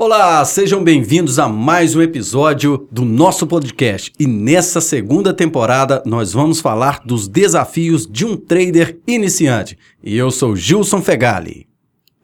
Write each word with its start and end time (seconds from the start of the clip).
Olá, 0.00 0.44
sejam 0.44 0.84
bem-vindos 0.84 1.40
a 1.40 1.48
mais 1.48 1.96
um 1.96 2.00
episódio 2.00 2.86
do 2.88 3.04
nosso 3.04 3.48
podcast. 3.48 4.12
E 4.16 4.28
nessa 4.28 4.80
segunda 4.80 5.34
temporada 5.34 6.00
nós 6.06 6.32
vamos 6.32 6.60
falar 6.60 7.02
dos 7.04 7.26
desafios 7.26 8.06
de 8.06 8.24
um 8.24 8.36
trader 8.36 8.96
iniciante. 9.08 9.76
E 10.00 10.16
eu 10.16 10.30
sou 10.30 10.54
Gilson 10.54 11.02
Fegali. 11.02 11.66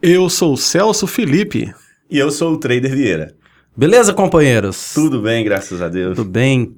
Eu 0.00 0.30
sou 0.30 0.56
Celso 0.56 1.08
Felipe. 1.08 1.74
E 2.08 2.16
eu 2.16 2.30
sou 2.30 2.52
o 2.52 2.58
Trader 2.58 2.94
Vieira. 2.94 3.34
Beleza, 3.76 4.14
companheiros? 4.14 4.92
Tudo 4.94 5.20
bem, 5.20 5.42
graças 5.44 5.82
a 5.82 5.88
Deus. 5.88 6.14
Tudo 6.14 6.30
bem. 6.30 6.76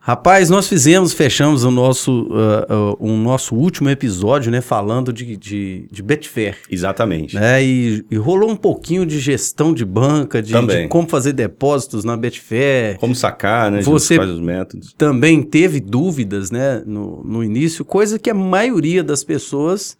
Rapaz, 0.00 0.48
nós 0.48 0.68
fizemos, 0.68 1.12
fechamos 1.12 1.64
o 1.64 1.70
nosso, 1.70 2.28
uh, 2.30 2.92
uh, 2.92 2.96
um 3.00 3.20
nosso 3.20 3.54
último 3.54 3.90
episódio, 3.90 4.50
né, 4.50 4.60
falando 4.60 5.12
de, 5.12 5.36
de, 5.36 5.86
de 5.90 6.02
Betfair. 6.02 6.56
Exatamente. 6.70 7.34
Né, 7.34 7.62
e, 7.62 8.04
e, 8.10 8.16
rolou 8.16 8.50
um 8.50 8.56
pouquinho 8.56 9.04
de 9.04 9.18
gestão 9.18 9.74
de 9.74 9.84
banca, 9.84 10.40
de, 10.40 10.52
de, 10.52 10.88
como 10.88 11.06
fazer 11.08 11.32
depósitos 11.32 12.04
na 12.04 12.16
Betfair. 12.16 12.98
Como 12.98 13.14
sacar, 13.14 13.70
né, 13.70 13.82
Você 13.82 14.16
quais 14.16 14.30
os 14.30 14.40
métodos. 14.40 14.94
também 14.96 15.42
teve 15.42 15.78
dúvidas, 15.78 16.50
né, 16.50 16.82
no, 16.86 17.22
no 17.24 17.44
início, 17.44 17.84
coisa 17.84 18.18
que 18.18 18.30
a 18.30 18.34
maioria 18.34 19.04
das 19.04 19.22
pessoas 19.22 19.96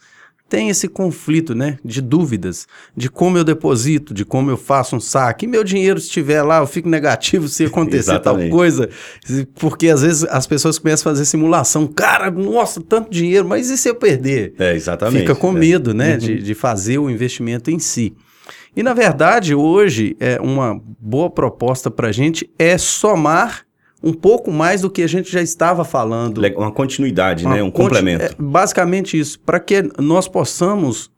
tem 0.49 0.69
esse 0.71 0.89
conflito, 0.89 1.55
né, 1.55 1.79
de 1.85 2.01
dúvidas, 2.01 2.67
de 2.97 3.11
como 3.11 3.37
eu 3.37 3.45
deposito, 3.45 4.15
de 4.15 4.25
como 4.25 4.51
eu 4.51 4.57
faço 4.57 4.97
um 4.97 5.01
saque. 5.01 5.45
E 5.45 5.49
meu 5.49 5.63
dinheiro 5.63 5.99
estiver 5.99 6.43
lá, 6.43 6.59
eu 6.59 6.67
fico 6.67 6.89
negativo 6.89 7.49
se 7.49 7.65
acontecer 7.67 8.19
tal 8.21 8.39
coisa, 8.49 8.89
porque 9.57 9.89
às 9.89 10.03
vezes 10.03 10.25
as 10.25 10.47
pessoas 10.47 10.79
começam 10.79 11.11
a 11.11 11.15
fazer 11.15 11.25
simulação. 11.27 11.87
Cara, 11.87 12.31
nossa, 12.31 12.81
tanto 12.81 13.11
dinheiro, 13.11 13.47
mas 13.47 13.69
e 13.69 13.77
se 13.77 13.89
eu 13.89 13.95
perder? 13.95 14.55
É, 14.59 14.75
exatamente. 14.75 15.21
Fica 15.21 15.35
com 15.35 15.51
é. 15.51 15.59
medo, 15.61 15.93
né, 15.93 16.13
Uhum. 16.13 16.19
de, 16.19 16.43
de 16.43 16.55
fazer 16.55 16.99
o 16.99 17.11
investimento 17.11 17.71
em 17.71 17.79
si. 17.79 18.15
E 18.75 18.83
na 18.83 18.95
verdade, 18.95 19.55
hoje, 19.55 20.17
é 20.21 20.41
uma 20.41 20.81
boa 20.99 21.29
proposta 21.29 21.91
para 21.91 22.09
a 22.09 22.13
gente 22.13 22.49
é 22.59 22.79
somar 22.79 23.68
um 24.03 24.13
pouco 24.13 24.51
mais 24.51 24.83
do 24.83 24.91
que 24.91 25.03
a 25.03 25.07
gente 25.09 25.31
já 25.31 25.43
estava 25.43 25.85
falando. 25.85 26.39
Uma 26.57 26.71
continuidade, 26.73 27.45
Uma 27.45 27.57
né? 27.57 27.63
Um 27.63 27.71
conti- 27.71 27.89
complemento. 27.89 28.25
é, 28.25 28.31
basicamente 28.39 29.19
isso, 29.19 29.39
para 29.41 29.59
que 29.61 29.83
nós 29.99 30.29
possamos 30.29 31.11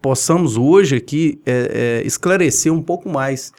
possamos 0.00 0.56
hoje 0.56 0.96
aqui 0.96 1.40
é, 1.44 2.00
é, 2.02 2.06
esclarecer 2.06 2.72
um 2.72 2.82
pouco 2.82 3.08
mais. 3.08 3.52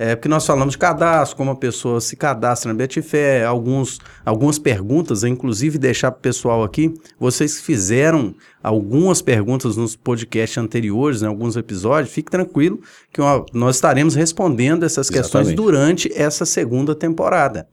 É, 0.00 0.14
porque 0.14 0.28
nós 0.28 0.46
falamos 0.46 0.74
de 0.74 0.78
cadastro, 0.78 1.36
como 1.36 1.50
a 1.50 1.56
pessoa 1.56 2.00
se 2.00 2.14
cadastra 2.14 2.72
na 2.72 2.76
Betfair, 2.78 3.44
alguns, 3.44 3.98
algumas 4.24 4.56
perguntas, 4.56 5.24
inclusive 5.24 5.76
deixar 5.76 6.12
para 6.12 6.18
o 6.18 6.22
pessoal 6.22 6.62
aqui, 6.62 6.94
vocês 7.18 7.60
fizeram 7.60 8.32
algumas 8.62 9.20
perguntas 9.20 9.76
nos 9.76 9.96
podcasts 9.96 10.56
anteriores, 10.56 11.22
em 11.22 11.26
alguns 11.26 11.56
episódios, 11.56 12.14
fique 12.14 12.30
tranquilo 12.30 12.80
que 13.12 13.20
ó, 13.20 13.44
nós 13.52 13.74
estaremos 13.74 14.14
respondendo 14.14 14.84
essas 14.84 15.10
questões 15.10 15.48
Exatamente. 15.48 15.56
durante 15.56 16.12
essa 16.14 16.44
segunda 16.46 16.94
temporada 16.94 17.66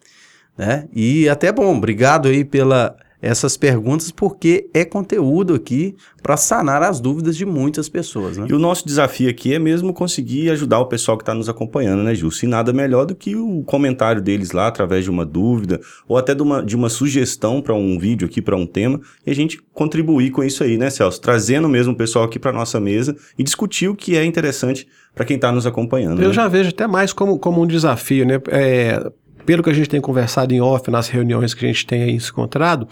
né? 0.58 0.88
E 0.94 1.28
até 1.30 1.52
bom, 1.52 1.76
obrigado 1.78 2.28
aí 2.28 2.44
pela 2.44 2.96
essas 3.26 3.58
perguntas, 3.58 4.12
porque 4.12 4.70
é 4.72 4.86
conteúdo 4.86 5.56
aqui 5.56 5.96
para 6.22 6.38
sanar 6.38 6.84
as 6.84 7.00
dúvidas 7.00 7.36
de 7.36 7.44
muitas 7.44 7.90
pessoas, 7.90 8.38
né? 8.38 8.46
E 8.48 8.54
o 8.54 8.60
nosso 8.60 8.86
desafio 8.86 9.28
aqui 9.28 9.52
é 9.52 9.58
mesmo 9.58 9.94
conseguir 9.94 10.52
ajudar 10.52 10.80
o 10.80 10.86
pessoal 10.86 11.18
que 11.18 11.24
está 11.24 11.34
nos 11.34 11.50
acompanhando, 11.50 12.04
né, 12.04 12.14
Gil? 12.14 12.30
Se 12.30 12.46
nada 12.46 12.72
melhor 12.72 13.06
do 13.06 13.16
que 13.16 13.36
o 13.36 13.64
comentário 13.64 14.22
deles 14.22 14.52
lá, 14.52 14.68
através 14.68 15.04
de 15.04 15.10
uma 15.10 15.26
dúvida, 15.26 15.82
ou 16.08 16.18
até 16.18 16.36
de 16.36 16.44
uma, 16.44 16.64
de 16.64 16.76
uma 16.76 16.88
sugestão 16.88 17.64
para 17.64 17.74
um 17.74 17.98
vídeo 17.98 18.28
aqui, 18.28 18.44
para 18.44 18.56
um 18.56 18.68
tema, 18.68 19.02
e 19.26 19.32
a 19.32 19.36
gente 19.36 19.60
contribuir 19.74 20.30
com 20.30 20.44
isso 20.44 20.64
aí, 20.64 20.78
né, 20.78 20.92
Celso? 20.92 21.20
Trazendo 21.20 21.68
mesmo 21.68 21.94
o 21.94 21.96
pessoal 21.96 22.26
aqui 22.26 22.38
para 22.38 22.52
nossa 22.52 22.80
mesa 22.80 23.16
e 23.40 23.44
discutir 23.44 23.88
o 23.88 23.96
que 23.96 24.16
é 24.16 24.24
interessante 24.24 24.88
para 25.16 25.26
quem 25.26 25.36
está 25.36 25.52
nos 25.52 25.66
acompanhando. 25.66 26.22
Eu 26.22 26.28
né? 26.28 26.34
já 26.34 26.48
vejo 26.48 26.70
até 26.70 26.86
mais 26.86 27.12
como, 27.12 27.40
como 27.40 27.64
um 27.64 27.66
desafio, 27.66 28.24
né? 28.24 28.40
É, 28.50 29.12
pelo 29.46 29.62
que 29.64 29.70
a 29.70 29.74
gente 29.74 29.90
tem 29.90 30.02
conversado 30.02 30.54
em 30.54 30.62
off 30.62 30.90
nas 30.90 31.08
reuniões 31.08 31.54
que 31.54 31.64
a 31.66 31.68
gente 31.68 31.86
tem 31.86 32.04
aí 32.04 32.20
se 32.20 32.30
encontrado, 32.32 32.88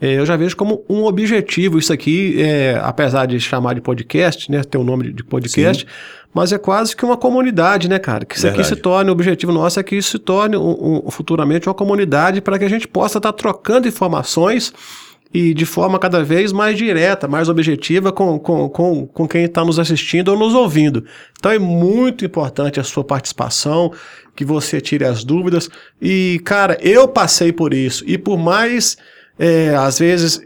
é, 0.00 0.14
eu 0.18 0.24
já 0.24 0.34
vejo 0.36 0.56
como 0.56 0.82
um 0.88 1.04
objetivo 1.04 1.78
isso 1.78 1.92
aqui, 1.92 2.40
é, 2.40 2.80
apesar 2.82 3.26
de 3.26 3.38
chamar 3.38 3.74
de 3.74 3.82
podcast, 3.82 4.50
né? 4.50 4.62
Ter 4.64 4.78
o 4.78 4.82
nome 4.84 5.12
de 5.12 5.22
podcast, 5.22 5.86
mas 6.32 6.52
é 6.52 6.58
quase 6.58 6.96
que 6.96 7.04
uma 7.04 7.18
comunidade, 7.18 7.86
né, 7.86 7.98
cara? 7.98 8.24
Que 8.24 8.34
isso 8.36 8.46
aqui 8.46 8.56
Verdade. 8.56 8.76
se 8.76 8.80
torne, 8.80 9.10
o 9.10 9.12
objetivo 9.12 9.52
nosso 9.52 9.78
é 9.78 9.82
que 9.82 9.96
isso 9.96 10.12
se 10.12 10.18
torne 10.18 10.56
um- 10.56 11.02
um- 11.06 11.10
futuramente 11.10 11.68
uma 11.68 11.74
comunidade 11.74 12.40
para 12.40 12.58
que 12.58 12.64
a 12.64 12.68
gente 12.68 12.88
possa 12.88 13.18
estar 13.18 13.32
trocando 13.34 13.86
informações 13.86 14.72
e 15.34 15.54
de 15.54 15.64
forma 15.64 15.96
cada 15.98 16.24
vez 16.24 16.50
mais 16.50 16.76
direta, 16.76 17.28
mais 17.28 17.48
objetiva 17.48 18.10
com, 18.10 18.38
com, 18.38 18.68
com, 18.68 19.06
com 19.06 19.28
quem 19.28 19.44
está 19.44 19.64
nos 19.64 19.78
assistindo 19.78 20.28
ou 20.30 20.36
nos 20.38 20.54
ouvindo. 20.54 21.04
Então 21.38 21.52
é 21.52 21.58
muito 21.58 22.24
importante 22.24 22.80
a 22.80 22.84
sua 22.84 23.04
participação, 23.04 23.92
que 24.34 24.44
você 24.44 24.80
tire 24.80 25.04
as 25.04 25.24
dúvidas. 25.24 25.68
E, 26.00 26.40
cara, 26.44 26.78
eu 26.80 27.06
passei 27.08 27.52
por 27.52 27.74
isso. 27.74 28.04
E 28.06 28.16
por 28.18 28.38
mais, 28.38 28.96
é, 29.38 29.74
às 29.74 29.98
vezes, 29.98 30.40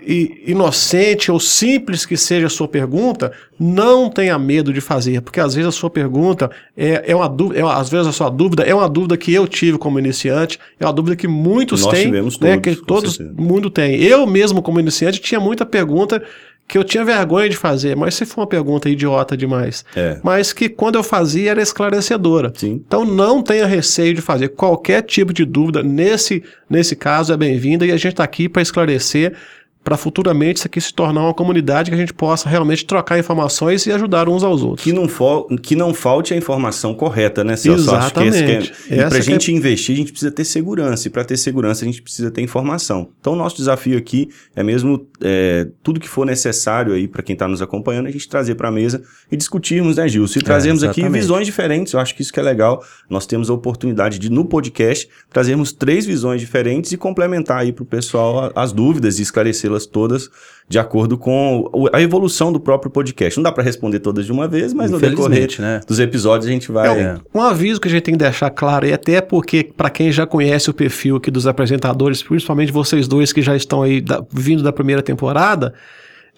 inocente 0.46 1.30
ou 1.30 1.40
simples 1.40 2.06
que 2.06 2.16
seja 2.16 2.46
a 2.46 2.50
sua 2.50 2.68
pergunta, 2.68 3.32
não 3.58 4.08
tenha 4.08 4.38
medo 4.38 4.72
de 4.72 4.80
fazer, 4.80 5.20
porque 5.20 5.40
às 5.40 5.54
vezes 5.54 5.68
a 5.68 5.72
sua 5.72 5.90
pergunta 5.90 6.50
é, 6.76 7.04
é 7.06 7.14
uma 7.16 7.28
dúvida, 7.28 7.60
é 7.60 7.64
uma- 7.64 7.74
às 7.76 7.88
vezes 7.88 8.06
a 8.06 8.12
sua 8.12 8.28
dúvida 8.28 8.62
é 8.62 8.74
uma 8.74 8.88
dúvida 8.88 9.16
que 9.16 9.32
eu 9.32 9.46
tive 9.46 9.78
como 9.78 9.98
iniciante, 9.98 10.58
é 10.78 10.84
uma 10.84 10.92
dúvida 10.92 11.16
que 11.16 11.26
muitos 11.28 11.82
Nós 11.82 11.92
têm, 11.92 12.06
tivemos 12.06 12.38
né, 12.38 12.60
todos, 12.86 13.16
que 13.16 13.24
certeza. 13.24 13.40
mundo 13.40 13.70
tem. 13.70 14.00
Eu 14.02 14.26
mesmo, 14.26 14.62
como 14.62 14.80
iniciante, 14.80 15.20
tinha 15.20 15.40
muita 15.40 15.64
pergunta 15.66 16.22
que 16.66 16.78
eu 16.78 16.84
tinha 16.84 17.04
vergonha 17.04 17.48
de 17.48 17.56
fazer, 17.56 17.94
mas 17.94 18.14
se 18.14 18.24
for 18.24 18.40
uma 18.40 18.46
pergunta 18.46 18.88
idiota 18.88 19.36
demais, 19.36 19.84
É. 19.94 20.18
mas 20.22 20.52
que 20.52 20.68
quando 20.68 20.94
eu 20.94 21.02
fazia 21.02 21.50
era 21.50 21.60
esclarecedora. 21.62 22.52
Sim. 22.56 22.82
Então 22.86 23.04
não 23.04 23.42
tenha 23.42 23.66
receio 23.66 24.14
de 24.14 24.20
fazer 24.22 24.48
qualquer 24.48 25.02
tipo 25.02 25.32
de 25.32 25.44
dúvida. 25.44 25.82
Nesse, 25.82 26.42
nesse 26.68 26.96
caso 26.96 27.32
é 27.32 27.36
bem-vinda 27.36 27.84
e 27.84 27.90
a 27.92 27.96
gente 27.96 28.12
está 28.12 28.24
aqui 28.24 28.48
para 28.48 28.62
esclarecer, 28.62 29.34
para 29.84 29.98
futuramente 29.98 30.58
isso 30.58 30.66
aqui 30.66 30.80
se 30.80 30.92
tornar 30.92 31.20
uma 31.20 31.34
comunidade 31.34 31.90
que 31.90 31.94
a 31.94 31.98
gente 31.98 32.14
possa 32.14 32.48
realmente 32.48 32.86
trocar 32.86 33.18
informações 33.18 33.84
e 33.86 33.92
ajudar 33.92 34.28
uns 34.30 34.42
aos 34.42 34.62
outros. 34.62 34.82
Que 34.82 34.92
não, 34.92 35.06
que 35.62 35.76
não 35.76 35.92
falte 35.92 36.32
a 36.32 36.36
informação 36.36 36.94
correta, 36.94 37.44
né, 37.44 37.54
Celso? 37.54 37.90
É- 37.90 37.96
Exatamente. 37.98 38.72
Essa 38.88 38.96
para 38.96 39.06
a 39.06 39.10
que 39.10 39.16
é- 39.16 39.20
gente 39.20 39.52
investir, 39.52 39.94
a 39.94 39.98
gente 39.98 40.10
precisa 40.10 40.32
ter 40.32 40.44
segurança. 40.44 41.06
E 41.06 41.10
para 41.10 41.22
ter 41.24 41.36
segurança, 41.36 41.84
a 41.84 41.86
gente 41.86 42.00
precisa 42.00 42.30
ter 42.30 42.40
informação. 42.40 43.08
Então, 43.20 43.34
o 43.34 43.36
nosso 43.36 43.56
desafio 43.56 43.98
aqui 43.98 44.30
é 44.56 44.62
mesmo 44.62 45.06
é, 45.20 45.68
tudo 45.82 46.00
que 46.00 46.08
for 46.08 46.24
necessário 46.24 46.92
aí 46.94 47.06
para 47.06 47.22
quem 47.22 47.34
está 47.34 47.46
nos 47.46 47.60
acompanhando, 47.60 48.06
a 48.06 48.10
gente 48.10 48.28
trazer 48.28 48.54
para 48.54 48.68
a 48.68 48.72
mesa 48.72 49.02
e 49.30 49.36
discutirmos, 49.36 49.96
né, 49.96 50.08
Gilson? 50.08 50.38
E 50.38 50.42
trazemos 50.42 50.82
aqui 50.82 51.00
exatamente. 51.00 51.20
visões 51.20 51.46
diferentes. 51.46 51.92
Eu 51.92 52.00
acho 52.00 52.14
que 52.14 52.22
isso 52.22 52.32
que 52.32 52.40
é 52.40 52.42
legal. 52.42 52.82
Nós 53.08 53.26
temos 53.26 53.50
a 53.50 53.52
oportunidade 53.52 54.18
de, 54.18 54.30
no 54.30 54.44
podcast, 54.44 55.08
trazermos 55.32 55.72
três 55.72 56.06
visões 56.06 56.40
diferentes 56.40 56.92
e 56.92 56.96
complementar 56.96 57.58
aí 57.58 57.72
para 57.72 57.82
o 57.82 57.86
pessoal 57.86 58.50
as 58.54 58.72
dúvidas 58.72 59.18
e 59.18 59.22
esclarecê-las 59.22 59.73
todas 59.86 60.30
de 60.66 60.78
acordo 60.78 61.18
com 61.18 61.70
a 61.92 62.00
evolução 62.00 62.50
do 62.52 62.58
próprio 62.58 62.90
podcast. 62.90 63.38
Não 63.38 63.42
dá 63.42 63.52
para 63.52 63.62
responder 63.62 64.00
todas 64.00 64.24
de 64.24 64.32
uma 64.32 64.48
vez, 64.48 64.72
mas 64.72 64.90
no 64.90 64.98
decorrer 64.98 65.48
né? 65.60 65.80
dos 65.86 65.98
episódios 65.98 66.48
a 66.48 66.50
gente 66.50 66.72
vai. 66.72 66.88
É, 66.88 67.14
um, 67.34 67.38
um 67.38 67.42
aviso 67.42 67.80
que 67.80 67.88
a 67.88 67.90
gente 67.90 68.02
tem 68.02 68.14
que 68.14 68.18
deixar 68.18 68.48
claro, 68.50 68.86
e 68.86 68.92
até 68.92 69.20
porque, 69.20 69.70
para 69.76 69.90
quem 69.90 70.10
já 70.10 70.26
conhece 70.26 70.70
o 70.70 70.74
perfil 70.74 71.16
aqui 71.16 71.30
dos 71.30 71.46
apresentadores, 71.46 72.22
principalmente 72.22 72.72
vocês 72.72 73.06
dois 73.06 73.32
que 73.32 73.42
já 73.42 73.54
estão 73.54 73.82
aí 73.82 74.00
da- 74.00 74.24
vindo 74.32 74.62
da 74.62 74.72
primeira 74.72 75.02
temporada, 75.02 75.74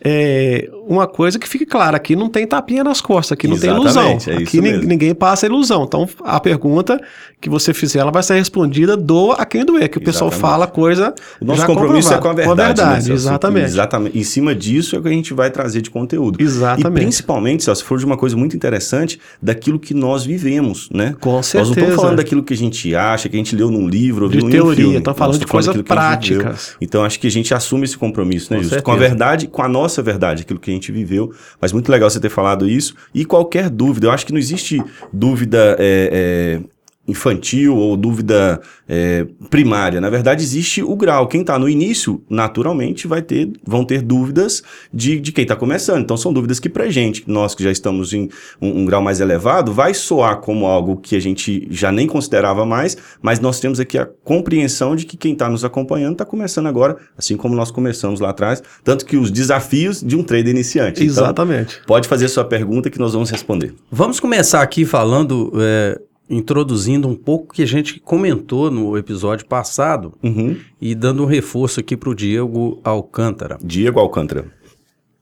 é, 0.04 0.68
uma 0.86 1.06
coisa 1.06 1.38
que 1.38 1.48
fique 1.48 1.64
clara, 1.66 1.96
aqui 1.96 2.14
não 2.14 2.28
tem 2.28 2.46
tapinha 2.46 2.84
nas 2.84 3.00
costas, 3.00 3.32
aqui 3.32 3.48
não 3.48 3.58
tem 3.58 3.70
ilusão. 3.70 4.16
Exatamente, 4.16 4.30
é 4.30 4.36
aqui 4.36 4.60
ninguém 4.60 5.14
passa 5.14 5.46
ilusão. 5.46 5.84
Então, 5.84 6.08
a 6.22 6.38
pergunta 6.38 7.00
que 7.40 7.48
você 7.50 7.72
fizer, 7.74 8.00
ela 8.00 8.10
vai 8.10 8.22
ser 8.22 8.34
respondida 8.34 8.96
do 8.96 9.32
a 9.32 9.44
quem 9.44 9.64
doer, 9.64 9.88
que 9.88 9.98
o 9.98 10.00
pessoal 10.00 10.28
Exatamente. 10.30 10.52
fala 10.52 10.66
coisa 10.66 11.14
O 11.40 11.44
nosso 11.44 11.66
compromisso 11.66 12.12
é 12.12 12.18
com 12.18 12.28
a 12.28 12.32
verdade. 12.32 12.82
né, 12.82 12.94
Celso? 13.00 13.12
exatamente. 13.12 13.64
Exatamente. 13.66 14.18
Em 14.18 14.22
cima 14.22 14.54
disso 14.54 14.96
é 14.96 14.98
o 14.98 15.02
que 15.02 15.08
a 15.08 15.12
gente 15.12 15.32
vai 15.34 15.50
trazer 15.50 15.80
de 15.82 15.90
conteúdo. 15.90 16.40
Exatamente. 16.40 16.86
E 17.00 17.04
principalmente, 17.04 17.64
se 17.64 17.82
for 17.84 17.98
de 17.98 18.04
uma 18.04 18.16
coisa 18.16 18.36
muito 18.36 18.54
interessante, 18.56 19.18
daquilo 19.40 19.78
que 19.78 19.94
nós 19.94 20.24
vivemos, 20.24 20.88
né? 20.92 21.14
Com 21.20 21.32
Nós 21.32 21.36
não 21.36 21.42
certeza. 21.42 21.80
estamos 21.80 21.94
falando 21.96 22.16
daquilo 22.16 22.42
que 22.42 22.54
a 22.54 22.56
gente 22.56 22.94
acha, 22.94 23.28
que 23.28 23.36
a 23.36 23.38
gente 23.38 23.56
leu 23.56 23.70
num 23.70 23.88
livro, 23.88 24.28
De 24.28 24.36
viu 24.38 24.44
em 24.44 24.48
um 24.48 24.50
teoria, 24.50 24.76
filme. 24.84 24.98
estamos 24.98 25.18
falando 25.18 25.38
de 25.38 25.46
coisas 25.46 25.74
a 25.76 25.82
práticas. 25.82 26.76
Então 26.80 27.04
acho 27.04 27.18
que 27.18 27.26
a 27.26 27.30
gente 27.30 27.52
assume 27.54 27.84
esse 27.84 27.96
compromisso, 27.96 28.52
né, 28.52 28.60
Com? 28.60 28.64
Com 28.64 28.68
a 28.68 28.94
certeza. 28.94 28.96
verdade, 28.98 29.46
com 29.46 29.62
a 29.62 29.68
nossa 29.68 29.85
verdade, 30.02 30.42
aquilo 30.42 30.58
que 30.60 30.70
a 30.70 30.74
gente 30.74 30.92
viveu. 30.92 31.32
Mas 31.60 31.72
muito 31.72 31.90
legal 31.90 32.08
você 32.10 32.20
ter 32.20 32.30
falado 32.30 32.68
isso. 32.68 32.94
E 33.14 33.24
qualquer 33.24 33.70
dúvida, 33.70 34.06
eu 34.06 34.10
acho 34.10 34.26
que 34.26 34.32
não 34.32 34.38
existe 34.38 34.82
dúvida 35.12 35.76
é, 35.78 36.60
é, 36.60 36.75
infantil 37.06 37.76
ou 37.76 37.96
dúvida 37.96 38.60
é, 38.88 39.26
primária. 39.48 40.00
Na 40.00 40.10
verdade, 40.10 40.42
existe 40.42 40.82
o 40.82 40.96
grau. 40.96 41.26
Quem 41.26 41.40
está 41.40 41.58
no 41.58 41.68
início, 41.68 42.22
naturalmente, 42.28 43.06
vai 43.06 43.22
ter, 43.22 43.50
vão 43.64 43.84
ter 43.84 44.02
dúvidas 44.02 44.62
de, 44.92 45.20
de 45.20 45.32
quem 45.32 45.42
está 45.42 45.54
começando. 45.54 46.02
Então, 46.02 46.16
são 46.16 46.32
dúvidas 46.32 46.58
que, 46.58 46.68
para 46.68 46.88
gente, 46.88 47.24
nós 47.26 47.54
que 47.54 47.62
já 47.62 47.70
estamos 47.70 48.12
em 48.12 48.28
um, 48.60 48.80
um 48.80 48.84
grau 48.84 49.02
mais 49.02 49.20
elevado, 49.20 49.72
vai 49.72 49.94
soar 49.94 50.38
como 50.40 50.66
algo 50.66 50.96
que 50.96 51.16
a 51.16 51.20
gente 51.20 51.66
já 51.70 51.92
nem 51.92 52.06
considerava 52.06 52.66
mais, 52.66 52.96
mas 53.22 53.40
nós 53.40 53.60
temos 53.60 53.78
aqui 53.78 53.98
a 53.98 54.06
compreensão 54.24 54.96
de 54.96 55.06
que 55.06 55.16
quem 55.16 55.32
está 55.32 55.48
nos 55.48 55.64
acompanhando 55.64 56.12
está 56.12 56.24
começando 56.24 56.66
agora, 56.66 56.96
assim 57.16 57.36
como 57.36 57.54
nós 57.54 57.70
começamos 57.70 58.20
lá 58.20 58.30
atrás. 58.30 58.62
Tanto 58.82 59.04
que 59.06 59.16
os 59.16 59.30
desafios 59.30 60.00
de 60.02 60.16
um 60.16 60.22
trader 60.22 60.48
iniciante. 60.48 61.02
Então, 61.02 61.24
Exatamente. 61.24 61.80
pode 61.86 62.08
fazer 62.08 62.28
sua 62.28 62.44
pergunta 62.44 62.90
que 62.90 62.98
nós 62.98 63.12
vamos 63.12 63.30
responder. 63.30 63.74
Vamos 63.90 64.20
começar 64.20 64.62
aqui 64.62 64.84
falando 64.84 65.52
é, 65.56 66.00
introduzindo 66.28 67.06
um 67.08 67.14
pouco 67.14 67.54
que 67.54 67.62
a 67.62 67.66
gente 67.66 68.00
comentou 68.00 68.70
no 68.70 68.96
episódio 68.98 69.46
passado 69.46 70.12
Uhum. 70.22 70.56
e 70.80 70.94
dando 70.94 71.22
um 71.22 71.26
reforço 71.26 71.80
aqui 71.80 71.96
para 71.96 72.10
o 72.10 72.14
Diego 72.14 72.80
Alcântara. 72.84 73.58
Diego 73.62 74.00
Alcântara. 74.00 74.46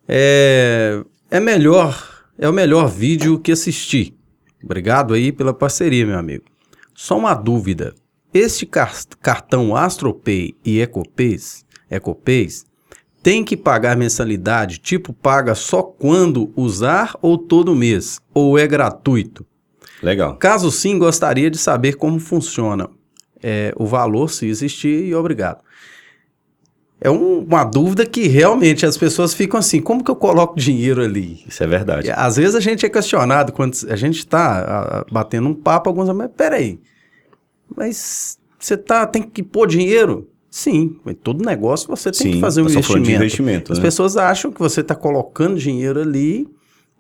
É, 0.09 1.03
é 1.31 1.41
melhor, 1.41 2.25
é 2.39 2.49
o 2.49 2.53
melhor 2.53 2.89
vídeo 2.89 3.39
que 3.39 3.53
assisti. 3.53 4.15
Obrigado 4.63 5.15
aí 5.15 5.31
pela 5.33 5.53
parceria, 5.53 6.07
meu 6.07 6.19
amigo. 6.19 6.45
Só 6.95 7.19
uma 7.19 7.35
dúvida. 7.35 7.95
Este 8.33 8.67
car- 8.67 8.95
cartão 9.21 9.77
AstroPay 9.77 10.55
e 10.65 10.81
EcoPays, 10.81 11.65
EcoPays 11.91 12.65
tem 13.23 13.43
que 13.45 13.57
pagar 13.57 13.97
mensalidade, 13.97 14.79
tipo 14.79 15.13
paga 15.13 15.55
só 15.55 15.83
quando 15.83 16.53
usar 16.57 17.17
ou 17.23 17.39
todo 17.39 17.75
mês, 17.75 18.21
ou 18.35 18.59
é 18.59 18.67
gratuito? 18.67 19.47
Legal. 20.05 20.37
Caso 20.37 20.71
sim, 20.71 20.99
gostaria 20.99 21.51
de 21.51 21.59
saber 21.59 21.95
como 21.97 22.19
funciona 22.19 22.89
é, 23.43 23.73
o 23.77 23.85
valor, 23.87 24.31
se 24.31 24.47
existir, 24.47 25.05
e 25.07 25.15
obrigado. 25.15 25.59
É 27.01 27.11
um- 27.11 27.41
uma 27.41 27.65
dúvida 27.65 28.07
que 28.07 28.27
realmente 28.29 28.87
as 28.87 28.97
pessoas 28.97 29.35
ficam 29.35 29.59
assim: 29.61 29.81
como 29.81 30.03
que 30.03 30.11
eu 30.11 30.17
coloco 30.17 30.57
dinheiro 30.59 31.03
ali? 31.03 31.45
Isso 31.47 31.63
é 31.63 31.67
verdade. 31.67 32.09
E, 32.09 32.11
Às 32.11 32.37
vezes 32.37 32.55
a 32.55 32.61
gente 32.61 32.87
é 32.87 32.89
questionado 32.89 33.53
quando 33.53 33.77
a 33.91 33.97
gente 33.97 34.19
está 34.19 35.05
batendo 35.13 35.49
um 35.49 35.55
papo, 35.55 35.91
alguns 35.91 36.09
mas 36.15 36.31
peraí, 36.35 36.79
mas 37.75 38.39
você 38.59 38.77
tá, 38.77 39.07
tem 39.07 39.23
que 39.23 39.43
pôr 39.43 39.67
dinheiro? 39.67 40.29
Sim, 40.51 40.97
em 41.05 41.15
todo 41.15 41.45
negócio 41.45 41.89
você 41.89 42.13
tem 42.13 42.23
Sim, 42.27 42.33
que 42.35 42.41
fazer 42.41 42.63
um 42.63 42.69
falando 42.69 42.81
investimento. 42.81 43.11
investimento, 43.11 43.73
As 43.73 43.79
né? 43.79 43.85
pessoas 43.85 44.17
acham 44.17 44.53
que 44.53 44.61
você 44.61 44.81
está 44.83 44.95
colocando 44.95 45.59
dinheiro 45.59 46.01
ali 46.01 46.47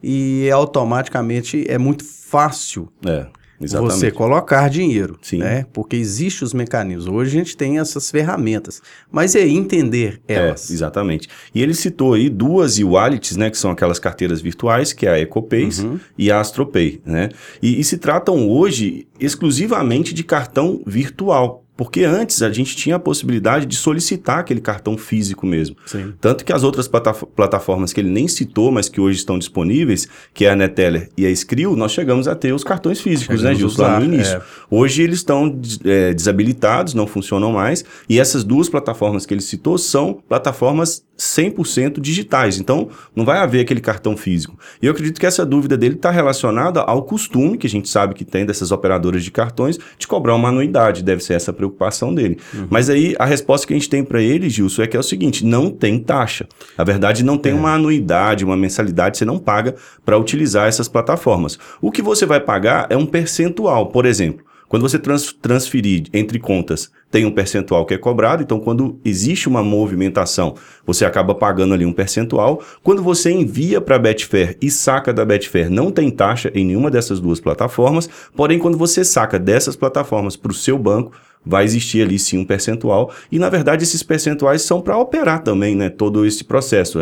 e 0.06 0.50
automaticamente 0.50 1.64
é 1.68 1.78
muito 1.78 2.04
fácil 2.04 2.88
É, 3.06 3.26
exatamente. 3.60 3.94
você 3.94 4.10
colocar 4.10 4.68
dinheiro, 4.68 5.16
Sim. 5.22 5.38
né? 5.38 5.64
Porque 5.72 5.96
existem 5.96 6.44
os 6.44 6.52
mecanismos. 6.52 7.06
Hoje 7.06 7.30
a 7.36 7.38
gente 7.38 7.56
tem 7.56 7.78
essas 7.78 8.10
ferramentas, 8.10 8.82
mas 9.10 9.34
é 9.34 9.46
entender 9.46 10.20
elas. 10.28 10.68
É, 10.70 10.74
exatamente. 10.74 11.28
E 11.54 11.62
ele 11.62 11.72
citou 11.74 12.14
aí 12.14 12.28
duas 12.28 12.78
e-wallets, 12.78 13.36
né, 13.36 13.48
que 13.50 13.56
são 13.56 13.70
aquelas 13.70 13.98
carteiras 13.98 14.40
virtuais, 14.40 14.92
que 14.92 15.06
é 15.06 15.10
a 15.10 15.18
EcoPays 15.20 15.78
Uhum. 15.78 15.98
e 16.18 16.30
a 16.30 16.40
AstroPay, 16.40 17.00
né? 17.06 17.30
E, 17.62 17.80
e 17.80 17.84
se 17.84 17.96
tratam 17.96 18.48
hoje 18.48 19.06
exclusivamente 19.18 20.12
de 20.12 20.22
cartão 20.24 20.82
virtual. 20.86 21.63
Porque 21.76 22.04
antes 22.04 22.40
a 22.40 22.50
gente 22.52 22.76
tinha 22.76 22.96
a 22.96 22.98
possibilidade 23.00 23.66
de 23.66 23.74
solicitar 23.74 24.38
aquele 24.38 24.60
cartão 24.60 24.96
físico 24.96 25.44
mesmo. 25.44 25.76
Sim. 25.86 26.12
Tanto 26.20 26.44
que 26.44 26.52
as 26.52 26.62
outras 26.62 26.86
plataf- 26.86 27.24
plataformas 27.34 27.92
que 27.92 28.00
ele 28.00 28.10
nem 28.10 28.28
citou, 28.28 28.70
mas 28.70 28.88
que 28.88 29.00
hoje 29.00 29.18
estão 29.18 29.38
disponíveis, 29.38 30.06
que 30.32 30.44
é 30.44 30.50
a 30.50 30.56
Neteller 30.56 31.08
e 31.16 31.26
a 31.26 31.30
Skrill, 31.30 31.74
nós 31.74 31.90
chegamos 31.90 32.28
a 32.28 32.34
ter 32.36 32.52
os 32.52 32.62
cartões 32.62 33.00
físicos, 33.00 33.42
né, 33.42 33.54
Chegamos 33.54 33.56
a 33.56 33.58
Gilson, 33.78 33.82
lá 33.82 33.98
no 33.98 34.06
início. 34.06 34.36
é. 34.36 34.42
Hoje 34.70 35.02
eles 35.02 35.16
estão 35.16 35.60
é, 35.84 36.14
desabilitados, 36.14 36.94
não 36.94 37.06
funcionam 37.08 37.50
mais, 37.52 37.84
e 38.08 38.20
essas 38.20 38.44
duas 38.44 38.68
plataformas 38.68 39.26
que 39.26 39.34
ele 39.34 39.40
citou 39.40 39.76
são 39.76 40.22
plataformas 40.28 41.04
100% 41.18 42.00
digitais, 42.00 42.58
então 42.58 42.88
não 43.14 43.24
vai 43.24 43.38
haver 43.38 43.60
aquele 43.60 43.80
cartão 43.80 44.16
físico. 44.16 44.58
E 44.82 44.86
eu 44.86 44.92
acredito 44.92 45.20
que 45.20 45.26
essa 45.26 45.46
dúvida 45.46 45.76
dele 45.76 45.94
está 45.94 46.10
relacionada 46.10 46.80
ao 46.80 47.02
costume 47.02 47.56
que 47.56 47.66
a 47.66 47.70
gente 47.70 47.88
sabe 47.88 48.14
que 48.14 48.24
tem 48.24 48.44
dessas 48.44 48.72
operadoras 48.72 49.22
de 49.22 49.30
cartões 49.30 49.78
de 49.98 50.06
cobrar 50.06 50.34
uma 50.34 50.48
anuidade, 50.48 51.02
deve 51.02 51.22
ser 51.22 51.34
essa 51.34 51.50
a 51.50 51.54
preocupação 51.54 52.14
dele. 52.14 52.38
Mas 52.68 52.90
aí 52.90 53.14
a 53.18 53.24
resposta 53.24 53.66
que 53.66 53.72
a 53.72 53.76
gente 53.76 53.88
tem 53.88 54.04
para 54.04 54.20
ele, 54.20 54.50
Gilson, 54.50 54.82
é 54.82 54.86
que 54.86 54.96
é 54.96 55.00
o 55.00 55.04
seguinte, 55.04 55.44
não 55.44 55.70
tem 55.70 55.98
taxa. 55.98 56.46
Na 56.76 56.84
verdade, 56.84 57.24
não 57.24 57.38
tem 57.38 57.52
uma 57.52 57.74
anuidade, 57.74 58.44
uma 58.44 58.56
mensalidade, 58.56 59.16
você 59.16 59.24
não 59.24 59.38
paga 59.38 59.74
para 60.04 60.18
utilizar 60.18 60.68
essas 60.68 60.88
plataformas. 60.88 61.58
O 61.80 61.90
que 61.90 62.02
você 62.02 62.26
vai 62.26 62.40
pagar 62.40 62.86
é 62.90 62.96
um 62.96 63.06
percentual, 63.06 63.88
por 63.88 64.04
exemplo. 64.04 64.44
Quando 64.68 64.82
você 64.82 64.98
trans- 64.98 65.32
transferir 65.32 66.04
entre 66.12 66.38
contas, 66.38 66.90
tem 67.10 67.24
um 67.24 67.30
percentual 67.30 67.86
que 67.86 67.94
é 67.94 67.98
cobrado, 67.98 68.42
então 68.42 68.58
quando 68.58 68.98
existe 69.04 69.48
uma 69.48 69.62
movimentação, 69.62 70.54
você 70.84 71.04
acaba 71.04 71.34
pagando 71.34 71.74
ali 71.74 71.86
um 71.86 71.92
percentual. 71.92 72.60
Quando 72.82 73.02
você 73.02 73.30
envia 73.30 73.80
para 73.80 73.96
a 73.96 73.98
Betfair 73.98 74.56
e 74.60 74.70
saca 74.70 75.12
da 75.12 75.24
Betfair, 75.24 75.70
não 75.70 75.92
tem 75.92 76.10
taxa 76.10 76.50
em 76.54 76.64
nenhuma 76.64 76.90
dessas 76.90 77.20
duas 77.20 77.38
plataformas, 77.38 78.08
porém 78.34 78.58
quando 78.58 78.76
você 78.76 79.04
saca 79.04 79.38
dessas 79.38 79.76
plataformas 79.76 80.36
para 80.36 80.50
o 80.50 80.54
seu 80.54 80.78
banco, 80.78 81.12
vai 81.44 81.64
existir 81.64 82.02
ali 82.02 82.18
sim 82.18 82.38
um 82.38 82.44
percentual. 82.44 83.12
E 83.30 83.38
na 83.38 83.48
verdade 83.48 83.82
esses 83.82 84.02
percentuais 84.02 84.62
são 84.62 84.80
para 84.80 84.96
operar 84.96 85.42
também, 85.42 85.74
né, 85.74 85.90
todo 85.90 86.24
esse 86.24 86.44
processo. 86.44 86.98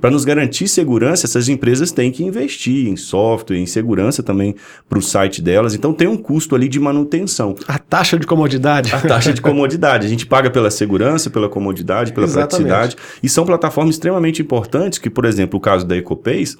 Para 0.00 0.10
nos 0.10 0.24
garantir 0.24 0.68
segurança, 0.68 1.26
essas 1.26 1.48
empresas 1.48 1.92
têm 1.92 2.10
que 2.10 2.24
investir 2.24 2.88
em 2.88 2.96
software, 2.96 3.56
em 3.56 3.66
segurança 3.66 4.22
também 4.22 4.54
para 4.88 4.98
o 4.98 5.02
site 5.02 5.40
delas. 5.40 5.74
Então 5.74 5.92
tem 5.92 6.08
um 6.08 6.16
custo 6.16 6.54
ali 6.54 6.68
de 6.68 6.78
manutenção. 6.80 7.54
A 7.66 7.78
taxa 7.78 8.18
de 8.18 8.26
comodidade. 8.26 8.94
A 8.94 9.00
taxa 9.00 9.32
de 9.32 9.40
comodidade. 9.40 10.06
A 10.06 10.08
gente 10.08 10.26
paga 10.26 10.50
pela 10.50 10.70
segurança, 10.70 11.30
pela 11.30 11.48
comodidade, 11.48 12.12
pela 12.12 12.26
Exatamente. 12.26 12.68
praticidade. 12.68 12.96
E 13.22 13.28
são 13.28 13.44
plataformas 13.44 13.94
extremamente 13.94 14.42
importantes, 14.42 14.98
que, 14.98 15.08
por 15.08 15.24
exemplo, 15.24 15.58
o 15.58 15.60
caso 15.60 15.86
da 15.86 15.96
EcoPays, 15.96 16.56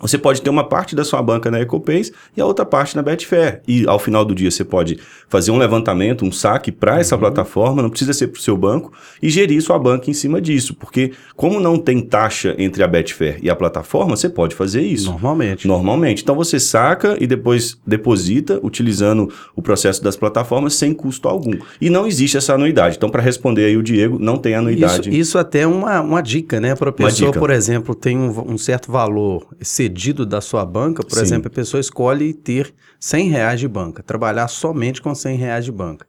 você 0.00 0.18
pode 0.18 0.42
ter 0.42 0.50
uma 0.50 0.64
parte 0.64 0.94
da 0.94 1.04
sua 1.04 1.22
banca 1.22 1.50
na 1.50 1.60
EcoPays 1.60 2.12
e 2.36 2.40
a 2.40 2.46
outra 2.46 2.64
parte 2.64 2.96
na 2.96 3.02
Betfair. 3.02 3.62
E 3.66 3.86
ao 3.86 3.98
final 3.98 4.24
do 4.24 4.34
dia 4.34 4.50
você 4.50 4.64
pode 4.64 4.98
fazer 5.28 5.50
um 5.50 5.56
levantamento, 5.56 6.24
um 6.24 6.32
saque 6.32 6.72
para 6.72 6.98
essa 6.98 7.16
plataforma, 7.16 7.82
não 7.82 7.90
precisa 7.90 8.12
ser 8.12 8.28
para 8.28 8.38
o 8.38 8.42
seu 8.42 8.56
banco, 8.56 8.92
e 9.22 9.30
gerir 9.30 9.62
sua 9.62 9.78
banca 9.78 10.10
em 10.10 10.12
cima 10.12 10.40
disso. 10.40 10.74
Porque 10.74 11.12
como 11.36 11.60
não 11.60 11.78
tem 11.78 12.00
taxa 12.00 12.54
entre 12.58 12.82
a 12.82 12.88
Betfair 12.88 13.38
e 13.42 13.48
a 13.48 13.56
plataforma, 13.56 14.16
você 14.16 14.28
pode 14.28 14.54
fazer 14.54 14.82
isso. 14.82 15.10
Normalmente. 15.10 15.66
Normalmente. 15.66 16.22
Então 16.22 16.34
você 16.34 16.58
saca 16.58 17.16
e 17.20 17.26
depois 17.26 17.78
deposita 17.86 18.58
utilizando 18.62 19.32
o 19.54 19.62
processo 19.62 20.02
das 20.02 20.16
plataformas 20.16 20.74
sem 20.74 20.92
custo 20.92 21.28
algum. 21.28 21.56
E 21.80 21.88
não 21.88 22.06
existe 22.06 22.36
essa 22.36 22.54
anuidade. 22.54 22.96
Então, 22.96 23.08
para 23.08 23.22
responder 23.22 23.66
aí 23.66 23.76
o 23.76 23.82
Diego, 23.82 24.18
não 24.18 24.36
tem 24.36 24.52
Isso, 24.52 24.58
anuidade. 24.58 25.20
isso 25.20 25.38
até 25.38 25.60
é 25.60 25.66
uma, 25.66 26.00
uma 26.00 26.20
dica, 26.20 26.60
né? 26.60 26.74
Para 26.74 26.90
a 26.90 26.92
pessoa, 26.92 27.32
por 27.32 27.50
exemplo, 27.50 27.94
tem 27.94 28.16
um, 28.16 28.52
um 28.52 28.58
certo 28.58 28.90
valor 28.90 29.46
cedido 29.84 30.24
da 30.24 30.40
sua 30.40 30.64
banca, 30.64 31.02
por 31.02 31.16
Sim. 31.16 31.22
exemplo, 31.22 31.48
a 31.48 31.54
pessoa 31.54 31.80
escolhe 31.80 32.32
ter 32.32 32.72
100 32.98 33.28
reais 33.28 33.60
de 33.60 33.68
banca, 33.68 34.02
trabalhar 34.02 34.48
somente 34.48 35.00
com 35.02 35.14
100 35.14 35.36
reais 35.36 35.64
de 35.64 35.72
banca. 35.72 36.06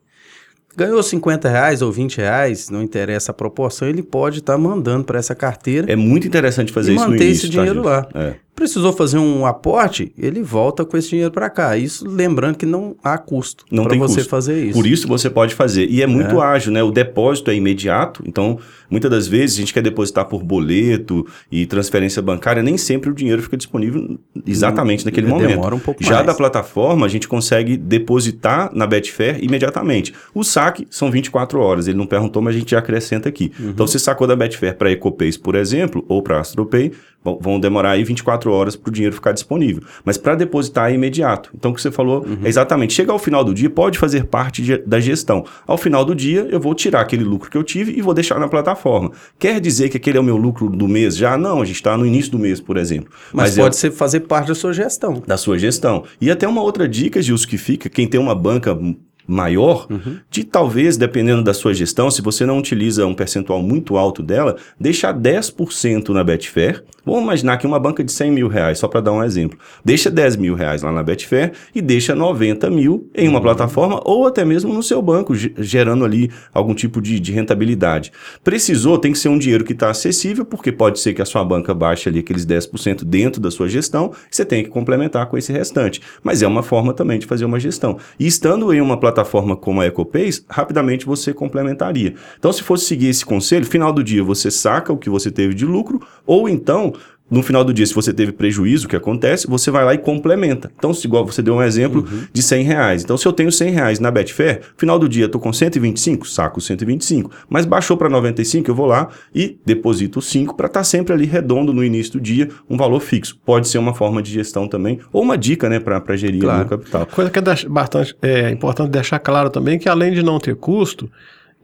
Ganhou 0.77 1.01
50 1.01 1.47
reais 1.49 1.81
ou 1.81 1.91
20 1.91 2.17
reais, 2.17 2.69
não 2.69 2.81
interessa 2.83 3.31
a 3.31 3.33
proporção, 3.33 3.87
ele 3.87 4.03
pode 4.03 4.39
estar 4.39 4.57
mandando 4.57 5.05
para 5.05 5.17
essa 5.19 5.33
carteira. 5.33 5.89
É 5.91 5.95
muito 5.95 6.27
interessante 6.27 6.71
fazer 6.71 6.91
E 6.91 6.95
isso 6.95 7.05
no 7.05 7.11
manter 7.11 7.25
início. 7.25 7.45
esse 7.45 7.49
dinheiro 7.49 7.81
tá, 7.81 7.89
lá. 7.89 8.09
É. 8.13 8.35
Precisou 8.55 8.93
fazer 8.93 9.17
um 9.17 9.45
aporte, 9.45 10.13
ele 10.17 10.41
volta 10.41 10.85
com 10.85 10.95
esse 10.95 11.09
dinheiro 11.09 11.29
para 11.31 11.49
cá. 11.49 11.75
Isso 11.77 12.07
lembrando 12.07 12.55
que 12.57 12.65
não 12.65 12.95
há 13.03 13.17
custo 13.17 13.65
Não 13.69 13.83
para 13.83 13.97
você 13.97 14.15
custo. 14.15 14.29
fazer 14.29 14.63
isso. 14.67 14.73
Por 14.73 14.87
isso 14.87 15.07
você 15.07 15.29
pode 15.29 15.53
fazer. 15.53 15.87
E 15.89 16.01
é 16.01 16.07
muito 16.07 16.39
ágil, 16.41 16.71
né? 16.71 16.81
O 16.81 16.89
depósito 16.91 17.51
é 17.51 17.55
imediato. 17.55 18.23
Então, 18.25 18.57
muitas 18.89 19.11
das 19.11 19.27
vezes 19.27 19.57
a 19.57 19.59
gente 19.59 19.73
quer 19.73 19.81
depositar 19.83 20.25
por 20.25 20.41
boleto 20.41 21.27
e 21.51 21.65
transferência 21.65 22.21
bancária, 22.21 22.63
nem 22.63 22.77
sempre 22.77 23.09
o 23.09 23.13
dinheiro 23.13 23.41
fica 23.41 23.57
disponível 23.57 24.17
exatamente 24.47 25.03
naquele 25.05 25.27
demora 25.27 25.55
momento. 25.55 25.75
um 25.75 25.79
pouco 25.79 26.01
Já 26.03 26.15
mais. 26.15 26.27
da 26.27 26.33
plataforma, 26.33 27.05
a 27.05 27.09
gente 27.09 27.27
consegue 27.27 27.75
depositar 27.75 28.69
na 28.73 28.87
Betfair 28.87 29.37
imediatamente. 29.43 30.13
O 30.33 30.43
saque 30.43 30.87
são 30.89 31.11
24 31.11 31.59
horas. 31.59 31.87
Ele 31.87 31.97
não 31.97 32.05
perguntou, 32.07 32.41
mas 32.41 32.55
a 32.55 32.59
gente 32.59 32.71
já 32.71 32.79
acrescenta 32.79 33.27
aqui. 33.27 33.51
Uhum. 33.59 33.71
Então, 33.71 33.85
você 33.85 33.99
sacou 33.99 34.25
da 34.25 34.35
Betfair 34.35 34.77
para 34.77 34.91
EcoPays, 34.91 35.35
por 35.37 35.55
exemplo, 35.55 36.05
ou 36.07 36.21
para 36.21 36.39
AstroPay, 36.39 36.91
vão- 37.23 37.39
vão 37.41 37.59
demorar 37.59 37.91
aí 37.91 38.03
24 38.03 38.44
horas 38.51 38.75
para 38.75 38.89
o 38.89 38.91
dinheiro 38.93 39.15
ficar 39.15 39.31
disponível. 39.31 39.83
Mas 40.03 40.17
para 40.17 40.35
depositar 40.35 40.89
é 40.91 40.93
imediato. 40.95 41.49
Então, 41.55 41.71
o 41.71 41.73
que 41.73 41.81
você 41.81 41.91
falou 41.91 42.23
Uhum. 42.25 42.37
é 42.43 42.47
exatamente, 42.47 42.93
chega 42.93 43.11
ao 43.11 43.19
final 43.19 43.43
do 43.43 43.53
dia, 43.53 43.69
pode 43.69 43.97
fazer 43.97 44.25
parte 44.25 44.61
de- 44.61 44.77
da 44.79 44.99
gestão. 44.99 45.45
Ao 45.67 45.77
final 45.77 46.03
do 46.05 46.13
dia, 46.15 46.47
eu 46.51 46.59
vou 46.59 46.73
tirar 46.75 47.01
aquele 47.01 47.23
lucro 47.23 47.49
que 47.49 47.57
eu 47.57 47.63
tive 47.63 47.91
e 47.97 48.01
vou 48.01 48.13
deixar 48.13 48.39
na 48.39 48.47
plataforma. 48.47 49.11
Quer 49.39 49.59
dizer 49.59 49.89
que 49.89 49.97
aquele 49.97 50.17
é 50.17 50.21
o 50.21 50.23
meu 50.23 50.37
lucro 50.37 50.69
do 50.69 50.87
mês 50.87 51.15
já? 51.15 51.37
Não, 51.37 51.61
a 51.61 51.65
gente 51.65 51.75
está 51.77 51.97
no 51.97 52.05
início 52.05 52.31
do 52.31 52.39
mês, 52.39 52.59
por 52.59 52.77
exemplo. 52.77 53.09
Mas, 53.33 53.57
é- 53.57 53.61
pode 53.61 53.75
ser 53.77 53.91
fazer 53.91 54.21
parte 54.21 54.47
da 54.47 54.55
sua 54.55 54.73
gestão. 54.73 55.21
da 55.25 55.37
sua 55.37 55.57
gestão. 55.57 56.03
E 56.19 56.29
até 56.31 56.47
uma 56.47 56.61
outra 56.61 56.87
dica, 56.87 57.21
Gilson, 57.21 57.47
que 57.47 57.57
fica, 57.57 57.89
quem 57.89 58.07
tem 58.07 58.19
uma 58.19 58.35
banca 58.35 58.77
maior, 59.27 59.87
de 60.29 60.43
talvez, 60.43 60.97
dependendo 60.97 61.43
da 61.43 61.53
sua 61.53 61.73
gestão, 61.73 62.11
se 62.11 62.21
você 62.21 62.45
não 62.45 62.59
utiliza 62.59 63.05
um 63.05 63.13
percentual 63.13 63.61
muito 63.61 63.97
alto 63.97 64.21
dela, 64.21 64.55
deixar 64.79 65.13
10% 65.13 66.09
na 66.09 66.23
Betfair. 66.23 66.83
Vamos 67.05 67.21
imaginar 67.23 67.57
que 67.57 67.67
uma 67.67 67.79
banca 67.79 68.03
de 68.03 68.11
100 68.11 68.31
mil 68.31 68.47
reais, 68.47 68.79
só 68.79 68.87
para 68.87 68.99
dar 69.01 69.11
um 69.11 69.23
exemplo. 69.23 69.57
Deixa 69.83 70.09
10 70.09 70.35
mil 70.37 70.55
reais 70.55 70.81
lá 70.81 70.91
na 70.91 71.03
Betfair 71.03 71.51
e 71.73 71.81
deixa 71.81 72.15
90 72.15 72.69
mil 72.69 73.09
em 73.15 73.27
uma 73.27 73.39
plataforma 73.41 74.01
ou 74.03 74.25
até 74.27 74.43
mesmo 74.43 74.73
no 74.73 74.81
seu 74.81 75.01
banco, 75.01 75.35
ge- 75.35 75.53
gerando 75.57 76.03
ali 76.03 76.31
algum 76.53 76.73
tipo 76.73 77.01
de, 77.01 77.19
de 77.19 77.31
rentabilidade. 77.31 78.11
Precisou, 78.43 78.97
tem 78.97 79.11
que 79.11 79.19
ser 79.19 79.29
um 79.29 79.37
dinheiro 79.37 79.63
que 79.63 79.73
está 79.73 79.89
acessível, 79.89 80.45
porque 80.45 80.71
pode 80.71 80.99
ser 80.99 81.13
que 81.13 81.21
a 81.21 81.25
sua 81.25 81.43
banca 81.43 81.73
baixe 81.73 82.09
ali 82.09 82.19
aqueles 82.19 82.45
10% 82.45 83.03
dentro 83.03 83.39
da 83.41 83.51
sua 83.51 83.67
gestão, 83.67 84.11
você 84.29 84.43
tem 84.45 84.63
que 84.63 84.69
complementar 84.69 85.27
com 85.27 85.37
esse 85.37 85.51
restante. 85.51 86.01
Mas 86.23 86.41
é 86.41 86.47
uma 86.47 86.63
forma 86.63 86.93
também 86.93 87.19
de 87.19 87.25
fazer 87.25 87.45
uma 87.45 87.59
gestão. 87.59 87.97
E 88.19 88.25
estando 88.25 88.73
em 88.73 88.81
uma 88.81 88.97
plataforma 88.99 89.14
como 89.55 89.81
a 89.81 89.85
EcoPays, 89.85 90.43
rapidamente 90.49 91.05
você 91.05 91.33
complementaria. 91.33 92.15
Então, 92.37 92.51
se 92.51 92.63
fosse 92.63 92.85
seguir 92.85 93.07
esse 93.07 93.25
conselho, 93.25 93.65
final 93.65 93.93
do 93.93 94.03
dia 94.03 94.23
você 94.23 94.49
saca 94.49 94.91
o 94.91 94.97
que 94.97 95.09
você 95.09 95.29
teve 95.29 95.53
de 95.53 95.65
lucro, 95.65 96.01
ou 96.25 96.49
então 96.49 96.93
no 97.29 97.41
final 97.41 97.63
do 97.63 97.73
dia, 97.73 97.85
se 97.85 97.93
você 97.93 98.13
teve 98.13 98.31
prejuízo, 98.31 98.85
o 98.85 98.89
que 98.89 98.95
acontece? 98.95 99.47
Você 99.47 99.71
vai 99.71 99.83
lá 99.83 99.93
e 99.95 99.97
complementa. 99.97 100.71
Então, 100.77 100.93
se 100.93 101.07
igual 101.07 101.25
você 101.25 101.41
deu 101.41 101.55
um 101.55 101.63
exemplo 101.63 102.05
Uhum. 102.07 102.23
de 102.31 102.41
100 102.43 102.63
reais. 102.63 103.03
Então, 103.03 103.17
se 103.17 103.27
eu 103.27 103.33
tenho 103.33 103.51
100 103.51 103.71
reais 103.71 103.99
na 103.99 104.11
Betfair, 104.11 104.61
final 104.77 104.99
do 104.99 105.09
dia 105.09 105.25
eu 105.25 105.29
tô 105.29 105.39
com 105.39 105.51
125, 105.51 106.27
saco 106.27 106.61
125. 106.61 107.31
Mas 107.49 107.65
baixou 107.65 107.97
para 107.97 108.09
95, 108.09 108.69
eu 108.69 108.75
vou 108.75 108.85
lá 108.85 109.09
e 109.33 109.57
deposito 109.65 110.21
5 110.21 110.55
para 110.55 110.67
estar 110.67 110.83
sempre 110.83 111.13
ali 111.13 111.25
redondo 111.25 111.73
no 111.73 111.83
início 111.83 112.13
do 112.13 112.21
dia, 112.21 112.47
um 112.69 112.77
valor 112.77 112.99
fixo. 112.99 113.39
Pode 113.43 113.67
ser 113.67 113.79
uma 113.79 113.93
forma 113.93 114.21
de 114.21 114.31
gestão 114.31 114.67
também, 114.67 114.99
ou 115.11 115.23
uma 115.23 115.37
dica, 115.37 115.67
né, 115.67 115.79
para 115.79 116.15
gerir 116.15 116.41
Claro. 116.41 116.65
o 116.65 116.69
capital. 116.69 117.05
Coisa 117.07 117.31
que 117.31 117.39
é 117.39 117.41
bastante 117.67 118.15
é, 118.21 118.51
importante 118.51 118.91
deixar 118.91 119.17
claro 119.19 119.49
também 119.49 119.79
que 119.79 119.89
além 119.89 120.13
de 120.13 120.21
não 120.21 120.37
ter 120.39 120.55
custo, 120.55 121.09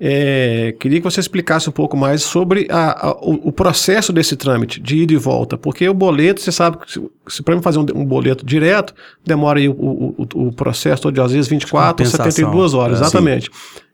é, 0.03 0.73
queria 0.79 0.99
que 0.99 1.03
você 1.03 1.19
explicasse 1.19 1.69
um 1.69 1.71
pouco 1.71 1.95
mais 1.95 2.23
sobre 2.23 2.65
a- 2.71 3.09
a- 3.09 3.11
o, 3.21 3.49
o 3.49 3.51
processo 3.51 4.11
desse 4.11 4.35
trâmite 4.35 4.79
de 4.81 4.97
ida 5.03 5.13
e 5.13 5.15
volta, 5.17 5.59
porque 5.59 5.87
o 5.87 5.93
boleto, 5.93 6.41
você 6.41 6.51
sabe 6.51 6.77
que 6.77 6.91
se, 6.91 7.01
se 7.29 7.43
para 7.43 7.55
mim 7.55 7.61
fazer 7.61 7.77
um, 7.77 7.85
um 7.93 8.03
boleto 8.03 8.43
direto, 8.43 8.95
demora 9.23 9.59
aí 9.59 9.69
o, 9.69 9.73
o- 9.73 10.15
o- 10.17 10.51
processo 10.51 11.03
todo 11.03 11.13
de 11.13 11.21
às 11.21 11.31
vezes 11.31 11.47
24 11.47 11.85
ou 11.87 11.91
Compensação. 11.93 12.25
72 12.31 12.73
horas, 12.73 12.99
É, 12.99 13.03
exatamente. 13.03 13.51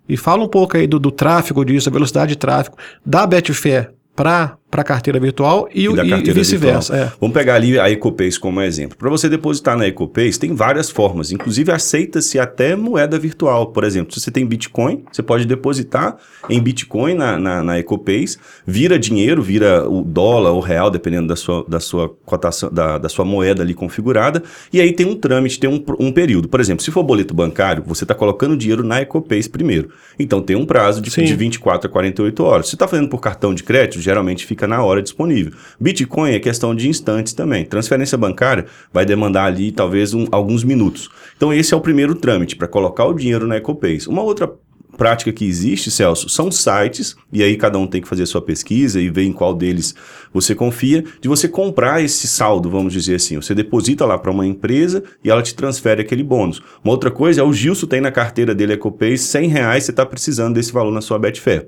E 0.07 0.15
fala 0.15 0.41
um 0.43 0.47
pouco 0.47 0.77
aí 0.77 0.87
do, 0.87 0.97
do 0.97 1.11
tráfego 1.11 1.65
disso, 1.65 1.89
a 1.89 1.91
velocidade 1.91 2.29
de 2.31 2.37
tráfego 2.37 2.77
da 3.05 3.27
Betfair 3.27 3.91
para 4.15 4.55
a 4.71 4.83
carteira 4.83 5.19
virtual 5.19 5.67
e, 5.73 5.85
E 5.85 5.87
e- 5.87 6.31
vice-versa. 6.31 6.95
É. 6.95 7.11
Vamos 7.19 7.33
pegar 7.33 7.55
ali 7.55 7.79
a 7.79 7.89
EcoPace 7.89 8.39
como 8.39 8.61
exemplo. 8.61 8.97
Para 8.97 9.09
você 9.09 9.29
depositar 9.29 9.77
na 9.77 9.87
EcoPace, 9.87 10.39
tem 10.39 10.53
várias 10.53 10.89
formas. 10.89 11.31
Inclusive, 11.31 11.71
aceita-se 11.71 12.37
até 12.37 12.75
moeda 12.75 13.17
virtual. 13.17 13.67
Por 13.67 13.83
exemplo, 13.83 14.13
se 14.13 14.19
você 14.19 14.29
tem 14.29 14.45
Bitcoin, 14.45 15.03
você 15.11 15.23
pode 15.23 15.45
depositar 15.45 16.17
em 16.49 16.59
Bitcoin 16.61 17.13
na, 17.13 17.39
na, 17.39 17.63
na 17.63 17.79
EcoPace, 17.79 18.37
vira 18.65 18.99
dinheiro, 18.99 19.41
vira 19.41 19.87
o 19.89 20.03
dólar 20.03 20.51
ou 20.51 20.59
real, 20.59 20.91
dependendo 20.91 21.27
da 21.27 21.35
sua, 21.35 21.65
da 21.67 21.79
sua 21.79 22.09
cotação, 22.25 22.71
da, 22.71 22.97
da 22.97 23.09
sua 23.09 23.23
moeda 23.23 23.63
ali 23.63 23.73
configurada. 23.73 24.43
E 24.71 24.81
aí 24.81 24.91
tem 24.91 25.05
um 25.05 25.15
trâmite, 25.15 25.59
tem 25.59 25.69
um, 25.69 25.83
um 25.99 26.11
período. 26.11 26.49
Por 26.49 26.59
exemplo, 26.59 26.83
se 26.83 26.91
for 26.91 27.03
boleto 27.03 27.33
bancário, 27.33 27.83
você 27.85 28.03
está 28.03 28.13
colocando 28.13 28.57
dinheiro 28.57 28.83
na 28.83 29.01
EcoPace 29.01 29.49
primeiro. 29.49 29.89
Então 30.19 30.41
tem 30.41 30.55
um 30.55 30.65
prazo 30.65 31.01
de, 31.01 31.09
Sim. 31.09 31.23
de 31.23 31.35
24 31.35 31.87
a 31.87 31.91
48 31.91 32.43
horas. 32.43 32.67
Se 32.67 32.75
está 32.75 32.87
fazendo 32.87 33.09
por 33.09 33.19
cartão 33.19 33.53
de 33.53 33.63
crédito, 33.63 34.01
geralmente 34.01 34.45
fica 34.45 34.56
na 34.65 34.81
hora 34.81 35.01
disponível. 35.01 35.51
Bitcoin 35.79 36.31
é 36.31 36.39
questão 36.39 36.73
de 36.73 36.87
instantes 36.89 37.33
também. 37.33 37.65
Transferência 37.65 38.17
bancária 38.17 38.65
vai 38.91 39.05
demandar 39.05 39.43
ali 39.45 39.71
talvez 39.71 40.13
um- 40.13 40.25
alguns 40.31 40.63
minutos. 40.63 41.09
Então 41.35 41.53
esse 41.53 41.73
é 41.73 41.77
o 41.77 41.81
primeiro 41.81 42.15
trâmite 42.15 42.55
para 42.55 42.67
colocar 42.67 43.05
o 43.05 43.13
dinheiro 43.13 43.45
na 43.45 43.57
EcoPace. 43.57 44.07
Uma 44.09 44.23
outra 44.23 44.49
prática 44.97 45.31
que 45.31 45.45
existe, 45.45 45.91
Celso, 45.91 46.27
são 46.27 46.51
sites, 46.51 47.15
e 47.31 47.43
aí 47.43 47.55
cada 47.55 47.77
um 47.77 47.85
tem 47.85 48.01
que 48.01 48.07
fazer 48.07 48.23
a 48.23 48.25
sua 48.25 48.41
pesquisa 48.41 48.99
e 48.99 49.09
ver 49.09 49.23
em 49.23 49.31
qual 49.31 49.53
deles 49.53 49.95
você 50.33 50.55
confia, 50.55 51.03
de 51.21 51.29
você 51.29 51.47
comprar 51.47 52.03
esse 52.03 52.27
saldo, 52.27 52.69
vamos 52.69 52.91
dizer 52.91 53.15
assim. 53.15 53.35
Você 53.35 53.53
deposita 53.53 54.05
lá 54.05 54.17
para 54.17 54.31
uma 54.31 54.45
empresa 54.45 55.03
e 55.23 55.29
ela 55.29 55.41
te 55.41 55.53
transfere 55.55 56.01
aquele 56.01 56.23
bônus. 56.23 56.61
Uma 56.83 56.93
outra 56.93 57.11
coisa 57.11 57.41
é 57.41 57.43
o 57.43 57.53
Gilson 57.53 57.87
tem 57.87 58.01
na 58.01 58.11
carteira 58.11 58.53
dele 58.53 58.73
EcoPay 58.73 59.17
100 59.17 59.47
reais, 59.49 59.83
você 59.83 59.91
está 59.91 60.05
precisando 60.05 60.55
desse 60.55 60.71
valor 60.71 60.91
na 60.91 61.01
sua 61.01 61.19
Betfair. 61.19 61.67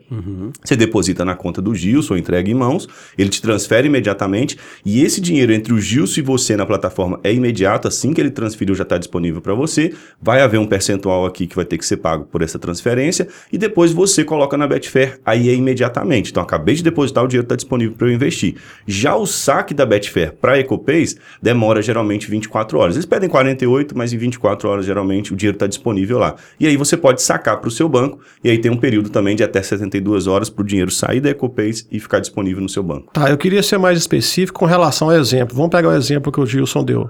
Você 0.64 0.76
deposita 0.76 1.24
na 1.24 1.36
conta 1.36 1.62
do 1.62 1.74
Gilson, 1.76 2.18
entrega 2.18 2.50
em 2.50 2.54
mãos, 2.54 2.88
ele 3.18 3.30
te 3.30 3.42
transfere 3.42 3.88
imediatamente 3.88 4.58
e 4.86 5.04
esse 5.04 5.22
dinheiro 5.22 5.54
entre 5.54 5.74
o 5.74 5.80
Gilson 5.80 6.20
e 6.20 6.24
você 6.24 6.56
na 6.56 6.66
plataforma 6.66 7.20
é 7.24 7.34
imediato, 7.34 7.88
assim 7.88 8.14
que 8.14 8.20
ele 8.20 8.32
transferiu 8.32 8.76
já 8.76 8.84
está 8.84 8.98
disponível 8.98 9.42
para 9.42 9.54
você. 9.54 9.94
Vai 10.22 10.42
haver 10.42 10.60
um 10.60 10.66
percentual 10.66 11.26
aqui 11.26 11.48
que 11.48 11.56
vai 11.56 11.66
ter 11.66 11.78
que 11.78 11.86
ser 11.86 11.98
pago 11.98 12.26
por 12.26 12.42
essa 12.42 12.58
transferência 12.58 13.19
e 13.52 13.58
depois 13.58 13.92
você 13.92 14.24
coloca 14.24 14.58
na 14.58 14.68
Betfair, 14.68 15.20
aí 15.26 15.50
é 15.50 15.54
imediatamente. 15.54 16.32
Então 16.32 16.44
acabei 16.44 16.76
de 16.76 16.84
depositar, 16.84 17.24
o 17.24 17.28
dinheiro 17.28 17.46
está 17.46 17.56
disponível 17.56 17.96
para 17.96 18.08
eu 18.08 18.14
investir. 18.14 18.56
Já 18.88 19.16
o 19.16 19.26
saque 19.26 19.74
da 19.74 19.86
Betfair 19.86 20.34
para 20.34 20.54
a 20.54 20.60
EcoPays 20.60 21.18
demora 21.42 21.82
geralmente 21.82 22.30
24 22.30 22.78
horas. 22.78 22.96
Eles 22.96 23.06
pedem 23.06 23.30
48, 23.30 23.98
mas 23.98 24.14
em 24.14 24.18
24 24.18 24.70
horas 24.70 24.86
geralmente 24.86 25.34
o 25.34 25.36
dinheiro 25.36 25.56
está 25.56 25.68
disponível 25.68 26.18
lá. 26.18 26.36
E 26.60 26.68
aí 26.68 26.78
você 26.78 26.96
pode 26.96 27.22
sacar 27.22 27.58
para 27.58 27.68
o 27.68 27.72
seu 27.72 27.90
banco 27.90 28.20
e 28.44 28.50
aí 28.50 28.58
tem 28.58 28.72
um 28.72 28.78
período 28.78 29.10
também 29.10 29.36
de 29.36 29.44
até 29.44 29.62
72 29.62 30.28
horas 30.28 30.50
para 30.50 30.62
o 30.62 30.66
dinheiro 30.66 30.92
sair 30.92 31.20
da 31.20 31.30
EcoPays 31.30 31.88
e 31.92 32.00
ficar 32.00 32.20
disponível 32.20 32.62
no 32.62 32.70
seu 32.70 32.84
banco. 32.84 33.12
Tá, 33.14 33.30
eu 33.30 33.38
queria 33.38 33.64
ser 33.64 33.78
mais 33.78 33.98
específico 33.98 34.60
com 34.60 34.66
relação 34.66 35.10
ao 35.10 35.16
exemplo. 35.16 35.56
Vamos 35.56 35.72
pegar 35.72 35.90
o 35.90 35.94
exemplo 35.94 36.32
que 36.32 36.40
o 36.40 36.46
Gilson 36.46 36.84
deu. 36.84 37.10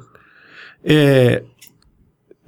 É, 0.83 1.43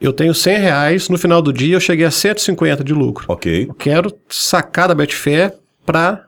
eu 0.02 0.12
tenho 0.12 0.34
100 0.34 0.58
reais, 0.58 1.08
no 1.10 1.18
final 1.18 1.42
do 1.42 1.54
dia 1.54 1.76
eu 1.76 1.80
cheguei 1.80 2.06
a 2.06 2.12
150 2.12 2.84
de 2.84 2.94
lucro. 2.94 3.26
Ok? 3.28 3.68
Eu 3.70 3.74
quero 3.74 4.12
sacar 4.28 4.88
da 4.88 4.96
Betfair 4.96 5.54
para 5.86 6.26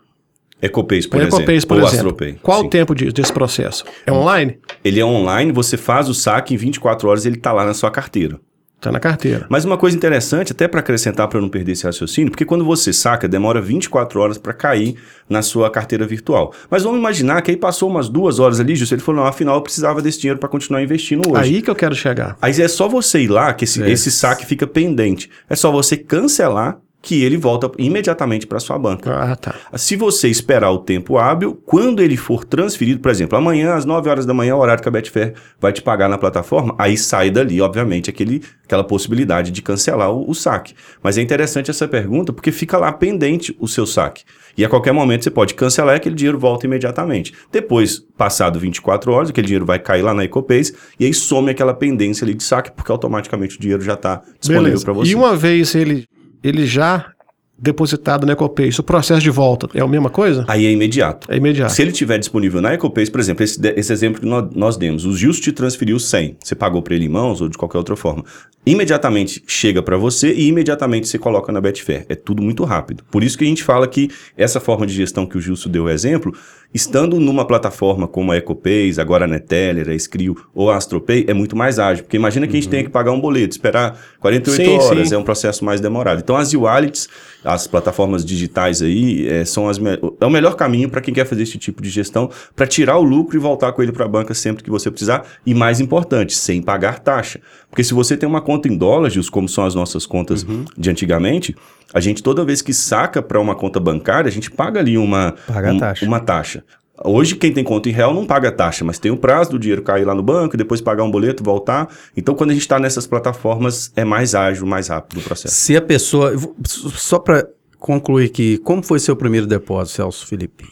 EcoPays, 0.61 1.05
por 1.07 1.17
a 1.19 1.23
exemplo. 1.23 1.39
Ecopays, 1.39 1.65
por 1.65 1.77
ou 1.77 1.83
exemplo. 1.87 2.07
AstroPay. 2.11 2.39
Qual 2.41 2.61
Sim. 2.61 2.67
o 2.67 2.69
tempo 2.69 2.95
de- 2.95 3.11
desse 3.11 3.33
processo? 3.33 3.83
É 4.05 4.11
online? 4.11 4.57
Ele 4.83 4.99
é 4.99 5.05
online, 5.05 5.51
você 5.51 5.75
faz 5.75 6.07
o 6.07 6.13
saque 6.13 6.53
em 6.53 6.57
24 6.57 7.09
horas 7.09 7.25
ele 7.25 7.35
está 7.35 7.51
lá 7.51 7.65
na 7.65 7.73
sua 7.73 7.91
carteira. 7.91 8.39
Tá 8.83 8.91
na 8.91 8.99
carteira. 8.99 9.45
Mas 9.49 9.63
uma 9.63 9.77
coisa 9.77 9.95
interessante, 9.95 10.51
até 10.51 10.67
para 10.67 10.81
acrescentar 10.81 11.27
para 11.29 11.39
não 11.39 11.47
perder 11.47 11.71
esse 11.71 11.85
raciocínio, 11.85 12.29
porque 12.31 12.43
quando 12.43 12.65
você 12.65 12.91
saca, 12.91 13.27
demora 13.29 13.61
24 13.61 14.19
horas 14.19 14.37
para 14.37 14.51
cair 14.51 14.95
na 15.29 15.41
sua 15.41 15.69
carteira 15.71 16.05
virtual. 16.05 16.53
Mas 16.69 16.83
vamos 16.83 16.99
imaginar 16.99 17.41
que 17.41 17.49
aí 17.51 17.55
passou 17.55 17.89
umas 17.89 18.09
duas 18.09 18.39
horas 18.39 18.59
ali, 18.59 18.75
Justo, 18.75 18.93
ele 18.93 19.01
falou, 19.01 19.21
não, 19.21 19.27
afinal 19.27 19.55
eu 19.55 19.61
precisava 19.61 20.01
desse 20.01 20.19
dinheiro 20.19 20.37
para 20.39 20.49
continuar 20.49 20.81
investindo 20.83 21.31
hoje. 21.31 21.41
Aí 21.55 21.61
que 21.61 21.69
eu 21.69 21.75
quero 21.75 21.95
chegar. 21.95 22.37
Aí 22.41 22.51
é 22.61 22.67
só 22.67 22.89
você 22.89 23.21
ir 23.21 23.29
lá, 23.29 23.53
que 23.53 23.63
esse, 23.63 23.81
É. 23.81 23.89
esse 23.89 24.11
saque 24.11 24.45
fica 24.45 24.67
pendente. 24.67 25.29
É 25.49 25.55
só 25.55 25.71
você 25.71 25.95
cancelar 25.95 26.77
que 27.03 27.21
ele 27.21 27.35
volta 27.35 27.69
imediatamente 27.77 28.47
para 28.47 28.61
sua 28.61 28.79
banca. 28.79 29.13
Ah, 29.13 29.35
tá. 29.35 29.53
Se 29.75 29.97
você 29.97 30.29
esperar 30.29 30.71
o 30.71 30.79
tempo 30.79 31.17
hábil, 31.17 31.61
quando 31.65 32.01
ele 32.01 32.15
for 32.15 32.45
transferido, 32.45 33.01
por 33.01 33.11
exemplo, 33.11 33.37
amanhã 33.37 33.73
às 33.73 33.83
9 33.83 34.09
horas 34.09 34.25
da 34.25 34.33
manhã, 34.33 34.55
o 34.55 34.59
horário 34.59 34.81
que 34.81 34.87
a 34.87 34.91
Betfair 34.91 35.33
vai 35.59 35.73
te 35.73 35.81
pagar 35.81 36.07
na 36.07 36.17
plataforma, 36.17 36.73
aí 36.79 36.97
sai 36.97 37.29
dali, 37.29 37.59
obviamente, 37.59 38.09
aquele, 38.09 38.41
aquela 38.63 38.85
possibilidade 38.85 39.51
de 39.51 39.61
cancelar 39.61 40.11
o, 40.11 40.29
o 40.29 40.33
saque. 40.33 40.75
Mas 41.03 41.17
é 41.17 41.21
interessante 41.21 41.69
essa 41.69 41.85
pergunta 41.89 42.31
porque 42.31 42.53
fica 42.53 42.77
lá 42.77 42.89
pendente 42.93 43.53
o 43.59 43.67
seu 43.67 43.85
saque. 43.85 44.23
E 44.57 44.63
a 44.63 44.69
qualquer 44.69 44.93
momento 44.93 45.25
você 45.25 45.31
pode 45.31 45.55
cancelar 45.55 45.95
e 45.95 45.97
aquele 45.97 46.15
dinheiro 46.15 46.39
volta 46.39 46.65
imediatamente. 46.65 47.33
Depois, 47.51 47.99
passado 48.17 48.59
24 48.59 49.11
horas, 49.11 49.29
aquele 49.29 49.47
dinheiro 49.47 49.65
vai 49.65 49.77
cair 49.77 50.03
lá 50.03 50.13
na 50.13 50.23
EcoPays 50.23 50.73
e 50.97 51.05
aí 51.05 51.13
some 51.13 51.51
aquela 51.51 51.73
pendência 51.73 52.23
ali 52.23 52.33
de 52.33 52.43
saque, 52.43 52.71
porque 52.71 52.91
automaticamente 52.91 53.57
o 53.57 53.59
dinheiro 53.59 53.83
já 53.83 53.95
está 53.95 54.21
disponível 54.39 54.79
para 54.81 54.93
você. 54.93 55.11
E 55.11 55.15
uma 55.15 55.35
vez 55.35 55.75
ele, 55.75 56.07
ele 56.43 56.65
já 56.65 57.09
depositado 57.57 58.25
na 58.25 58.33
Ecopays, 58.33 58.77
o 58.79 58.83
processo 58.83 59.21
de 59.21 59.29
volta 59.29 59.69
é 59.73 59.79
a 59.79 59.87
mesma 59.87 60.09
coisa? 60.09 60.43
Aí 60.49 60.65
é 60.65 60.71
imediato. 60.71 61.31
É 61.31 61.37
imediato. 61.37 61.71
Se 61.71 61.81
ele 61.81 61.91
tiver 61.93 62.17
disponível 62.17 62.59
na 62.61 62.73
EcoPays, 62.73 63.09
por 63.09 63.21
exemplo, 63.21 63.41
esse, 63.43 63.57
esse 63.77 63.93
exemplo 63.93 64.19
que 64.19 64.25
nó- 64.25 64.49
nós, 64.53 64.75
demos, 64.75 65.05
o 65.05 65.15
Gilson 65.15 65.39
te 65.41 65.51
transferiu 65.53 65.97
100, 65.97 66.37
você 66.43 66.55
pagou 66.55 66.81
para 66.81 66.95
ele 66.95 67.05
em 67.05 67.09
mãos 67.09 67.39
ou 67.39 67.47
de 67.47 67.57
qualquer 67.57 67.77
outra 67.77 67.95
forma, 67.95 68.25
imediatamente 68.65 69.43
chega 69.47 69.81
para 69.81 69.95
você 69.95 70.33
e 70.33 70.47
imediatamente 70.47 71.07
você 71.07 71.17
coloca 71.17 71.51
na 71.53 71.61
Betfair. 71.61 72.05
É 72.09 72.15
tudo 72.15 72.41
muito 72.41 72.63
rápido. 72.65 73.03
Por 73.09 73.23
isso 73.23 73.37
que 73.37 73.45
a 73.45 73.47
gente 73.47 73.63
fala 73.63 73.87
que 73.87 74.09
essa 74.35 74.59
forma 74.59 74.85
de 74.85 74.93
gestão 74.93 75.25
que 75.25 75.37
o 75.37 75.41
Gilson 75.41 75.69
deu 75.69 75.83
o 75.85 75.89
exemplo, 75.89 76.33
estando 76.73 77.19
numa 77.19 77.45
plataforma 77.45 78.07
como 78.07 78.31
a 78.31 78.37
EcoPays, 78.37 78.97
agora 78.97 79.25
a 79.25 79.27
Neteller, 79.27 79.89
a 79.89 79.93
Skrill 79.93 80.35
ou 80.53 80.71
a 80.71 80.77
AstroPay, 80.77 81.25
é 81.27 81.33
muito 81.33 81.55
mais 81.55 81.77
ágil. 81.77 82.03
Porque 82.03 82.17
imagina 82.17 82.47
que 82.47 82.53
a 82.53 82.55
gente 82.55 82.69
tenha 82.69 82.83
que 82.83 82.89
pagar 82.89 83.11
um 83.11 83.19
boleto, 83.19 83.51
esperar 83.51 83.99
48 84.19 84.55
Sim, 84.55 84.77
horas, 84.77 85.09
sim. 85.09 85.15
é 85.15 85.17
um 85.17 85.23
processo 85.23 85.63
mais 85.63 85.79
demorado. 85.79 86.19
Então 86.19 86.35
as 86.35 86.51
e-wallets, 86.51 87.07
as 87.43 87.67
plataformas 87.67 88.25
digitais 88.25 88.81
aí, 88.81 89.27
é, 89.27 89.45
são 89.45 89.69
as 89.69 89.77
é 90.19 90.25
o 90.25 90.29
melhor 90.29 90.55
caminho 90.55 90.89
para 90.89 91.01
quem 91.01 91.13
quer 91.13 91.25
fazer 91.25 91.43
esse 91.43 91.57
tipo 91.57 91.81
de 91.81 91.89
gestão, 91.89 92.29
para 92.55 92.65
tirar 92.65 92.97
o 92.97 93.03
lucro 93.03 93.35
e 93.35 93.39
voltar 93.39 93.71
com 93.73 93.83
ele 93.83 93.91
para 93.91 94.05
a 94.05 94.07
banca 94.07 94.33
sempre 94.33 94.63
que 94.63 94.69
você 94.69 94.89
precisar. 94.89 95.25
E 95.45 95.53
mais 95.53 95.79
importante, 95.79 96.35
sem 96.35 96.61
pagar 96.61 96.99
taxa. 96.99 97.39
Porque 97.73 97.83
se 97.83 97.91
você 97.91 98.15
tem 98.15 98.29
uma 98.29 98.39
conta 98.39 98.67
em 98.67 98.77
dólares, 98.77 99.27
como 99.31 99.49
são 99.49 99.65
as 99.65 99.73
nossas 99.73 100.05
contas 100.05 100.45
de 100.77 100.89
antigamente, 100.91 101.55
a 101.91 101.99
gente 101.99 102.21
toda 102.21 102.45
vez 102.45 102.61
que 102.61 102.71
saca 102.71 103.19
para 103.19 103.39
uma 103.41 103.55
conta 103.55 103.79
bancária, 103.79 104.29
a 104.29 104.31
gente 104.31 104.51
paga 104.51 104.79
ali 104.79 104.95
uma, 104.95 105.33
Paga 105.47 105.73
um- 105.73 105.79
taxa. 105.79 106.05
uma 106.05 106.19
taxa. 106.19 106.63
Hoje, 107.03 107.35
quem 107.35 107.51
tem 107.51 107.63
conta 107.63 107.89
em 107.89 107.91
real 107.91 108.13
não 108.13 108.27
paga 108.27 108.51
taxa, 108.51 108.85
mas 108.85 108.99
tem 108.99 109.11
o 109.11 109.17
prazo 109.17 109.49
do 109.49 109.57
dinheiro 109.59 109.81
cair 109.81 110.05
lá 110.05 110.13
no 110.13 110.21
banco, 110.21 110.55
e 110.55 110.57
depois 110.57 110.81
pagar 110.81 111.03
um 111.03 111.09
boleto, 111.09 111.43
voltar. 111.43 111.89
Então, 112.15 112.35
quando 112.35 112.51
a 112.51 112.53
gente 112.53 112.61
está 112.61 112.77
nessas 112.77 113.07
plataformas, 113.07 113.91
é 113.95 114.05
mais 114.05 114.35
ágil, 114.35 114.67
mais 114.67 114.89
rápido 114.89 115.19
o 115.19 115.23
processo. 115.23 115.55
Se 115.55 115.75
a 115.75 115.81
pessoa. 115.81 116.31
Só 116.67 117.17
para 117.17 117.47
concluir 117.79 118.25
aqui, 118.27 118.59
como 118.59 118.83
foi 118.83 118.99
seu 118.99 119.15
primeiro 119.15 119.47
depósito, 119.47 119.95
Celso 119.95 120.27
Felipe? 120.27 120.65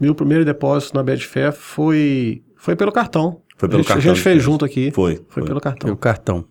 Meu 0.00 0.14
primeiro 0.14 0.44
depósito 0.44 0.94
na 0.94 1.02
Betfair 1.02 1.52
foi, 1.52 2.42
foi 2.56 2.76
pelo 2.76 2.92
cartão. 2.92 3.40
Foi 3.56 3.68
pelo 3.68 3.80
a 3.80 3.82
gente, 3.82 3.88
cartão 3.88 4.10
A 4.12 4.14
gente 4.14 4.22
fez 4.22 4.42
junto 4.42 4.64
aqui. 4.64 4.90
Foi. 4.90 5.20
Foi 5.28 5.44
pelo 5.44 5.60
cartão. 5.60 5.86
Pelo 5.86 5.96
cartão. 5.96 6.44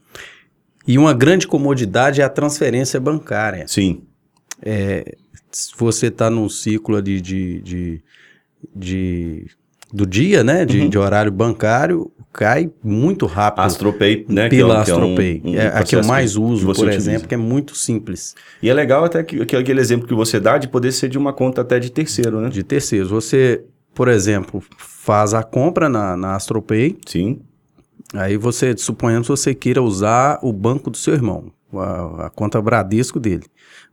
E 0.87 0.97
uma 0.97 1.13
grande 1.13 1.47
comodidade 1.47 2.21
é 2.21 2.23
a 2.23 2.29
transferência 2.29 2.99
bancária. 2.99 3.65
Sim. 3.67 4.03
Se 5.51 5.71
você 5.77 6.07
está 6.07 6.29
num 6.29 6.49
ciclo 6.49 6.95
ali 6.95 7.21
de, 7.21 7.61
de, 7.61 8.01
de- 8.75 9.47
do 9.93 10.07
dia, 10.07 10.43
né? 10.43 10.65
De, 10.65 10.87
de 10.89 10.97
horário 10.97 11.31
bancário, 11.31 12.11
cai 12.33 12.71
muito 12.83 13.27
rápido. 13.27 13.63
AstroPay, 13.63 14.25
né? 14.27 14.49
pela 14.49 14.83
que 14.83 14.89
é 14.89 14.95
um- 14.95 14.97
Astropay. 14.97 15.41
um- 15.45 15.51
um 15.51 15.55
é 15.55 15.67
a 15.67 15.83
que 15.83 15.95
eu 15.95 16.03
mais 16.03 16.35
uso, 16.35 16.65
por 16.65 16.71
utiliza. 16.77 16.97
exemplo, 17.11 17.27
que 17.27 17.35
é 17.35 17.37
muito 17.37 17.75
simples. 17.75 18.33
E 18.61 18.69
é 18.69 18.73
legal 18.73 19.05
até 19.05 19.21
que, 19.23 19.45
que 19.45 19.55
aquele 19.55 19.79
exemplo 19.79 20.07
que 20.07 20.15
você 20.15 20.39
dá 20.39 20.57
de 20.57 20.67
poder 20.67 20.91
ser 20.91 21.09
de 21.09 21.17
uma 21.17 21.31
conta 21.31 21.61
até 21.61 21.79
de 21.79 21.91
terceiro, 21.91 22.41
né? 22.41 22.49
De 22.49 22.63
terceiros. 22.63 23.11
Você 23.11 23.63
por 23.93 24.07
exemplo, 24.07 24.61
faz 24.77 25.33
a 25.33 25.43
compra 25.43 25.87
na, 25.89 26.15
na 26.17 26.35
AstroPay, 26.35 26.97
Sim. 27.05 27.41
aí 28.13 28.37
você, 28.37 28.75
suponhamos 28.77 29.27
que 29.27 29.31
você 29.31 29.53
queira 29.53 29.81
usar 29.81 30.39
o 30.41 30.51
banco 30.53 30.89
do 30.89 30.97
seu 30.97 31.13
irmão, 31.13 31.51
a, 31.73 32.25
a 32.25 32.29
conta 32.29 32.61
Bradesco 32.61 33.19
dele. 33.19 33.45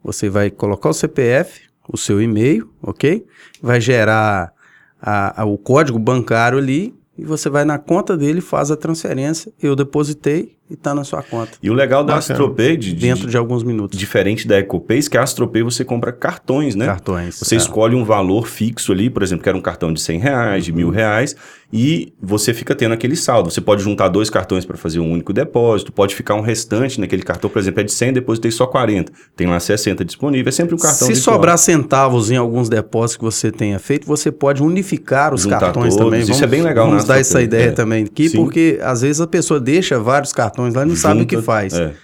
Você 0.02 0.28
vai 0.28 0.50
colocar 0.50 0.88
o 0.88 0.94
CPF, 0.94 1.62
o 1.88 1.96
seu 1.96 2.20
e-mail, 2.22 2.70
ok? 2.82 3.26
Vai 3.60 3.80
gerar 3.80 4.52
a- 5.00 5.42
a- 5.42 5.44
o 5.44 5.58
código 5.58 5.98
bancário 5.98 6.58
ali 6.58 6.94
e 7.18 7.24
você 7.24 7.50
vai 7.50 7.64
na 7.64 7.78
conta 7.78 8.16
dele, 8.16 8.40
faz 8.40 8.70
a 8.70 8.76
transferência. 8.76 9.52
Eu 9.60 9.74
depositei 9.76 10.56
e 10.70 10.74
está 10.74 10.94
na 10.94 11.02
sua 11.04 11.22
conta. 11.22 11.52
E 11.62 11.68
o 11.68 11.74
legal 11.74 12.04
da 12.04 12.14
Bacana. 12.14 12.34
Astropay, 12.34 12.76
de, 12.76 12.92
de- 12.94 13.00
Dentro 13.00 13.28
de 13.28 13.36
alguns 13.36 13.62
minutos. 13.64 13.98
diferente 13.98 14.46
da 14.46 14.58
EcoPay, 14.58 15.00
que 15.02 15.18
a 15.18 15.22
Astropay 15.22 15.62
você 15.62 15.84
compra 15.84 16.12
cartões, 16.12 16.74
né? 16.74 16.86
Cartões. 16.86 17.38
Você 17.38 17.54
é. 17.54 17.58
escolhe 17.58 17.94
um 17.96 18.04
valor 18.04 18.46
fixo 18.46 18.92
ali, 18.92 19.10
por 19.10 19.22
exemplo, 19.22 19.42
que 19.42 19.48
era 19.48 19.56
um 19.58 19.60
cartão 19.62 19.92
de 19.92 20.00
100 20.00 20.18
reais, 20.20 20.64
de 20.64 20.72
mil 20.72 20.88
Uhum. 20.88 20.92
reais, 20.92 21.34
e 21.72 22.12
você 22.20 22.52
fica 22.52 22.74
tendo 22.74 22.92
aquele 22.92 23.14
saldo. 23.16 23.50
Você 23.50 23.60
pode 23.60 23.82
juntar 23.82 24.08
dois 24.08 24.28
cartões 24.28 24.64
para 24.64 24.76
fazer 24.76 24.98
um 25.00 25.10
único 25.10 25.32
depósito, 25.32 25.92
pode 25.92 26.14
ficar 26.14 26.34
um 26.34 26.40
restante 26.40 27.00
naquele 27.00 27.22
cartão, 27.22 27.48
por 27.48 27.58
exemplo, 27.58 27.80
é 27.80 27.84
de 27.84 27.92
100, 27.92 28.12
depositei 28.14 28.50
só 28.50 28.66
40. 28.66 29.12
Tem 29.36 29.46
lá 29.46 29.58
60 29.60 30.04
disponível, 30.04 30.48
é 30.48 30.52
sempre 30.52 30.74
um 30.74 30.78
cartão 30.78 31.06
Se 31.06 31.14
sobrar 31.16 31.56
centavos 31.58 32.30
em 32.30 32.36
alguns 32.36 32.68
depósitos 32.68 33.16
que 33.16 33.24
você 33.24 33.50
tenha 33.52 33.78
feito, 33.78 34.06
você 34.06 34.30
pode 34.32 34.62
unificar 34.62 35.32
os 35.32 35.42
Juntar 35.42 35.60
cartões 35.60 35.94
todos, 35.94 36.10
também. 36.10 36.20
isso 36.30 36.42
é 36.42 36.46
bem 36.46 36.62
legal 36.62 36.86
Vamos 36.86 37.04
na 37.04 37.14
dar 37.14 37.20
essa 37.20 37.40
ideia 37.40 37.68
é. 37.68 37.70
também 37.70 38.04
aqui, 38.04 38.28
Sim. 38.28 38.36
porque 38.38 38.78
às 38.82 39.02
vezes 39.02 39.20
a 39.20 39.26
pessoa 39.26 39.60
deixa 39.60 39.98
vários 39.98 40.32
cartões 40.32 40.59
lá 40.68 40.82
e 40.82 40.86
não 40.86 40.96
sabe 40.96 41.22
o 41.22 41.26
que 41.26 41.36
Junta, 41.36 41.46
faz. 41.46 41.72
é. 41.74 41.94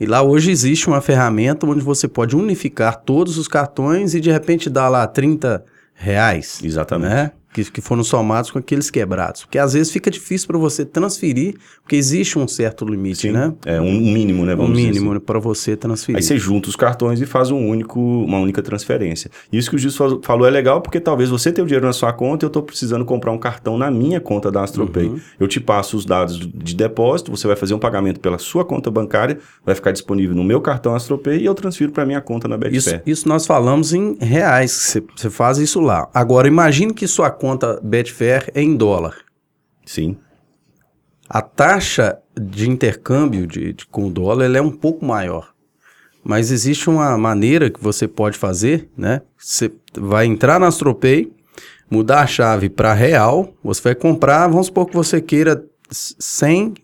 E 0.00 0.06
lá 0.06 0.20
hoje 0.22 0.50
existe 0.50 0.88
uma 0.88 1.00
ferramenta 1.00 1.64
onde 1.66 1.80
você 1.80 2.08
pode 2.08 2.34
unificar 2.34 2.96
todos 2.96 3.38
os 3.38 3.46
cartões 3.46 4.14
e 4.14 4.20
de 4.20 4.32
repente 4.32 4.68
dar 4.68 4.88
lá 4.88 5.06
30 5.06 5.64
reais. 5.94 6.60
Exatamente. 6.62 7.10
Né? 7.10 7.30
Que, 7.52 7.70
que 7.70 7.80
foram 7.82 8.02
somados 8.02 8.50
com 8.50 8.58
aqueles 8.58 8.90
quebrados. 8.90 9.42
Porque 9.42 9.58
às 9.58 9.74
vezes 9.74 9.92
fica 9.92 10.10
difícil 10.10 10.46
para 10.48 10.56
você 10.56 10.84
transferir, 10.86 11.54
porque 11.82 11.96
existe 11.96 12.38
um 12.38 12.48
certo 12.48 12.84
limite, 12.84 13.22
Sim, 13.28 13.32
né? 13.32 13.52
É 13.66 13.78
um 13.80 13.92
mínimo, 13.92 14.46
né? 14.46 14.54
Um 14.54 14.56
Vamos 14.56 14.76
dizer 14.78 14.90
assim. 14.90 15.00
mínimo 15.00 15.20
para 15.20 15.38
você 15.38 15.76
transferir. 15.76 16.16
Aí 16.16 16.22
você 16.22 16.38
junta 16.38 16.70
os 16.70 16.76
cartões 16.76 17.20
e 17.20 17.26
faz 17.26 17.50
um 17.50 17.68
único, 17.68 18.00
uma 18.00 18.38
única 18.38 18.62
transferência. 18.62 19.30
Isso 19.52 19.68
que 19.70 19.76
o 19.76 19.92
fal- 19.92 20.20
falou 20.22 20.46
é 20.46 20.50
legal 20.50 20.80
porque 20.80 20.98
talvez 20.98 21.28
você 21.28 21.52
tenha 21.52 21.62
o 21.64 21.66
dinheiro 21.66 21.84
na 21.86 21.92
sua 21.92 22.12
conta 22.12 22.44
e 22.44 22.46
eu 22.46 22.48
estou 22.48 22.62
precisando 22.62 23.04
comprar 23.04 23.32
um 23.32 23.38
cartão 23.38 23.76
na 23.76 23.90
minha 23.90 24.18
conta 24.20 24.50
da 24.50 24.62
AstroPay. 24.62 25.08
Uhum. 25.08 25.20
Eu 25.38 25.46
te 25.46 25.60
passo 25.60 25.96
os 25.98 26.06
dados 26.06 26.38
de 26.38 26.74
depósito, 26.74 27.30
você 27.30 27.46
vai 27.46 27.56
fazer 27.56 27.74
um 27.74 27.78
pagamento 27.78 28.18
pela 28.20 28.38
sua 28.38 28.64
conta 28.64 28.90
bancária, 28.90 29.38
vai 29.64 29.74
ficar 29.74 29.92
disponível 29.92 30.34
no 30.34 30.42
meu 30.44 30.60
cartão 30.60 30.94
AstroPay 30.94 31.40
e 31.40 31.44
eu 31.44 31.54
transfiro 31.54 31.92
para 31.92 32.06
minha 32.06 32.20
conta 32.22 32.48
na 32.48 32.56
Isso, 32.70 32.90
Betfair. 32.90 33.02
isso 33.04 33.28
nós 33.28 33.46
falamos 33.46 33.92
em 33.92 34.16
reais, 34.20 34.96
você 35.14 35.28
faz 35.28 35.58
isso 35.58 35.80
lá. 35.80 36.08
Agora, 36.14 36.48
imagine 36.48 36.94
que 36.94 37.06
sua 37.06 37.30
conta 37.42 37.80
Betfair 37.82 38.50
é 38.54 38.62
em 38.62 38.76
dólar. 38.76 39.16
Sim, 39.84 40.16
A 41.28 41.40
taxa 41.42 42.18
de 42.40 42.68
intercâmbio 42.70 43.46
de, 43.46 43.72
de- 43.72 43.86
com 43.86 44.06
o 44.06 44.10
dólar 44.10 44.44
ela 44.44 44.58
é 44.58 44.62
um 44.62 44.70
pouco 44.70 45.04
maior. 45.04 45.52
Mas 46.24 46.50
existe 46.52 46.88
uma 46.88 47.16
maneira 47.18 47.68
que 47.68 47.82
você 47.82 48.06
pode 48.06 48.38
fazer, 48.38 48.88
né? 48.96 49.22
Você 49.36 49.72
vai 49.96 50.26
entrar 50.26 50.60
na 50.60 50.68
AstroPay, 50.68 51.32
mudar 51.90 52.20
a 52.20 52.26
chave 52.26 52.68
para 52.68 52.92
real, 52.94 53.52
você 53.62 53.82
vai 53.82 53.94
comprar, 53.94 54.46
vamos 54.46 54.66
supor 54.66 54.86
que 54.86 54.94
você 54.94 55.20
queira 55.20 55.64
100 55.90 56.74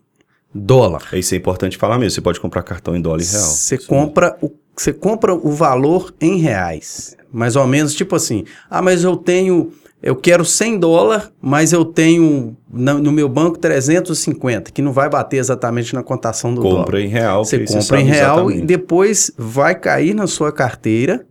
dólar. 0.53 1.03
isso 1.13 1.33
é 1.35 1.37
importante 1.37 1.77
falar 1.77 1.97
mesmo. 1.97 2.15
Você 2.15 2.21
pode 2.21 2.39
comprar 2.39 2.63
cartão 2.63 2.95
em 2.95 3.01
dólar 3.01 3.21
e 3.21 3.25
real. 3.25 3.43
Você 3.43 3.77
compra 3.77 4.37
o 4.41 4.51
você 4.75 4.93
compra 4.93 5.33
o 5.35 5.51
valor 5.51 6.13
em 6.21 6.37
reais. 6.37 7.15
Mais 7.31 7.55
ou 7.57 7.67
menos 7.67 7.93
tipo 7.93 8.15
assim: 8.15 8.45
"Ah, 8.69 8.81
mas 8.81 9.03
eu 9.03 9.15
tenho 9.17 9.71
eu 10.01 10.15
quero 10.15 10.45
100 10.45 10.79
dólares, 10.79 11.29
mas 11.41 11.73
eu 11.73 11.83
tenho 11.83 12.55
no 12.71 13.11
meu 13.11 13.27
banco 13.27 13.57
350, 13.57 14.71
que 14.71 14.81
não 14.81 14.93
vai 14.93 15.09
bater 15.09 15.37
exatamente 15.37 15.93
na 15.93 16.01
cotação 16.01 16.53
do 16.53 16.61
dólar. 16.61 16.85
Compra 16.85 17.01
em 17.01 17.07
real. 17.07 17.43
Você 17.43 17.59
compra 17.65 17.99
em 17.99 18.05
real 18.05 18.37
e 18.37 18.53
exatamente. 18.53 18.65
depois 18.65 19.31
vai 19.37 19.75
cair 19.75 20.13
na 20.13 20.27
sua 20.27 20.51
carteira 20.51 21.25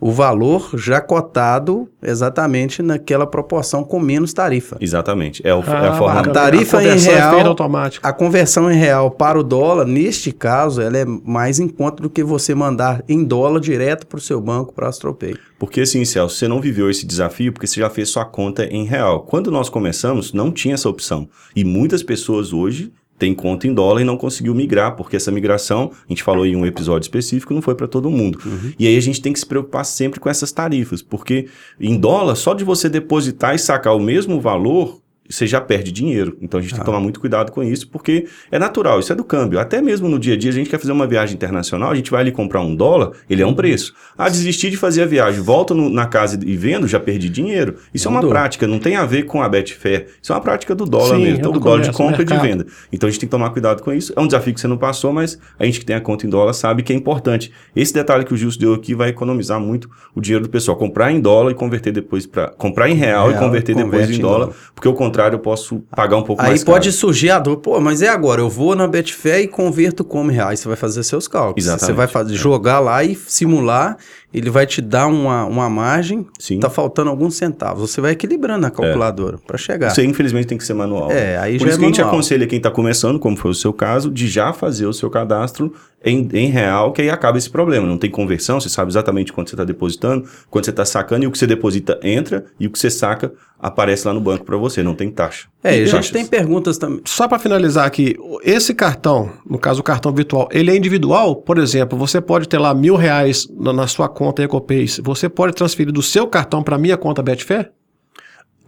o 0.00 0.10
valor 0.10 0.70
já 0.74 1.00
cotado 1.00 1.88
exatamente 2.02 2.82
naquela 2.82 3.26
proporção 3.26 3.84
com 3.84 4.00
menos 4.00 4.32
tarifa. 4.32 4.76
Exatamente. 4.80 5.40
É, 5.46 5.54
o, 5.54 5.58
é 5.60 5.62
Ah, 5.66 5.90
a 5.92 5.94
forma. 5.98 6.14
bacana. 6.14 6.32
tarifa 6.34 6.78
A 6.78 6.82
em 6.82 6.86
conversão 6.86 7.12
é 7.12 7.16
real- 7.16 7.46
automática. 7.46 8.08
A 8.08 8.12
conversão 8.12 8.70
em 8.72 8.76
real 8.76 9.10
para 9.10 9.38
o 9.38 9.42
dólar, 9.42 9.84
neste 9.86 10.32
caso, 10.32 10.80
ela 10.80 10.96
é 10.98 11.04
mais 11.04 11.58
em 11.60 11.68
conta 11.68 12.02
do 12.02 12.08
que 12.10 12.22
você 12.24 12.54
mandar 12.54 13.02
em 13.08 13.22
dólar 13.24 13.60
direto 13.60 14.06
para 14.06 14.18
o 14.18 14.20
seu 14.20 14.40
banco, 14.40 14.72
para 14.72 14.86
a 14.86 14.88
AstroPay. 14.88 15.36
Porque 15.58 15.82
assim, 15.82 16.04
Celso, 16.04 16.36
você 16.36 16.48
não 16.48 16.60
viveu 16.60 16.88
esse 16.88 17.04
desafio 17.06 17.52
porque 17.52 17.66
você 17.66 17.80
já 17.80 17.90
fez 17.90 18.08
sua 18.08 18.24
conta 18.24 18.64
em 18.64 18.84
real. 18.86 19.20
Quando 19.22 19.50
nós 19.50 19.68
começamos, 19.68 20.32
não 20.32 20.50
tinha 20.50 20.74
essa 20.74 20.88
opção. 20.88 21.28
E 21.54 21.62
muitas 21.64 22.02
pessoas 22.02 22.52
hoje 22.52 22.90
têm 23.20 23.34
conta 23.34 23.68
em 23.68 23.74
dólar 23.74 24.00
e 24.00 24.04
não 24.04 24.16
conseguiu 24.16 24.54
migrar, 24.54 24.96
porque 24.96 25.14
essa 25.14 25.30
migração, 25.30 25.92
a 25.92 26.08
gente 26.08 26.22
falou 26.22 26.44
em 26.46 26.56
um 26.56 26.66
episódio 26.66 27.04
específico, 27.04 27.54
não 27.54 27.62
foi 27.62 27.74
para 27.74 27.86
todo 27.86 28.10
mundo. 28.10 28.40
E 28.78 28.86
aí 28.86 28.96
a 28.96 29.00
gente 29.00 29.20
tem 29.20 29.32
que 29.32 29.38
se 29.38 29.46
preocupar 29.46 29.84
sempre 29.84 30.18
com 30.18 30.28
essas 30.28 30.50
tarifas, 30.50 31.02
porque 31.02 31.46
em 31.78 31.96
dólar, 31.96 32.34
só 32.34 32.54
de 32.54 32.64
você 32.64 32.88
depositar 32.88 33.54
e 33.54 33.58
sacar 33.58 33.94
o 33.94 34.00
mesmo 34.00 34.40
valor, 34.40 35.00
você 35.30 35.46
já 35.46 35.60
perde 35.60 35.92
dinheiro. 35.92 36.36
Então 36.40 36.58
a 36.58 36.62
gente 36.62 36.70
tem 36.72 36.80
que 36.80 36.84
tomar 36.86 37.00
muito 37.00 37.20
cuidado 37.20 37.52
com 37.52 37.62
isso, 37.62 37.88
porque 37.88 38.26
é 38.50 38.58
natural, 38.58 39.00
isso 39.00 39.12
é 39.12 39.16
do 39.16 39.24
câmbio. 39.24 39.58
Até 39.60 39.80
mesmo 39.80 40.08
no 40.08 40.18
dia 40.18 40.34
a 40.34 40.36
dia, 40.36 40.50
a 40.50 40.52
gente 40.54 40.68
quer 40.68 40.78
fazer 40.78 40.92
uma 40.92 41.06
viagem 41.06 41.34
internacional, 41.34 41.90
a 41.90 41.94
gente 41.94 42.10
vai 42.10 42.20
ali 42.22 42.32
comprar 42.32 42.60
um 42.60 42.74
dólar, 42.74 43.12
ele 43.28 43.42
é 43.42 43.46
um 43.46 43.54
preço. 43.54 43.94
Ah, 44.18 44.28
desistir 44.28 44.70
de 44.70 44.76
fazer 44.76 45.02
a 45.02 45.06
viagem, 45.06 45.40
volta 45.40 45.72
no- 45.74 45.88
na 45.88 46.06
casa 46.06 46.38
e 46.44 46.56
vendo, 46.56 46.86
já 46.88 46.98
perdi 46.98 47.28
dinheiro. 47.28 47.76
Isso 47.94 48.08
é 48.08 48.10
uma 48.10 48.20
prática, 48.26 48.66
não 48.66 48.78
tem 48.78 48.96
a 48.96 49.06
ver 49.06 49.22
com 49.24 49.42
a 49.42 49.48
Betfair. 49.48 50.06
Isso 50.22 50.32
é 50.32 50.34
uma 50.34 50.40
prática 50.42 50.74
do 50.74 50.84
dólar 50.84 51.16
Sim, 51.16 51.22
mesmo. 51.22 51.36
é 51.36 51.38
Então, 51.38 51.52
do 51.52 51.60
dólar 51.60 51.82
de 51.82 51.92
compra 51.92 52.22
e 52.22 52.24
de 52.24 52.36
venda. 52.38 52.66
Então 52.92 53.06
a 53.06 53.10
gente 53.10 53.20
tem 53.20 53.28
que 53.28 53.30
tomar 53.30 53.50
cuidado 53.50 53.82
com 53.82 53.92
isso. 53.92 54.12
É 54.16 54.20
um 54.20 54.26
desafio 54.26 54.52
que 54.54 54.60
você 54.60 54.66
não 54.68 54.76
passou, 54.78 55.12
mas 55.12 55.38
a 55.58 55.64
gente 55.64 55.78
que 55.80 55.86
tem 55.86 55.96
a 55.96 56.00
conta 56.00 56.26
em 56.26 56.30
dólar 56.30 56.52
sabe 56.52 56.82
que 56.82 56.92
é 56.92 56.96
importante. 56.96 57.52
Esse 57.74 57.92
detalhe 57.94 58.24
que 58.24 58.34
o 58.34 58.36
Gilson 58.36 58.58
deu 58.58 58.74
aqui 58.74 58.94
vai 58.94 59.10
economizar 59.10 59.60
muito 59.60 59.88
o 60.14 60.20
dinheiro 60.20 60.44
do 60.44 60.50
pessoal. 60.50 60.76
Comprar 60.76 61.12
em 61.12 61.20
dólar 61.20 61.52
e 61.52 61.54
converter 61.54 61.92
depois 61.92 62.26
para 62.26 62.48
comprar 62.48 62.88
em 62.88 62.94
real, 62.94 63.28
Real 63.28 63.40
e 63.40 63.44
converter 63.44 63.74
depois 63.76 64.10
em 64.10 64.14
em 64.14 64.18
dólar, 64.18 64.38
dólar. 64.46 64.54
porque 64.74 64.88
o 64.88 64.94
contrário 64.94 65.19
eu 65.28 65.38
posso 65.38 65.80
pagar 65.94 66.16
um 66.16 66.22
pouco 66.22 66.42
Aí 66.42 66.48
mais 66.48 66.64
pode 66.64 66.88
caro. 66.88 66.98
surgir 66.98 67.30
a 67.30 67.38
dor, 67.38 67.58
pô, 67.58 67.80
mas 67.80 68.02
é 68.02 68.08
agora, 68.08 68.40
eu 68.40 68.48
vou 68.48 68.74
na 68.74 68.86
Betfair 68.86 69.44
e 69.44 69.48
converto 69.48 70.02
como 70.04 70.30
real. 70.30 70.48
Aí 70.48 70.56
você 70.56 70.66
vai 70.68 70.76
fazer 70.76 71.02
seus 71.02 71.28
cálculos. 71.28 71.64
Exatamente. 71.64 71.86
Você 71.86 71.92
vai 71.92 72.06
fazer, 72.06 72.34
jogar 72.34 72.80
lá 72.80 73.04
e 73.04 73.14
simular, 73.14 73.96
ele 74.32 74.48
vai 74.48 74.66
te 74.66 74.80
dar 74.80 75.06
uma, 75.06 75.44
uma 75.44 75.68
margem, 75.68 76.26
Sim. 76.38 76.60
tá 76.60 76.70
faltando 76.70 77.10
alguns 77.10 77.34
centavos. 77.34 77.90
Você 77.90 78.00
vai 78.00 78.12
equilibrando 78.12 78.60
na 78.60 78.70
calculadora 78.70 79.38
para 79.46 79.58
chegar. 79.58 79.88
Isso 79.88 80.00
aí, 80.00 80.06
infelizmente, 80.06 80.46
tem 80.46 80.58
que 80.58 80.64
ser 80.64 80.74
manual. 80.74 81.10
É, 81.10 81.36
aí 81.38 81.58
Por 81.58 81.64
já 81.64 81.70
isso 81.70 81.76
é 81.76 81.78
que 81.78 81.84
a 81.84 81.88
gente 81.88 82.02
aconselha 82.02 82.46
quem 82.46 82.58
está 82.58 82.70
começando, 82.70 83.18
como 83.18 83.36
foi 83.36 83.50
o 83.50 83.54
seu 83.54 83.72
caso, 83.72 84.10
de 84.10 84.28
já 84.28 84.52
fazer 84.52 84.86
o 84.86 84.92
seu 84.92 85.10
cadastro 85.10 85.72
em, 86.04 86.28
em 86.32 86.46
real, 86.46 86.92
que 86.92 87.02
aí 87.02 87.10
acaba 87.10 87.38
esse 87.38 87.50
problema. 87.50 87.86
Não 87.86 87.98
tem 87.98 88.10
conversão, 88.10 88.60
você 88.60 88.68
sabe 88.68 88.90
exatamente 88.90 89.32
quanto 89.32 89.50
você 89.50 89.54
está 89.54 89.64
depositando, 89.64 90.24
quanto 90.48 90.64
você 90.64 90.70
está 90.70 90.84
sacando, 90.84 91.24
e 91.24 91.26
o 91.26 91.30
que 91.30 91.38
você 91.38 91.46
deposita 91.46 91.98
entra, 92.02 92.46
e 92.58 92.66
o 92.66 92.70
que 92.70 92.78
você 92.78 92.90
saca 92.90 93.32
aparece 93.58 94.06
lá 94.06 94.14
no 94.14 94.20
banco 94.20 94.44
para 94.44 94.56
você, 94.56 94.82
não 94.82 94.94
tem 94.94 95.10
taxa. 95.10 95.48
É, 95.62 95.78
E 95.78 95.82
a 95.82 95.86
gente 95.86 96.10
tem 96.10 96.24
perguntas 96.24 96.78
também. 96.78 97.02
Só 97.04 97.28
para 97.28 97.38
finalizar 97.38 97.86
aqui, 97.86 98.16
esse 98.42 98.72
cartão, 98.72 99.30
no 99.48 99.58
caso 99.58 99.80
o 99.80 99.84
cartão 99.84 100.12
virtual, 100.12 100.48
ele 100.50 100.70
é 100.70 100.76
individual? 100.76 101.36
Por 101.36 101.58
exemplo, 101.58 101.98
você 101.98 102.20
pode 102.20 102.48
ter 102.48 102.58
lá 102.58 102.72
mil 102.72 102.96
reais 102.96 103.46
na, 103.54 103.72
na 103.72 103.86
sua 103.86 104.08
conta 104.08 104.19
EcoPays, 104.28 105.00
você 105.02 105.28
pode 105.28 105.54
transferir 105.54 105.92
do 105.92 106.02
seu 106.02 106.26
cartão 106.26 106.62
para 106.62 106.76
minha 106.78 106.96
conta 106.96 107.22
Betfair? 107.22 107.70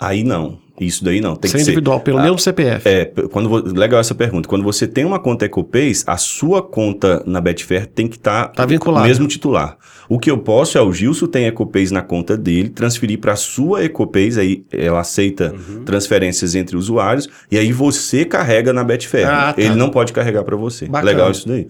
Aí 0.00 0.24
não, 0.24 0.58
isso 0.80 1.04
daí 1.04 1.20
não. 1.20 1.36
Tem 1.36 1.48
é 1.48 1.52
que 1.52 1.58
ser 1.60 1.70
individual, 1.70 2.00
pelo 2.00 2.18
Ah, 2.18 2.22
mesmo 2.22 2.36
CPF. 2.38 2.88
É, 2.88 3.04
quando 3.30 3.48
legal 3.72 4.00
essa 4.00 4.16
pergunta. 4.16 4.48
Quando 4.48 4.64
você 4.64 4.84
tem 4.88 5.04
uma 5.04 5.20
conta 5.20 5.44
EcoPays, 5.44 6.02
a 6.08 6.16
sua 6.16 6.60
conta 6.60 7.22
na 7.24 7.40
Betfair 7.40 7.86
tem 7.86 8.08
que 8.08 8.16
estar 8.16 8.48
Tá 8.48 8.66
vinculada. 8.66 9.06
mesmo 9.06 9.28
titular. 9.28 9.76
O 10.08 10.18
que 10.18 10.28
eu 10.28 10.38
posso 10.38 10.76
é 10.76 10.82
o 10.82 10.92
Gilson 10.92 11.28
tem 11.28 11.46
EcoPays 11.46 11.92
na 11.92 12.02
conta 12.02 12.36
dele, 12.36 12.68
transferir 12.68 13.20
para 13.20 13.34
a 13.34 13.36
sua 13.36 13.84
EcoPays, 13.84 14.36
aí 14.38 14.64
ela 14.72 14.98
aceita 15.00 15.54
Uhum. 15.54 15.84
transferências 15.84 16.56
entre 16.56 16.76
usuários, 16.76 17.28
e 17.48 17.56
aí 17.56 17.72
você 17.72 18.24
carrega 18.24 18.72
na 18.72 18.82
Betfair. 18.82 19.28
Ah, 19.28 19.52
tá. 19.52 19.62
Ele 19.62 19.76
não 19.76 19.88
pode 19.88 20.12
carregar 20.12 20.42
para 20.42 20.56
você. 20.56 20.86
Bacana. 20.86 21.12
Legal 21.12 21.30
isso 21.30 21.46
daí. 21.46 21.68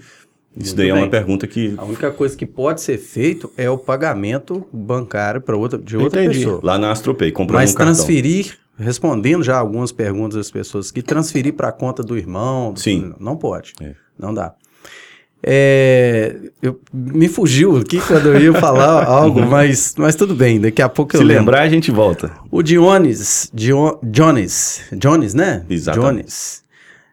Isso 0.56 0.66
Muito 0.70 0.76
daí 0.76 0.90
é 0.90 0.92
bem. 0.92 1.02
uma 1.02 1.08
pergunta 1.10 1.46
que 1.46 1.74
A 1.78 1.84
única 1.84 2.10
coisa 2.10 2.36
que 2.36 2.44
pode 2.44 2.80
ser 2.82 2.98
feito 2.98 3.50
é 3.56 3.70
o 3.70 3.78
pagamento 3.78 4.66
bancário 4.72 5.40
para 5.40 5.56
outra 5.56 5.78
de 5.78 5.96
outra 5.96 6.22
Entendi. 6.24 6.40
pessoa. 6.40 6.60
lá 6.62 6.78
na 6.78 6.90
AstroPay, 6.92 7.32
comprando 7.32 7.60
Mas 7.60 7.70
um 7.70 7.74
cartão. 7.74 7.94
transferir, 7.94 8.58
respondendo 8.78 9.42
já 9.42 9.56
algumas 9.56 9.92
perguntas 9.92 10.36
das 10.36 10.50
pessoas, 10.50 10.90
que 10.90 11.00
transferir 11.02 11.54
para 11.54 11.68
a 11.68 11.72
conta 11.72 12.02
do 12.02 12.18
irmão, 12.18 12.72
do- 12.74 12.80
Sim. 12.80 13.14
não 13.18 13.36
pode, 13.36 13.72
É. 13.80 13.92
não 14.18 14.34
dá. 14.34 14.54
É, 15.44 16.36
eu, 16.62 16.78
me 16.92 17.26
fugiu 17.26 17.76
aqui 17.76 18.00
quando 18.00 18.26
eu 18.28 18.40
ia 18.40 18.52
falar 18.54 19.02
algo, 19.08 19.40
mas, 19.44 19.92
mas 19.98 20.14
tudo 20.14 20.36
bem, 20.36 20.60
daqui 20.60 20.80
a 20.80 20.88
pouco 20.88 21.16
eu 21.16 21.18
Se 21.18 21.24
lembro. 21.24 21.40
lembrar, 21.46 21.62
a 21.62 21.68
gente 21.68 21.90
volta. 21.90 22.30
O 22.48 22.62
Dionis, 22.62 23.50
Dio, 23.52 23.98
Jones, 24.04 24.82
Jones, 24.92 25.34
né? 25.34 25.64
Exatamente. 25.68 26.16
Jones, 26.22 26.61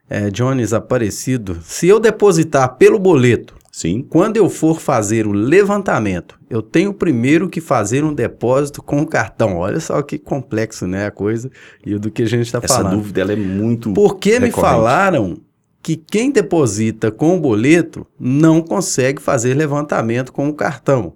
é, 0.09 0.29
Jones 0.29 0.73
Aparecido. 0.73 1.59
Se 1.61 1.87
eu 1.87 1.99
depositar 1.99 2.75
pelo 2.77 2.97
boleto 2.97 3.59
Sim. 3.71 4.05
Quando 4.09 4.35
eu 4.35 4.49
for 4.49 4.79
fazer 4.79 5.27
o 5.27 5.31
levantamento, 5.31 6.39
eu 6.49 6.61
tenho 6.61 6.93
primeiro 6.93 7.47
que 7.47 7.61
fazer 7.61 8.03
um 8.03 8.13
depósito 8.13 8.81
com 8.81 9.01
o 9.01 9.07
cartão. 9.07 9.57
Olha 9.57 9.79
só 9.79 10.01
que 10.01 10.17
complexo, 10.17 10.87
né, 10.87 11.05
a 11.05 11.11
coisa 11.11 11.49
e 11.85 11.97
do 11.97 12.11
que 12.11 12.23
a 12.23 12.25
gente 12.25 12.47
está 12.47 12.59
falando. 12.59 12.87
Essa 12.87 12.95
dúvida 12.97 13.21
ela 13.21 13.33
é 13.33 13.37
muito 13.37 13.93
Porque 13.93 14.39
me 14.39 14.47
recorrente. 14.47 14.59
falaram 14.59 15.37
que 15.81 15.95
quem 15.95 16.31
deposita 16.31 17.09
com 17.09 17.37
o 17.37 17.39
boleto 17.39 18.05
não 18.19 18.61
consegue 18.61 19.21
fazer 19.21 19.53
levantamento 19.53 20.33
com 20.33 20.49
o 20.49 20.53
cartão. 20.53 21.13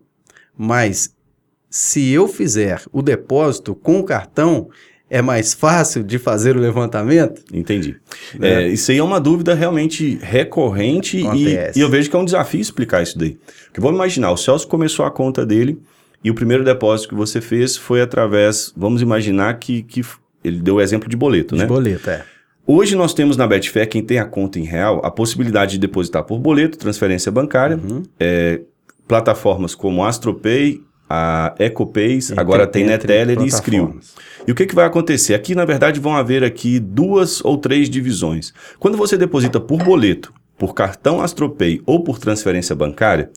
Mas 0.57 1.13
se 1.69 2.11
eu 2.11 2.27
fizer 2.27 2.81
o 2.91 3.01
depósito 3.01 3.75
com 3.75 3.99
o 3.99 4.03
cartão, 4.03 4.69
é 5.13 5.21
mais 5.21 5.53
fácil 5.53 6.03
de 6.03 6.17
fazer 6.17 6.57
o 6.57 6.59
levantamento? 6.59 7.43
Entendi. 7.53 7.95
Né? 8.33 8.63
É, 8.63 8.67
isso 8.67 8.89
aí 8.89 8.97
é 8.97 9.03
uma 9.03 9.19
dúvida 9.19 9.53
realmente 9.53 10.17
recorrente 10.19 11.17
e, 11.17 11.77
e 11.77 11.79
eu 11.79 11.87
vejo 11.87 12.09
que 12.09 12.15
é 12.15 12.19
um 12.19 12.25
desafio 12.25 12.59
explicar 12.59 13.03
isso 13.03 13.15
daí. 13.19 13.37
Porque 13.65 13.79
vamos 13.79 13.95
imaginar, 13.95 14.31
o 14.31 14.37
Celso 14.37 14.67
começou 14.67 15.05
a 15.05 15.11
conta 15.11 15.45
dele 15.45 15.79
e 16.23 16.31
o 16.31 16.33
primeiro 16.33 16.63
depósito 16.63 17.09
que 17.09 17.15
você 17.15 17.39
fez 17.39 17.77
foi 17.77 18.01
através, 18.01 18.73
vamos 18.75 19.03
imaginar 19.03 19.59
que, 19.59 19.83
que 19.83 20.01
ele 20.43 20.59
deu 20.59 20.75
o 20.75 20.81
exemplo 20.81 21.07
de 21.07 21.15
boleto, 21.15 21.55
né? 21.55 21.61
De 21.61 21.67
boleto, 21.67 22.09
é. 22.09 22.23
Hoje 22.65 22.95
nós 22.95 23.13
temos 23.13 23.37
na 23.37 23.45
Betfair, 23.45 23.87
quem 23.87 24.01
tem 24.01 24.17
a 24.17 24.25
conta 24.25 24.57
em 24.57 24.63
real, 24.63 24.99
a 25.05 25.11
possibilidade 25.11 25.73
de 25.73 25.77
depositar 25.77 26.23
por 26.23 26.39
boleto, 26.39 26.75
transferência 26.75 27.31
bancária, 27.31 27.77
Uhum. 27.77 28.01
é, 28.19 28.61
plataformas 29.07 29.75
como 29.75 30.03
AstroPay, 30.03 30.81
a 31.15 31.53
EcoPays, 31.59 32.31
agora 32.35 32.65
tem 32.65 32.85
Neteller 32.85 33.39
e 33.39 33.47
Skrill. 33.47 33.99
E 34.47 34.51
o 34.51 34.55
que, 34.55 34.65
que 34.65 34.73
vai 34.73 34.85
acontecer? 34.85 35.35
Aqui, 35.35 35.53
na 35.53 35.63
verdade, 35.63 35.99
vão 35.99 36.15
haver 36.15 36.43
aqui 36.43 36.79
duas 36.79 37.45
ou 37.45 37.55
três 37.55 37.87
divisões. 37.87 38.51
Quando 38.79 38.97
você 38.97 39.15
deposita 39.15 39.59
por 39.59 39.83
boleto, 39.83 40.33
por 40.57 40.73
cartão 40.73 41.21
AstroPay 41.21 41.83
ou 41.85 42.03
por 42.03 42.17
transferência 42.17 42.75
bancária, 42.75 43.29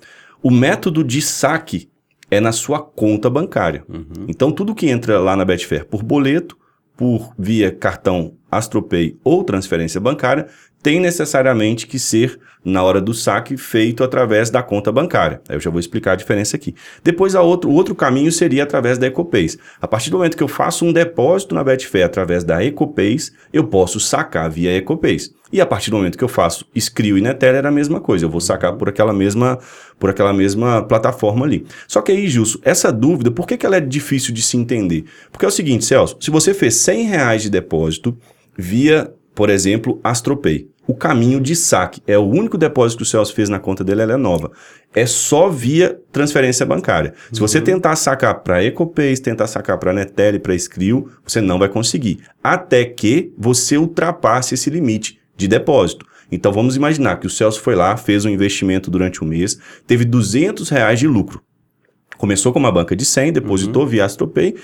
o 0.43 0.51
método 0.51 1.05
de 1.05 1.21
saque 1.21 1.91
é 2.31 2.41
na 2.41 2.51
sua 2.51 2.81
conta 2.81 3.29
bancária. 3.29 3.85
Então, 4.27 4.51
tudo 4.51 4.75
que 4.75 4.89
entra 4.89 5.21
lá 5.21 5.37
na 5.37 5.45
Betfair 5.45 5.85
por 5.85 6.03
boleto, 6.03 6.57
por 6.97 7.35
via 7.39 7.71
cartão 7.71 8.33
AstroPay 8.51 9.19
ou 9.23 9.45
transferência 9.45 10.01
bancária, 10.01 10.47
tem 10.87 11.01
necessariamente 11.01 11.85
que 11.85 11.99
ser, 11.99 12.39
na 12.65 12.81
hora 12.81 13.01
do 13.01 13.13
saque, 13.13 13.57
feito 13.57 14.05
através 14.05 14.51
da 14.51 14.63
conta 14.63 14.93
bancária. 14.93 15.41
Eu 15.49 15.59
já 15.59 15.69
vou 15.69 15.81
explicar 15.81 16.13
a 16.13 16.15
diferença 16.15 16.55
aqui. 16.55 16.77
Depois, 17.03 17.35
a 17.35 17.43
outro, 17.43 17.69
o 17.69 17.75
outro 17.75 17.93
caminho 17.93 18.31
seria 18.31 18.63
através 18.63 18.97
da 18.97 19.09
EcoPays. 19.09 19.59
A 19.81 19.89
partir 19.89 20.11
do 20.11 20.19
momento 20.19 20.37
que 20.37 20.45
eu 20.45 20.49
faço 20.49 20.85
um 20.85 20.93
depósito 20.93 21.57
na 21.57 21.65
Betfair 21.65 22.07
através 22.07 22.45
da 22.45 22.65
EcoPays, 22.65 23.33
eu 23.53 23.65
posso 23.65 23.99
sacar 23.99 24.49
via 24.49 24.77
EcoPays. 24.77 25.35
E 25.53 25.61
a 25.61 25.67
partir 25.67 25.91
do 25.91 25.97
momento 25.97 26.17
que 26.17 26.23
eu 26.23 26.29
faço 26.29 26.65
Skrill 26.73 27.19
e 27.19 27.21
Neteller, 27.21 27.65
é 27.65 27.69
a 27.69 27.73
mesma 27.73 28.01
coisa. 28.01 28.25
Eu 28.25 28.31
vou 28.31 28.41
sacar 28.41 28.75
por 28.75 28.89
aquela 28.89 29.13
mesma, 29.13 29.59
por 29.99 30.11
aquela 30.11 30.33
mesma 30.33 30.85
plataforma 30.85 31.45
ali. 31.45 31.67
Só 31.89 32.01
que 32.01 32.13
aí, 32.13 32.29
Gilson, 32.29 32.61
essa 32.63 32.93
dúvida, 32.93 33.33
por 33.33 33.45
que, 33.45 33.57
que 33.57 33.67
ela 33.67 33.79
é 33.79 33.81
difícil 33.81 34.33
de 34.33 34.41
se 34.41 34.57
entender? 34.57 35.07
Porque 35.33 35.45
é 35.45 35.49
o 35.49 35.51
seguinte, 35.51 35.85
Celso, 35.85 36.17
se 36.21 36.31
você 36.31 36.55
fez 36.55 36.77
100 36.77 37.07
reais 37.07 37.43
de 37.43 37.51
depósito 37.51 38.17
via, 38.57 39.13
por 39.35 39.51
exemplo, 39.51 40.01
AstroPay, 40.03 40.67
o 40.87 40.95
caminho 40.95 41.41
de 41.41 41.57
saque 41.57 42.01
é 42.07 42.17
o 42.17 42.25
único 42.25 42.57
depósito 42.57 42.99
que 42.99 43.03
o 43.03 43.07
Celso 43.07 43.35
fez 43.35 43.49
na 43.49 43.59
conta 43.59 43.83
dele, 43.83 44.03
ela 44.03 44.13
é 44.13 44.17
nova. 44.17 44.53
É 44.95 45.05
só 45.05 45.49
via 45.49 45.99
transferência 46.13 46.65
bancária. 46.65 47.13
Se 47.33 47.41
você 47.41 47.61
tentar 47.61 47.97
sacar 47.97 48.43
para 48.43 48.65
EcoPays, 48.65 49.21
tentar 49.21 49.47
sacar 49.47 49.79
para 49.79 49.93
Netel 49.93 50.41
para 50.41 50.55
Skrill, 50.55 51.11
você 51.27 51.41
não 51.41 51.59
vai 51.59 51.69
conseguir. 51.69 52.21
Até 52.43 52.85
que 52.85 53.33
você 53.37 53.77
ultrapasse 53.77 54.55
esse 54.55 54.71
limite 54.71 55.19
de 55.37 55.49
depósito. 55.49 56.07
Então 56.31 56.53
vamos 56.53 56.77
imaginar 56.77 57.19
que 57.21 57.27
o 57.27 57.31
Celso 57.31 57.61
foi 57.61 57.75
lá, 57.75 57.97
fez 57.97 58.25
um 58.25 58.31
investimento 58.31 58.91
durante 58.91 59.23
um 59.23 59.27
mês, 59.27 59.59
teve 59.87 60.05
200 60.05 60.69
reais 60.69 60.99
de 60.99 61.07
lucro. 61.07 61.43
Começou 62.17 62.53
com 62.53 62.59
uma 62.59 62.73
banca 62.73 62.97
de 62.97 63.05
100, 63.05 63.35
depositou 63.35 63.87
via 63.87 64.05
AstroPay. 64.05 64.55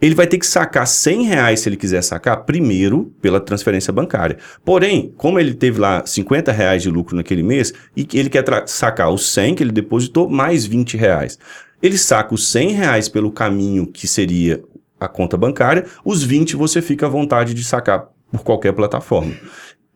Ele 0.00 0.14
vai 0.14 0.26
ter 0.26 0.38
que 0.38 0.46
sacar 0.46 0.86
100 0.86 1.24
reais 1.24 1.60
se 1.60 1.68
ele 1.68 1.76
quiser 1.76 2.02
sacar 2.02 2.44
primeiro 2.44 3.12
pela 3.20 3.40
transferência 3.40 3.92
bancária. 3.92 4.38
Porém, 4.64 5.12
como 5.16 5.40
ele 5.40 5.54
teve 5.54 5.80
lá 5.80 6.06
50 6.06 6.52
reais 6.52 6.82
de 6.82 6.90
lucro 6.90 7.16
naquele 7.16 7.42
mês 7.42 7.72
e 7.96 8.06
ele 8.14 8.30
quer 8.30 8.44
sacar 8.66 9.10
os 9.10 9.26
100 9.32 9.56
que 9.56 9.62
ele 9.62 9.72
depositou 9.72 10.28
mais 10.28 10.64
20 10.64 10.96
reais. 10.96 11.38
Ele 11.82 11.98
saca 11.98 12.34
os 12.34 12.48
100 12.48 12.72
reais 12.72 13.08
pelo 13.08 13.32
caminho 13.32 13.86
que 13.86 14.06
seria 14.06 14.62
a 15.00 15.08
conta 15.08 15.36
bancária, 15.36 15.84
os 16.04 16.22
20 16.22 16.56
você 16.56 16.82
fica 16.82 17.06
à 17.06 17.08
vontade 17.08 17.54
de 17.54 17.62
sacar 17.62 18.08
por 18.30 18.42
qualquer 18.42 18.72
plataforma. 18.72 19.34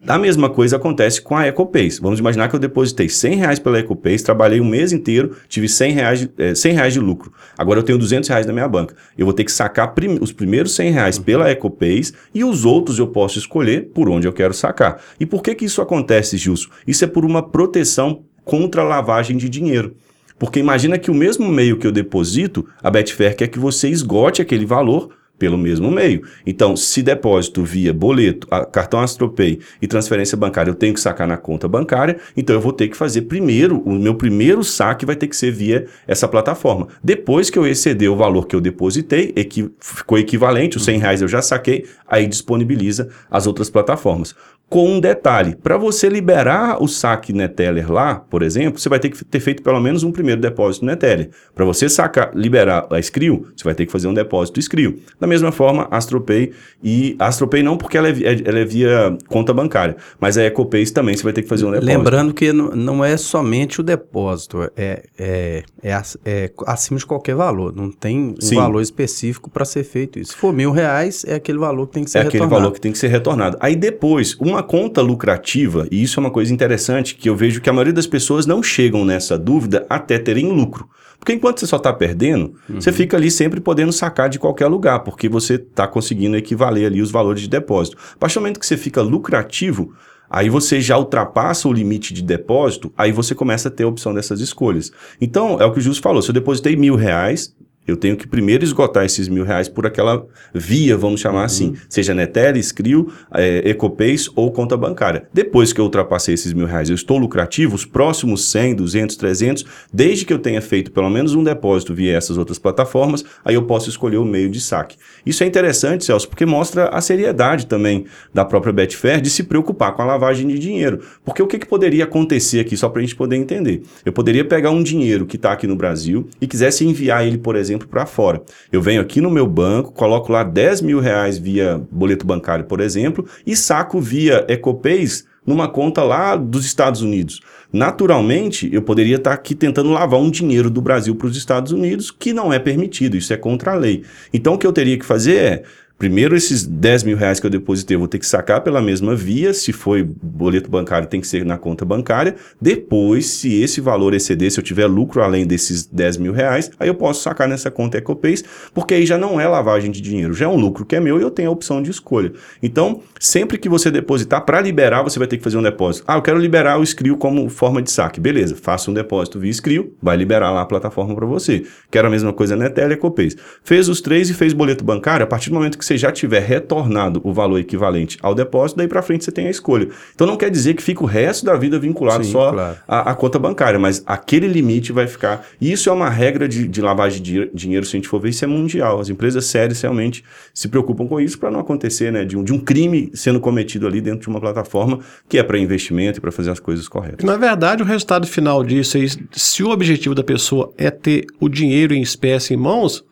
A 0.07 0.19
mesma 0.19 0.51
coisa 0.51 0.77
acontece 0.77 1.23
com 1.23 1.37
a 1.37 1.47
EcoPays. 1.47 2.01
Vamos 2.01 2.19
imaginar 2.19 2.49
que 2.49 2.57
eu 2.57 2.59
depositei 2.59 3.09
100 3.09 3.37
reais 3.37 3.59
pela 3.61 3.79
EcoPays, 3.79 4.21
trabalhei 4.23 4.61
um 4.61 4.65
mês 4.65 4.93
inteiro, 4.93 5.37
tive 5.49 5.69
100 5.69 5.93
reais, 5.93 6.21
de- 6.21 6.31
eh, 6.39 6.55
100 6.57 6.73
reais 6.75 6.93
de 6.93 6.99
lucro. 6.99 7.33
Agora 7.57 7.79
eu 7.79 7.85
tenho 7.85 7.97
200 7.99 8.29
reais 8.29 8.45
na 8.45 8.53
minha 8.53 8.67
banca. 8.67 8.97
Eu 9.17 9.25
vou 9.27 9.33
ter 9.33 9.45
que 9.45 9.53
sacar 9.53 9.95
prim- 9.95 10.19
os 10.21 10.33
primeiros 10.33 10.75
100 10.75 10.91
reais 10.91 11.19
pela 11.21 11.49
EcoPays 11.51 12.13
e 12.35 12.43
os 12.43 12.65
outros 12.65 12.99
eu 12.99 13.07
posso 13.07 13.39
escolher 13.39 13.91
por 13.95 14.09
onde 14.09 14.27
eu 14.27 14.33
quero 14.33 14.53
sacar. 14.53 15.01
E 15.21 15.25
por 15.27 15.41
que, 15.41 15.55
que 15.55 15.65
isso 15.67 15.81
acontece, 15.81 16.37
Gilson? 16.37 16.69
Isso 16.85 17.05
é 17.05 17.07
por 17.07 17.25
uma 17.25 17.41
proteção 17.43 18.25
contra 18.45 18.83
a 18.83 18.85
lavagem 18.85 19.37
de 19.37 19.49
dinheiro. 19.49 19.95
Porque 20.37 20.59
imagina 20.59 20.99
que 20.99 21.13
o 21.13 21.15
mesmo 21.15 21.49
meio 21.49 21.77
que 21.77 21.87
eu 21.87 21.93
deposito, 21.93 22.67
a 22.83 22.91
Betfair 22.91 23.37
quer 23.37 23.47
que 23.47 23.59
você 23.61 23.89
esgote 23.89 24.43
aquele 24.43 24.67
valor 24.67 25.11
pelo 25.43 25.59
mesmo 25.59 25.91
meio. 25.91 26.23
Então, 26.47 26.77
se 26.77 27.03
depósito 27.03 27.65
via 27.65 27.93
boleto, 27.93 28.47
cartão 28.71 29.01
AstroPay 29.01 29.59
e 29.81 29.89
transferência 29.89 30.37
bancária 30.37 30.71
eu 30.71 30.75
tenho 30.77 30.95
que 30.95 31.01
sacar 31.01 31.27
na 31.27 31.37
conta 31.37 31.67
bancária, 31.67 32.17
então 32.37 32.55
eu 32.55 32.61
vou 32.61 32.73
ter 32.73 32.87
que 32.87 32.97
fazer 32.97 33.23
primeiro, 33.23 33.81
o 33.81 33.93
meu 33.99 34.15
primeiro 34.15 34.63
saque 34.63 35.05
vai 35.05 35.17
ter 35.17 35.27
que 35.27 35.35
ser 35.35 35.51
via 35.51 35.87
essa 36.07 36.29
plataforma. 36.29 36.87
Depois 37.03 37.51
que 37.51 37.59
eu 37.59 37.67
exceder 37.67 38.09
o 38.09 38.15
valor 38.15 38.47
que 38.47 38.55
eu 38.55 38.61
depositei, 38.61 39.33
equi- 39.35 39.69
ficou 39.81 40.17
equivalente, 40.17 40.77
os 40.77 40.85
100 40.85 40.99
reais 41.01 41.23
eu 41.23 41.27
já 41.27 41.43
saquei, 41.43 41.87
aí 42.07 42.29
disponibiliza 42.29 43.09
as 43.29 43.49
outras 43.49 43.69
plataformas. 43.69 44.37
Com 44.73 44.89
um 44.89 44.99
detalhe, 45.01 45.55
para 45.55 45.77
você 45.77 46.09
liberar 46.09 46.83
o 46.83 46.89
saque 46.89 47.31
Neteller 47.31 47.93
lá, 47.93 48.15
por 48.15 48.43
exemplo, 48.43 48.81
você 48.81 48.89
vai 48.89 48.99
ter 48.99 49.11
que 49.11 49.23
ter 49.23 49.39
feito 49.39 49.63
pelo 49.63 49.79
menos 49.79 50.03
um 50.03 50.11
primeiro 50.11 50.41
depósito 50.41 50.87
Neteller. 50.87 51.29
Para 51.55 51.63
você 51.67 51.91
sacar, 51.91 52.31
liberar 52.35 52.87
a 52.91 52.99
Skrill, 52.99 53.49
você 53.55 53.65
vai 53.65 53.75
ter 53.75 53.85
que 53.85 53.93
fazer 53.93 54.09
um 54.09 54.15
depósito 54.15 54.59
Skrill. 54.59 54.99
Da 55.21 55.27
mesma 55.27 55.53
forma, 55.53 55.87
AstroPay 55.91 56.53
e 56.83 57.15
AstroPay 57.19 57.63
não 57.63 57.77
porque 57.77 57.99
ela 57.99 58.09
é, 58.09 58.13
é- 58.13 58.43
ela 58.47 58.59
é 58.61 58.65
via 58.65 59.15
conta 59.29 59.53
bancária, 59.53 59.95
mas 60.19 60.39
a 60.39 60.45
EcoPays 60.45 60.91
também 60.91 61.15
você 61.19 61.23
vai 61.23 61.35
ter 61.35 61.43
que 61.43 61.49
fazer 61.51 61.67
um 61.67 61.71
depósito. 61.71 61.99
Lembrando 61.99 62.33
que 62.33 62.51
não, 62.51 63.05
é 63.05 63.15
somente 63.19 63.79
o 63.79 63.83
depósito, 63.85 64.71
é, 64.75 65.03
é, 65.19 65.63
é, 65.83 66.01
é 66.25 66.51
acima 66.67 66.99
de 66.99 67.05
qualquer 67.05 67.35
valor. 67.35 67.77
Não 67.77 67.91
tem 67.91 68.19
um 68.19 68.41
Sim. 68.41 68.55
valor 68.57 68.81
específico 68.81 69.51
para 69.51 69.67
ser 69.67 69.85
feito 69.85 70.19
isso. 70.19 70.33
Se 70.33 70.39
for 70.39 70.51
mil 70.51 70.71
reais, 70.71 71.27
é 71.29 71.35
aquele 71.35 71.59
valor 71.59 71.89
que 71.89 71.93
tem 71.93 72.05
que 72.05 72.11
ser 72.11 72.19
é 72.19 72.21
aquele 72.23 72.35
retornado. 72.45 72.61
valor 72.63 72.73
que 72.73 72.81
tem 72.81 72.91
que 72.91 72.99
ser 72.99 73.09
retornado. 73.09 73.59
Aí 73.61 73.77
depois, 73.77 74.35
uma 74.41 74.62
conta 74.63 75.01
lucrativa, 75.01 75.87
e 75.91 76.03
isso 76.03 76.19
é 76.19 76.21
uma 76.21 76.31
coisa 76.31 76.53
interessante 76.53 77.15
que 77.15 77.29
eu 77.29 77.37
vejo 77.37 77.61
que 77.61 77.69
a 77.69 77.73
maioria 77.73 77.93
das 77.93 78.07
pessoas 78.07 78.47
não 78.47 78.63
chegam 78.63 79.05
nessa 79.05 79.39
dúvida 79.39 79.87
até 79.89 80.19
terem 80.19 80.51
lucro. 80.51 80.89
Porque 81.19 81.33
enquanto 81.33 81.61
você 81.61 81.67
só 81.67 81.77
está 81.77 81.93
perdendo, 81.93 82.55
você 82.69 82.91
fica 82.91 83.17
ali 83.17 83.31
sempre 83.31 83.61
podendo 83.61 83.93
sacar 83.93 84.29
de 84.29 84.41
qualquer 84.41 84.67
lugar, 84.67 85.01
porque 85.01 85.29
você 85.29 85.55
está 85.55 85.87
conseguindo 85.87 86.37
equivaler 86.37 86.87
ali 86.87 87.01
os 87.01 87.13
valores 87.13 87.43
de 87.43 87.49
depósito. 87.49 87.97
A 88.15 88.19
partir 88.19 88.35
do 88.35 88.41
momento 88.41 88.59
que 88.59 88.67
você 88.67 88.77
fica 88.77 89.01
lucrativo, 89.03 89.95
aí 90.29 90.49
você 90.49 90.81
já 90.81 90.99
ultrapassa 90.99 91.69
o 91.69 91.73
limite 91.73 92.13
de 92.13 92.23
depósito, 92.23 92.93
aí 92.97 93.13
você 93.13 93.35
começa 93.35 93.69
a 93.69 93.71
ter 93.71 93.85
a 93.85 93.89
opção 93.89 94.13
dessas 94.13 94.41
escolhas. 94.41 94.91
Então, 95.21 95.61
é 95.61 95.65
o 95.65 95.73
que 95.73 95.79
o 95.79 95.83
Justo 95.83 96.03
falou, 96.03 96.23
se 96.23 96.31
eu 96.31 96.35
depositei 96.35 96.75
mil 96.75 96.97
reais, 96.97 97.55
eu 97.87 97.97
tenho 97.97 98.17
que 98.17 98.27
primeiro 98.27 98.65
esgotar 98.65 99.05
esses 99.05 99.29
mil 99.29 99.45
reais 99.45 99.69
por 99.69 99.87
aquela 99.87 100.25
via, 100.55 100.97
vamos 100.97 101.21
chamar 101.21 101.45
assim, 101.45 101.75
seja 101.89 102.15
Netel, 102.15 102.57
Skrill, 102.57 103.13
é, 103.35 103.71
EcoPays 103.71 104.31
ou 104.37 104.53
conta 104.53 104.77
bancária. 104.77 105.27
Depois 105.33 105.73
que 105.73 105.81
eu 105.81 105.85
ultrapassei 105.85 106.35
esses 106.35 106.53
mil 106.53 106.67
reais, 106.67 106.89
eu 106.89 106.95
estou 106.95 107.19
lucrativo, 107.19 107.75
os 107.75 107.85
próximos 107.85 108.51
100, 108.51 108.77
200, 108.77 109.17
300, 109.17 109.65
desde 109.93 110.25
que 110.25 110.33
eu 110.33 110.39
tenha 110.39 110.63
feito 110.63 110.93
pelo 110.93 111.11
menos 111.11 111.35
um 111.35 111.43
depósito 111.43 111.93
via 111.93 112.17
essas 112.17 112.39
outras 112.39 112.59
plataformas, 112.59 113.25
aí 113.45 113.55
eu 113.55 113.63
posso 113.65 113.89
escolher 113.89 114.19
o 114.19 114.25
meio 114.25 114.49
de 114.49 114.61
saque. 114.61 114.97
Isso 115.27 115.43
é 115.43 115.47
interessante, 115.47 116.05
Celso, 116.05 116.29
porque 116.29 116.47
mostra 116.47 116.89
a 116.89 117.01
seriedade 117.01 117.67
também 117.67 118.07
da 118.33 118.45
própria 118.45 118.73
Betfair 118.73 119.21
de 119.21 119.31
se 119.31 119.43
preocupar 119.43 119.93
com 119.95 120.03
a 120.03 120.05
lavagem 120.05 120.47
de 120.47 120.59
dinheiro. 120.59 121.01
Porque 121.25 121.43
o 121.43 121.47
que, 121.47 121.59
que 121.59 121.67
poderia 121.67 122.05
acontecer 122.05 122.61
aqui, 122.61 122.77
só 122.77 122.89
para 122.89 123.01
a 123.01 123.03
gente 123.03 123.17
poder 123.17 123.37
entender? 123.37 123.83
Eu 124.05 124.13
poderia 124.13 124.45
pegar 124.45 124.71
um 124.71 124.83
dinheiro 124.83 125.27
que 125.27 125.37
está 125.37 125.53
aqui 125.53 125.67
no 125.67 125.77
Brasil 125.77 126.29
e 126.41 126.47
quisesse 126.47 126.85
enviar 126.85 127.27
ele, 127.27 127.39
por 127.39 127.57
exemplo, 127.57 127.72
para 127.79 128.07
fora. 128.07 128.43
Eu 128.71 128.81
venho 128.81 129.01
aqui 129.01 129.21
no 129.21 129.31
meu 129.31 129.47
banco, 129.47 129.93
coloco 129.93 130.33
lá 130.33 130.43
10 130.43 130.81
mil 130.83 131.01
reais 131.01 131.39
via 131.39 131.81
boleto 131.91 132.27
bancário, 132.27 132.65
por 132.65 132.81
exemplo, 132.81 133.27
e 133.47 133.57
saco 133.57 134.01
via 134.01 134.45
EcoPays 134.49 135.27
numa 135.47 135.69
conta 135.69 136.03
lá 136.03 136.37
dos 136.37 136.65
Estados 136.65 137.03
Unidos. 137.03 137.41
Naturalmente, 137.73 138.69
eu 138.73 138.83
poderia 138.83 139.17
estar 139.17 139.33
aqui 139.33 139.55
tentando 139.55 139.91
lavar 139.91 140.21
um 140.21 140.31
dinheiro 140.31 140.71
do 140.71 140.81
Brasil 140.81 141.15
para 141.15 141.27
os 141.27 141.37
Estados 141.37 141.73
Unidos, 141.73 142.11
que 142.11 142.33
não 142.33 142.53
é 142.53 142.59
permitido, 142.59 143.17
isso 143.17 143.33
é 143.33 143.37
contra 143.37 143.73
a 143.73 143.77
lei. 143.77 144.05
Então, 144.33 144.55
o 144.55 144.59
que 144.59 144.67
eu 144.67 144.73
teria 144.73 144.99
que 144.99 145.05
fazer 145.05 145.37
é 145.37 145.63
primeiro 146.03 146.35
esses 146.35 146.67
10 146.67 147.05
mil 147.05 147.17
reais 147.17 147.39
que 147.39 147.47
eu 147.47 147.51
depositei 147.51 147.95
eu 147.95 148.01
vou 148.01 148.09
ter 148.09 148.19
que 148.19 148.27
sacar 148.27 148.61
pela 148.63 148.83
mesma 148.83 149.15
via, 149.15 149.55
se 149.55 149.73
foi 149.73 150.03
boleto 150.03 150.69
bancário 150.69 151.07
tem 151.07 151.21
que 151.21 151.29
ser 151.29 151.45
na 151.45 151.57
conta 151.57 151.85
bancária, 151.85 152.35
depois 152.61 153.27
se 153.27 153.63
esse 153.63 153.81
valor 153.81 154.13
exceder, 154.13 154.51
se 154.51 154.59
eu 154.59 154.65
tiver 154.65 154.89
lucro 154.89 155.23
além 155.23 155.47
desses 155.47 155.87
10 155.87 156.17
mil 156.17 156.33
reais, 156.33 156.73
aí 156.81 156.89
eu 156.89 156.95
posso 156.97 157.23
sacar 157.23 157.47
nessa 157.47 157.71
conta 157.71 157.99
EcoPays, 157.99 158.43
porque 158.75 158.95
aí 158.95 159.07
já 159.07 159.17
não 159.17 159.41
é 159.41 159.47
lavagem 159.47 159.93
de 159.93 160.01
dinheiro, 160.01 160.35
já 160.35 160.47
é 160.47 160.49
um 160.49 160.57
lucro 160.57 160.85
que 160.85 160.97
é 160.97 160.99
meu 160.99 161.21
e 161.21 161.23
eu 161.23 161.31
tenho 161.31 161.51
a 161.51 161.53
opção 161.53 161.81
de 161.81 161.93
escolha. 161.93 162.33
Então, 162.61 163.01
sempre 163.21 163.57
que 163.57 163.69
você 163.69 163.89
depositar, 163.89 164.45
para 164.45 164.61
liberar 164.61 165.05
você 165.05 165.21
vai 165.21 165.29
ter 165.29 165.37
que 165.37 165.45
fazer 165.45 165.57
um 165.57 165.63
depósito. 165.63 166.05
Ah, 166.09 166.17
eu 166.17 166.23
quero 166.23 166.41
liberar 166.41 166.81
o 166.81 166.83
Skrill 166.83 167.17
como 167.17 167.49
forma 167.49 167.81
de 167.81 167.93
saque. 167.93 168.19
Beleza, 168.19 168.57
faça 168.61 168.91
um 168.91 168.95
depósito 168.95 169.39
via 169.39 169.53
Skrill, 169.53 169.95
vai 170.03 170.17
liberar 170.17 170.51
lá 170.51 170.63
a 170.63 170.67
plataforma 170.67 171.15
para 171.15 171.27
você. 171.27 171.63
Quero 171.93 172.09
a 172.09 172.11
mesma 172.11 172.33
coisa 172.33 172.57
na 172.57 172.69
Tele 172.69 172.95
EcoPays. 172.95 173.37
Fez 173.63 173.89
os 173.89 174.01
três 174.01 174.29
e 174.31 174.35
fez 174.35 174.53
boleto 174.53 174.83
bancário, 174.83 175.23
a 175.23 175.29
partir 175.29 175.49
do 175.49 175.55
momento 175.55 175.79
que 175.79 175.85
você 175.85 175.92
já 175.97 176.13
tiver 176.13 176.41
retornado 176.41 177.21
o 177.25 177.33
valor 177.33 177.59
equivalente 177.59 178.19
ao 178.23 178.35
depósito, 178.35 178.79
daí 178.79 178.89
para 178.89 179.03
frente 179.03 179.25
você 179.25 179.33
tem 179.33 179.47
a 179.47 179.51
escolha. 179.51 179.89
Então 180.15 180.27
não 180.27 180.37
quer 180.37 180.51
dizer 180.51 180.75
que 180.75 180.83
fica 180.83 181.03
o 181.03 181.07
resto 181.07 181.45
da 181.45 181.55
vida 181.57 181.79
vinculado 181.79 182.25
Sim, 182.25 182.33
só 182.33 182.53
claro. 182.53 182.77
à, 182.87 183.11
à 183.11 183.15
conta 183.15 183.39
bancária, 183.39 183.79
mas 183.79 184.03
aquele 184.07 184.47
limite 184.47 184.93
vai 184.93 185.07
ficar. 185.07 185.47
E 185.61 185.73
isso 185.73 185.89
é 185.89 185.93
uma 185.93 186.09
regra 186.09 186.49
de, 186.49 186.67
de 186.67 186.81
lavagem 186.81 187.23
de 187.23 187.51
dinheiro, 187.55 187.85
se 187.87 187.97
a 187.97 187.99
gente 187.99 188.09
for 188.09 188.21
ver, 188.21 188.31
isso 188.31 188.45
é 188.45 188.49
mundial. 188.49 189.01
As 189.01 189.09
empresas 189.09 189.45
sérias 189.47 189.81
realmente 189.81 190.25
se 190.53 190.69
preocupam 190.69 191.07
com 191.07 191.21
isso 191.21 191.39
para 191.39 191.51
não 191.51 191.61
acontecer, 191.61 192.13
né? 192.13 192.25
De 192.25 192.37
um, 192.37 192.45
de 192.45 192.53
um 192.53 192.59
crime 192.59 193.11
sendo 193.15 193.41
cometido 193.41 193.87
ali 193.87 194.01
dentro 194.01 194.21
de 194.21 194.29
uma 194.29 194.41
plataforma 194.41 195.01
que 195.29 195.39
é 195.39 195.43
para 195.43 195.59
investimento 195.59 196.19
e 196.19 196.21
para 196.21 196.33
fazer 196.33 196.51
as 196.51 196.61
coisas 196.61 196.89
corretas. 196.89 197.25
Na 197.25 197.37
verdade, 197.37 197.83
o 197.83 197.87
resultado 197.87 198.27
final 198.27 198.65
disso, 198.65 198.99
é, 198.99 199.07
se 199.33 199.63
o 199.63 199.71
objetivo 199.71 200.15
da 200.15 200.25
pessoa 200.25 200.73
é 200.77 200.91
ter 200.91 201.27
o 201.41 201.49
dinheiro 201.49 201.95
em 201.95 202.03
espécie 202.03 202.55
em 202.55 202.57
mãos, 202.57 203.05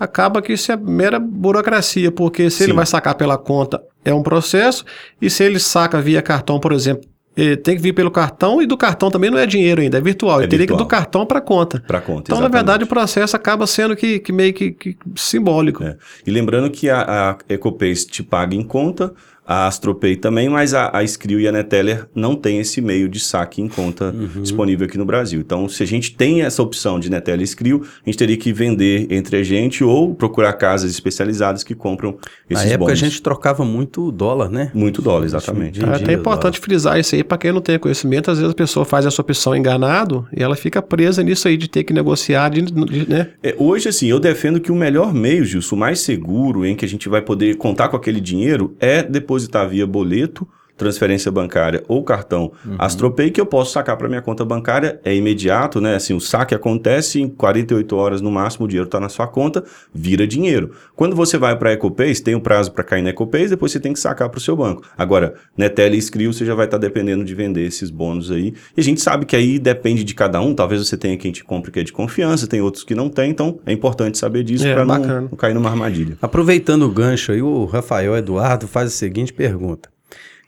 acaba 0.00 0.40
que 0.40 0.54
isso 0.54 0.72
é 0.72 0.76
mera 0.76 1.18
burocracia, 1.20 2.10
porque 2.10 2.48
se 2.48 2.58
Sim. 2.58 2.64
ele 2.64 2.72
vai 2.72 2.86
sacar 2.86 3.14
pela 3.14 3.36
conta, 3.36 3.82
é 4.02 4.14
um 4.14 4.22
processo, 4.22 4.82
e 5.20 5.28
se 5.28 5.44
ele 5.44 5.60
saca 5.60 6.00
via 6.00 6.22
cartão, 6.22 6.58
por 6.58 6.72
exemplo, 6.72 7.06
ele 7.36 7.56
tem 7.56 7.76
que 7.76 7.82
vir 7.82 7.92
pelo 7.92 8.10
cartão, 8.10 8.60
e 8.62 8.66
do 8.66 8.76
cartão 8.76 9.10
também 9.10 9.30
não 9.30 9.38
é 9.38 9.46
dinheiro 9.46 9.82
ainda, 9.82 9.98
é 9.98 10.00
virtual. 10.00 10.40
É 10.40 10.44
ele 10.44 10.50
teria 10.50 10.66
virtual. 10.66 10.78
que 10.78 10.82
ir 10.82 10.84
do 10.84 10.88
cartão 10.88 11.26
para 11.26 11.38
a 11.38 11.42
conta. 11.42 11.82
Para 11.86 12.00
conta. 12.00 12.22
Então, 12.22 12.38
na 12.38 12.46
exatamente. 12.46 12.52
verdade, 12.52 12.84
o 12.84 12.86
processo 12.86 13.36
acaba 13.36 13.66
sendo 13.66 13.94
que, 13.94 14.18
que 14.18 14.32
meio 14.32 14.52
que, 14.52 14.72
que 14.72 14.96
simbólico. 15.14 15.84
É. 15.84 15.96
E 16.26 16.30
lembrando 16.30 16.70
que 16.70 16.88
a, 16.88 17.02
a 17.30 17.38
EcoPays 17.48 18.04
te 18.04 18.22
paga 18.22 18.54
em 18.54 18.62
conta, 18.62 19.12
a 19.52 19.66
AstroPay 19.66 20.14
também, 20.14 20.48
mas 20.48 20.74
a, 20.74 20.96
a 20.96 21.02
Skrill 21.02 21.40
e 21.40 21.48
a 21.48 21.50
Neteller 21.50 22.06
não 22.14 22.36
tem 22.36 22.60
esse 22.60 22.80
meio 22.80 23.08
de 23.08 23.18
saque 23.18 23.60
em 23.60 23.66
conta 23.66 24.14
Uhum. 24.14 24.42
disponível 24.42 24.86
aqui 24.86 24.96
no 24.96 25.04
Brasil. 25.04 25.40
Então, 25.40 25.68
se 25.68 25.82
a 25.82 25.86
gente 25.86 26.14
tem 26.14 26.42
essa 26.42 26.62
opção 26.62 27.00
de 27.00 27.10
Neteller 27.10 27.40
e 27.40 27.44
Skrill, 27.44 27.82
a 27.82 28.08
gente 28.08 28.16
teria 28.16 28.36
que 28.36 28.52
vender 28.52 29.08
entre 29.10 29.36
a 29.38 29.42
gente 29.42 29.82
ou 29.82 30.14
procurar 30.14 30.52
casas 30.52 30.92
especializadas 30.92 31.64
que 31.64 31.74
compram 31.74 32.12
Na 32.48 32.58
esses 32.60 32.66
época 32.66 32.78
bônus. 32.78 32.92
a 32.92 32.94
gente 33.04 33.20
trocava 33.20 33.64
muito 33.64 34.12
dólar, 34.12 34.48
né? 34.48 34.70
Muito 34.72 35.02
dólar, 35.02 35.24
exatamente. 35.24 35.82
É 35.84 35.88
até 35.88 36.12
importante 36.12 36.60
frisar 36.60 36.98
isso 37.00 37.16
aí, 37.16 37.24
para 37.24 37.36
quem 37.38 37.50
não 37.50 37.60
tem 37.60 37.76
conhecimento, 37.78 38.30
às 38.30 38.38
vezes 38.38 38.52
a 38.52 38.54
pessoa 38.56 38.84
faz 38.84 39.04
essa 39.04 39.20
opção 39.20 39.56
enganado 39.56 40.26
e 40.36 40.40
ela 40.42 40.54
fica 40.54 40.80
presa 40.80 41.24
nisso 41.24 41.48
aí 41.48 41.56
de 41.56 41.68
ter 41.68 41.82
que 41.82 41.92
negociar, 41.92 42.50
de, 42.50 42.62
de- 42.62 43.08
né? 43.10 43.30
É, 43.42 43.54
hoje, 43.58 43.88
assim, 43.88 44.06
eu 44.06 44.20
defendo 44.20 44.60
que 44.60 44.70
o 44.70 44.76
melhor 44.76 45.12
meio, 45.12 45.44
Gilson, 45.44 45.74
o 45.74 45.78
mais 45.78 45.98
seguro 46.00 46.64
em 46.64 46.76
que 46.76 46.84
a 46.84 46.88
gente 46.88 47.08
vai 47.08 47.20
poder 47.20 47.56
contar 47.56 47.88
com 47.88 47.96
aquele 47.96 48.20
dinheiro 48.20 48.76
é 48.78 49.02
depositar 49.40 49.68
via 49.68 49.86
boleto, 49.86 50.46
transferência 50.80 51.30
bancária 51.30 51.84
ou 51.86 52.02
cartão 52.02 52.50
AstroPay, 52.78 53.30
que 53.30 53.40
eu 53.40 53.46
posso 53.46 53.72
sacar 53.72 53.96
para 53.96 54.08
minha 54.08 54.22
conta 54.22 54.44
bancária, 54.44 54.98
é 55.04 55.14
imediato, 55.14 55.80
né? 55.80 55.94
Assim, 55.94 56.14
o 56.14 56.20
saque 56.20 56.54
acontece 56.54 57.20
em 57.20 57.28
48 57.28 57.94
horas 57.94 58.20
no 58.20 58.30
máximo, 58.30 58.64
o 58.64 58.68
dinheiro 58.68 58.86
está 58.86 58.98
na 58.98 59.08
sua 59.08 59.28
conta, 59.28 59.62
vira 59.94 60.26
dinheiro. 60.26 60.72
Quando 60.96 61.14
você 61.14 61.36
vai 61.36 61.56
para 61.56 61.70
a 61.70 61.72
EcoPays, 61.74 62.20
tem 62.20 62.34
o 62.34 62.40
prazo 62.40 62.72
para 62.72 62.82
cair 62.82 63.02
na 63.02 63.10
EcoPays, 63.10 63.50
depois 63.50 63.70
você 63.70 63.78
tem 63.78 63.92
que 63.92 64.00
sacar 64.00 64.28
para 64.30 64.38
o 64.38 64.40
seu 64.40 64.56
banco. 64.56 64.82
Agora, 64.96 65.34
Netel 65.56 65.94
e 65.94 65.98
Skrill, 65.98 66.32
você 66.32 66.44
já 66.44 66.54
vai 66.54 66.64
estar 66.64 66.78
dependendo 66.78 67.24
de 67.24 67.34
vender 67.34 67.66
esses 67.66 67.90
bônus 67.90 68.30
aí. 68.30 68.54
E 68.76 68.80
a 68.80 68.82
gente 68.82 69.00
sabe 69.00 69.26
que 69.26 69.36
aí 69.36 69.58
depende 69.58 70.02
de 70.02 70.14
cada 70.14 70.40
um, 70.40 70.54
talvez 70.54 70.86
você 70.86 70.96
tenha 70.96 71.16
quem 71.16 71.30
te 71.30 71.44
compre 71.44 71.70
que 71.70 71.80
é 71.80 71.84
de 71.84 71.92
confiança, 71.92 72.46
tem 72.46 72.60
outros 72.60 72.84
que 72.84 72.94
não 72.94 73.08
tem, 73.08 73.30
então 73.30 73.58
é 73.66 73.72
importante 73.72 74.16
saber 74.16 74.42
disso 74.42 74.66
É, 74.66 74.74
para 74.74 74.84
não, 74.84 74.98
não 75.22 75.28
cair 75.28 75.54
numa 75.54 75.68
armadilha. 75.68 76.16
Aproveitando 76.22 76.84
o 76.84 76.90
gancho 76.90 77.32
aí, 77.32 77.42
o 77.42 77.64
Rafael 77.66 78.16
Eduardo 78.16 78.66
faz 78.66 78.88
a 78.88 78.90
seguinte 78.90 79.32
pergunta. 79.32 79.88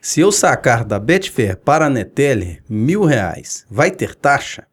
Se 0.05 0.19
eu 0.19 0.33
sacar 0.33 0.83
da 0.83 0.99
Betfair 0.99 1.55
para 1.55 1.85
a 1.85 1.89
Neteller 1.89 2.61
mil 2.69 3.05
reais, 3.05 3.65
vai 3.71 3.89
ter 3.89 4.13
taxa? 4.13 4.67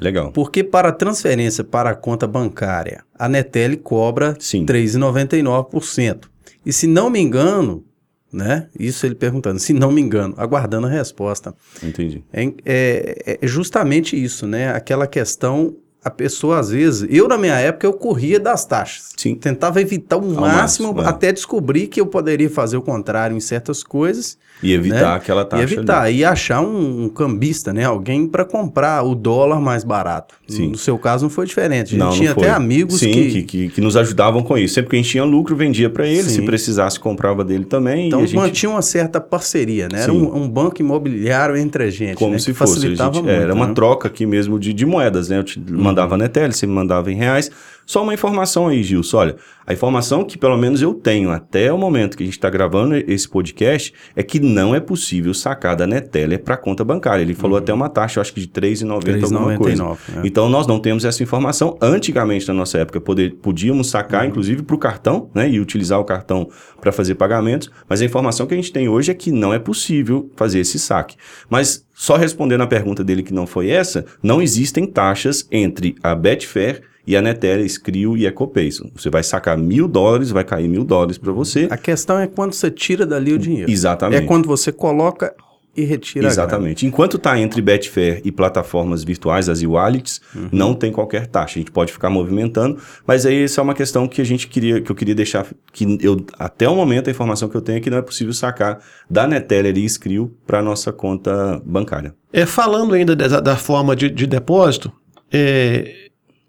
Legal. 0.00 0.32
Porque 0.32 0.64
para 0.64 0.90
transferência 0.90 1.62
para 1.62 1.90
a 1.90 1.94
conta 1.94 2.26
bancária, 2.26 3.04
a 3.16 3.28
Netel 3.28 3.78
cobra 3.78 4.36
Sim. 4.40 4.66
3,99%. 4.66 6.24
E 6.66 6.72
se 6.72 6.88
não 6.88 7.08
me 7.08 7.20
engano, 7.20 7.84
né? 8.32 8.66
Isso 8.76 9.06
ele 9.06 9.14
perguntando, 9.14 9.60
se 9.60 9.72
não 9.72 9.92
me 9.92 10.00
engano, 10.00 10.34
aguardando 10.36 10.88
a 10.88 10.90
resposta. 10.90 11.54
Entendi. 11.80 12.24
É, 12.32 12.52
é- 12.64 13.38
é 13.40 13.46
justamente 13.46 14.20
isso, 14.20 14.44
né? 14.44 14.70
Aquela 14.74 15.06
questão, 15.06 15.76
a 16.04 16.10
pessoa 16.10 16.58
às 16.58 16.70
vezes, 16.70 17.06
eu 17.10 17.26
na 17.26 17.38
minha 17.38 17.54
época 17.58 17.86
eu 17.86 17.92
corria 17.94 18.38
das 18.38 18.64
taxas. 18.66 19.12
Sim. 19.16 19.34
Tentava 19.34 19.80
evitar 19.80 20.16
o 20.18 20.20
máximo, 20.22 20.92
máximo, 20.92 21.00
é. 21.02 21.06
até 21.06 21.32
descobrir 21.32 21.86
que 21.86 22.00
eu 22.00 22.06
poderia 22.06 22.50
fazer 22.50 22.76
o 22.76 22.82
contrário 22.82 23.36
em 23.36 23.40
certas 23.40 23.82
coisas 23.82 24.36
E 24.62 24.72
evitar 24.72 25.10
Né? 25.10 25.16
aquela 25.16 25.42
e 25.42 25.44
taxa. 25.46 25.62
evitar 25.62 26.02
ali. 26.02 26.18
e 26.18 26.24
achar 26.24 26.60
um, 26.60 27.04
um 27.04 27.08
cambista, 27.08 27.72
né? 27.72 27.84
Alguém 27.84 28.26
para 28.26 28.44
comprar 28.44 29.02
o 29.02 29.14
dólar 29.14 29.60
mais 29.60 29.82
barato. 29.84 30.34
Sim. 30.46 30.68
No 30.70 30.76
seu 30.78 30.98
caso 30.98 31.24
não 31.24 31.30
foi 31.30 31.46
diferente. 31.46 31.86
A 31.88 31.90
gente 31.90 31.98
Não, 31.98 32.06
não 32.08 32.12
tinha 32.12 32.34
foi. 32.34 32.44
até 32.44 32.52
amigos 32.52 32.98
Sim, 33.00 33.10
que, 33.12 33.30
que... 33.30 33.42
Que, 33.44 33.68
que 33.70 33.80
nos 33.80 33.96
ajudavam 33.96 34.42
com 34.42 34.56
isso. 34.58 34.74
Sempre 34.74 34.90
que 34.90 34.96
a 34.96 34.98
gente 34.98 35.10
tinha 35.10 35.24
lucro, 35.24 35.54
vendia 35.56 35.88
para 35.88 36.06
ele. 36.06 36.22
Se 36.24 36.36
Sim. 36.36 36.44
precisasse, 36.44 36.98
comprava 37.00 37.44
dele 37.44 37.64
também. 37.64 38.08
então 38.08 38.20
e 38.20 38.24
a 38.24 38.26
gente... 38.26 38.36
mantinha 38.36 38.70
uma 38.70 38.82
certa 38.82 39.20
parceria, 39.20 39.88
né? 39.90 40.02
Era 40.02 40.12
um, 40.12 40.36
um 40.42 40.48
banco 40.48 40.80
imobiliário 40.80 41.56
entre 41.56 41.84
a 41.84 41.90
gente, 41.90 42.16
Como 42.16 42.32
né? 42.32 42.38
se 42.38 42.46
que 42.46 42.54
fosse. 42.54 42.74
Facilitava 42.74 43.14
gente- 43.14 43.24
muito. 43.24 43.34
era 43.40 43.54
uma 43.54 43.68
né? 43.68 43.74
troca 43.74 44.08
aqui 44.08 44.26
mesmo 44.26 44.58
de, 44.58 44.72
de 44.72 44.84
moedas, 44.86 45.28
né? 45.28 45.38
Eu 45.38 45.44
te 45.44 45.58
mandava 45.94 46.16
Netel, 46.16 46.52
você 46.52 46.66
me 46.66 46.72
mandava 46.72 47.10
em 47.10 47.14
reais. 47.14 47.50
Só 47.86 48.02
uma 48.02 48.14
informação 48.14 48.68
aí, 48.68 48.82
Gilson. 48.82 49.16
Olha, 49.16 49.36
a 49.66 49.72
informação 49.72 50.24
que 50.24 50.36
pelo 50.36 50.56
menos 50.56 50.82
eu 50.82 50.94
tenho 50.94 51.30
até 51.30 51.72
o 51.72 51.78
momento 51.78 52.16
que 52.16 52.22
a 52.22 52.26
gente 52.26 52.34
está 52.34 52.50
gravando 52.50 52.94
esse 52.96 53.28
podcast 53.28 53.92
é 54.14 54.22
que 54.22 54.38
não 54.38 54.74
é 54.74 54.80
possível 54.80 55.32
sacar 55.32 55.74
da 55.76 55.86
Neteller 55.86 56.42
para 56.42 56.56
conta 56.56 56.84
bancária. 56.84 57.22
Ele 57.22 57.34
falou 57.34 57.56
até 57.56 57.72
uma 57.72 57.88
taxa, 57.88 58.18
eu 58.18 58.22
acho 58.22 58.32
que 58.32 58.40
de 58.40 58.46
R$ 58.46 58.74
3,90 58.74 59.22
alguma 59.22 59.56
coisa. 59.56 59.82
3,99, 59.82 59.96
é. 60.16 60.26
Então 60.26 60.48
nós 60.48 60.66
não 60.66 60.78
temos 60.78 61.04
essa 61.04 61.22
informação. 61.22 61.76
Antigamente, 61.80 62.46
na 62.48 62.54
nossa 62.54 62.78
época, 62.78 63.00
poder, 63.00 63.34
podíamos 63.42 63.88
sacar, 63.88 64.26
inclusive, 64.26 64.62
para 64.62 64.76
o 64.76 64.78
cartão, 64.78 65.30
né? 65.34 65.48
E 65.48 65.60
utilizar 65.60 65.98
o 65.98 66.04
cartão 66.04 66.48
para 66.80 66.92
fazer 66.92 67.14
pagamentos. 67.14 67.70
Mas 67.88 68.02
a 68.02 68.04
informação 68.04 68.46
que 68.46 68.54
a 68.54 68.56
gente 68.56 68.72
tem 68.72 68.88
hoje 68.88 69.10
é 69.10 69.14
que 69.14 69.30
não 69.30 69.52
é 69.52 69.58
possível 69.58 70.30
fazer 70.36 70.60
esse 70.60 70.78
saque. 70.78 71.16
Mas 71.48 71.86
só 71.94 72.16
respondendo 72.16 72.62
a 72.62 72.66
pergunta 72.66 73.04
dele 73.04 73.22
que 73.22 73.32
não 73.32 73.46
foi 73.46 73.70
essa, 73.70 74.04
não 74.22 74.42
existem 74.42 74.86
taxas 74.86 75.46
entre 75.50 75.94
a 76.02 76.14
Betfair 76.14 76.82
e 77.06 77.16
a 77.16 77.22
Netel, 77.22 77.64
Skrill 77.66 78.16
e 78.16 78.26
EcoPays. 78.26 78.80
Você 78.94 79.10
vai 79.10 79.22
sacar 79.22 79.56
mil 79.58 79.86
dólares, 79.88 80.30
vai 80.30 80.44
cair 80.44 80.68
mil 80.68 80.84
dólares 80.84 81.18
para 81.18 81.32
você. 81.32 81.68
A 81.70 81.76
questão 81.76 82.18
é 82.18 82.26
quando 82.26 82.52
você 82.54 82.70
tira 82.70 83.04
dali 83.04 83.32
o 83.32 83.38
dinheiro. 83.38 83.70
Exatamente. 83.70 84.22
É 84.22 84.26
quando 84.26 84.46
você 84.46 84.72
coloca 84.72 85.34
e 85.76 85.82
retira. 85.82 86.28
Exatamente. 86.28 86.86
Enquanto 86.86 87.16
está 87.16 87.36
entre 87.36 87.60
Betfair 87.60 88.20
e 88.24 88.30
plataformas 88.30 89.02
virtuais, 89.02 89.48
as 89.48 89.60
e-wallets, 89.60 90.20
Uhum. 90.32 90.48
não 90.52 90.72
tem 90.72 90.92
qualquer 90.92 91.26
taxa. 91.26 91.58
A 91.58 91.60
gente 91.60 91.72
pode 91.72 91.92
ficar 91.92 92.08
movimentando, 92.08 92.78
mas 93.04 93.26
aí 93.26 93.42
essa 93.42 93.60
é 93.60 93.62
uma 93.62 93.74
questão 93.74 94.06
que 94.06 94.20
a 94.20 94.24
gente 94.24 94.46
queria, 94.46 94.80
que 94.80 94.88
eu 94.90 94.94
queria 94.94 95.16
deixar, 95.16 95.44
que 95.72 95.98
eu 96.00 96.24
até 96.38 96.68
o 96.68 96.76
momento 96.76 97.08
a 97.08 97.10
informação 97.10 97.48
que 97.48 97.56
eu 97.56 97.60
tenho 97.60 97.78
é 97.78 97.80
que 97.80 97.90
não 97.90 97.98
é 97.98 98.02
possível 98.02 98.32
sacar 98.32 98.78
da 99.10 99.26
Neteller 99.26 99.76
e 99.76 99.84
Skrill 99.84 100.32
para 100.46 100.62
nossa 100.62 100.92
conta 100.92 101.60
bancária. 101.66 102.14
É, 102.32 102.46
falando 102.46 102.94
ainda 102.94 103.16
da, 103.16 103.40
da 103.40 103.56
forma 103.56 103.96
de, 103.96 104.08
de 104.08 104.28
depósito, 104.28 104.92
é, 105.32 106.03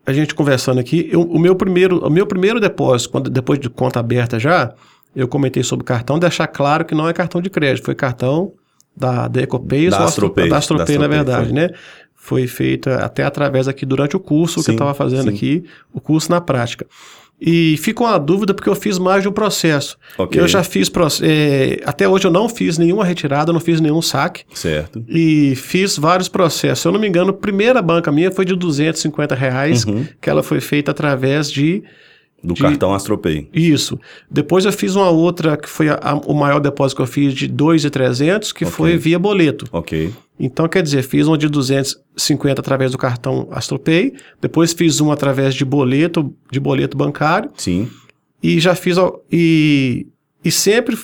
a 0.05 0.13
gente 0.13 0.35
conversando 0.35 0.79
aqui, 0.79 1.09
eu- 1.11 1.21
o, 1.21 1.39
meu 1.39 1.55
primeiro, 1.55 2.05
o 2.05 2.09
meu 2.09 2.25
primeiro 2.27 2.59
depósito, 2.59 3.09
quando, 3.11 3.29
depois 3.29 3.59
de 3.59 3.69
conta 3.69 3.99
aberta 3.99 4.39
já, 4.39 4.73
eu 5.15 5.27
comentei 5.27 5.63
sobre 5.63 5.83
o 5.83 5.85
cartão, 5.85 6.19
deixar 6.19 6.47
claro 6.47 6.85
que 6.85 6.93
não 6.93 7.07
é 7.07 7.13
cartão 7.13 7.41
de 7.41 7.49
crédito, 7.49 7.85
foi 7.85 7.95
cartão 7.95 8.51
da, 8.95 9.27
da 9.27 9.41
EcoPay, 9.41 9.89
Da 9.89 10.03
AstroPay, 10.05 10.49
da 10.49 10.57
AstroPay, 10.57 10.97
na 10.97 11.07
verdade, 11.07 11.45
foi. 11.49 11.53
né? 11.53 11.69
Foi 12.15 12.47
feita 12.47 12.95
até 13.05 13.23
através 13.23 13.67
aqui 13.67 13.85
durante 13.85 14.15
o 14.15 14.19
curso 14.19 14.55
que 14.59 14.65
Sim, 14.65 14.71
eu 14.71 14.75
estava 14.75 14.93
fazendo 14.93 15.23
sim. 15.29 15.35
aqui, 15.35 15.63
o 15.93 16.01
curso 16.01 16.31
na 16.31 16.41
prática. 16.41 16.85
E 17.39 17.75
ficou 17.77 18.07
uma 18.07 18.17
dúvida 18.17 18.53
porque 18.53 18.69
eu 18.69 18.75
fiz 18.75 18.97
mais 18.97 19.21
de 19.21 19.27
um 19.27 19.31
processo. 19.31 19.97
Ok. 20.17 20.39
Eu 20.41 20.47
já 20.47 20.63
fiz, 20.63 20.89
é, 21.21 21.81
até 21.85 22.07
hoje 22.07 22.25
eu 22.25 22.31
não 22.31 22.47
fiz 22.47 22.77
nenhuma 22.77 23.03
retirada, 23.03 23.51
não 23.51 23.59
fiz 23.59 23.81
nenhum 23.81 24.01
saque 24.01 24.43
Certo? 24.53 25.03
e 25.07 25.53
fiz 25.55 25.97
vários 25.97 26.29
processos. 26.29 26.79
Se 26.79 26.87
eu 26.87 26.91
não 26.93 26.99
me 26.99 27.07
engano, 27.07 27.31
a 27.31 27.33
primeira 27.33 27.81
banca 27.81 28.09
minha 28.11 28.31
foi 28.31 28.45
de 28.45 28.55
250 28.55 29.35
reais, 29.35 29.83
Uhum. 29.85 30.05
que 30.21 30.29
ela 30.29 30.41
foi 30.41 30.61
feita 30.61 30.91
através 30.91 31.51
de 31.51 31.83
Do 32.43 32.53
De- 32.53 32.61
cartão 32.61 32.93
AstroPay. 32.93 33.49
isso. 33.51 33.99
Depois 34.29 34.65
eu 34.65 34.71
fiz 34.71 34.95
uma 34.95 35.09
outra 35.09 35.57
que 35.57 35.67
foi 35.67 35.89
a- 35.89 35.99
a- 36.01 36.13
o 36.15 36.33
maior 36.33 36.59
depósito 36.59 36.97
que 36.97 37.01
eu 37.01 37.07
fiz 37.07 37.33
de 37.33 37.47
2,300, 37.47 38.51
que 38.51 38.63
Ok. 38.65 38.75
foi 38.75 38.97
via 38.97 39.17
boleto. 39.17 39.65
Ok. 39.71 40.11
Então, 40.39 40.67
quer 40.67 40.83
dizer, 40.83 41.01
fiz 41.01 41.25
uma 41.27 41.37
de 41.37 41.47
250 41.49 42.61
através 42.61 42.91
do 42.91 42.97
cartão 42.97 43.47
AstroPay, 43.51 44.13
depois 44.41 44.73
fiz 44.73 44.99
uma 44.99 45.13
através 45.13 45.55
de 45.55 45.65
boleto, 45.65 46.33
de 46.51 46.59
boleto 46.59 46.95
bancário, 46.97 47.49
Sim. 47.57 47.89
e 48.43 48.59
já 48.59 48.75
fiz. 48.75 48.97
E, 49.31 50.05
e 50.43 50.51
sempre. 50.51 50.97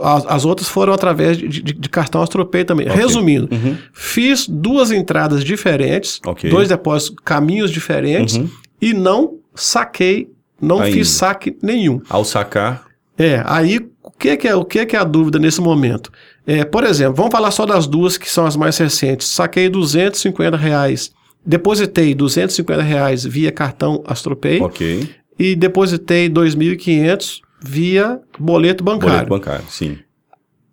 As, 0.00 0.26
as 0.26 0.44
outras 0.44 0.68
foram 0.68 0.92
através 0.92 1.36
de, 1.36 1.48
de- 1.48 1.60
de 1.74 1.88
cartão 1.88 2.22
Astropay 2.22 2.64
também. 2.64 2.88
Ok. 2.88 2.96
Resumindo, 3.00 3.48
Uhum. 3.54 3.76
fiz 3.92 4.46
duas 4.48 4.90
entradas 4.90 5.44
diferentes, 5.44 6.18
Ok. 6.26 6.48
dois 6.50 6.68
depósitos, 6.68 7.14
caminhos 7.24 7.70
diferentes, 7.70 8.36
Uhum. 8.36 8.48
e 8.80 8.94
não 8.94 9.34
saquei, 9.56 10.30
não 10.60 10.80
Ainda. 10.80 10.96
fiz 10.96 11.08
saque 11.10 11.56
nenhum. 11.62 12.00
Ao 12.08 12.24
sacar, 12.24 12.84
É, 13.18 13.42
aí 13.46 13.78
o 14.02 14.10
que 14.10 14.36
que 14.36 14.46
é, 14.48 14.54
o 14.54 14.64
que 14.64 14.84
que 14.86 14.94
é 14.96 14.98
a 14.98 15.04
dúvida 15.04 15.38
nesse 15.38 15.60
momento? 15.60 16.10
É, 16.46 16.64
por 16.64 16.84
exemplo, 16.84 17.14
vamos 17.14 17.32
falar 17.32 17.50
só 17.50 17.66
das 17.66 17.86
duas 17.86 18.16
que 18.16 18.28
são 18.30 18.46
as 18.46 18.56
mais 18.56 18.76
recentes. 18.78 19.28
Saquei 19.28 19.68
250 19.68 20.56
reais, 20.56 21.10
depositei 21.44 22.14
250 22.14 22.82
reais 22.82 23.24
via 23.24 23.50
cartão 23.50 24.02
Astropay 24.06 24.60
ok. 24.60 25.08
e 25.38 25.56
depositei 25.56 26.28
2.500 26.28 27.40
via 27.62 28.20
boleto 28.38 28.84
bancário. 28.84 29.12
Boleto 29.14 29.30
bancário, 29.30 29.64
sim. 29.70 29.98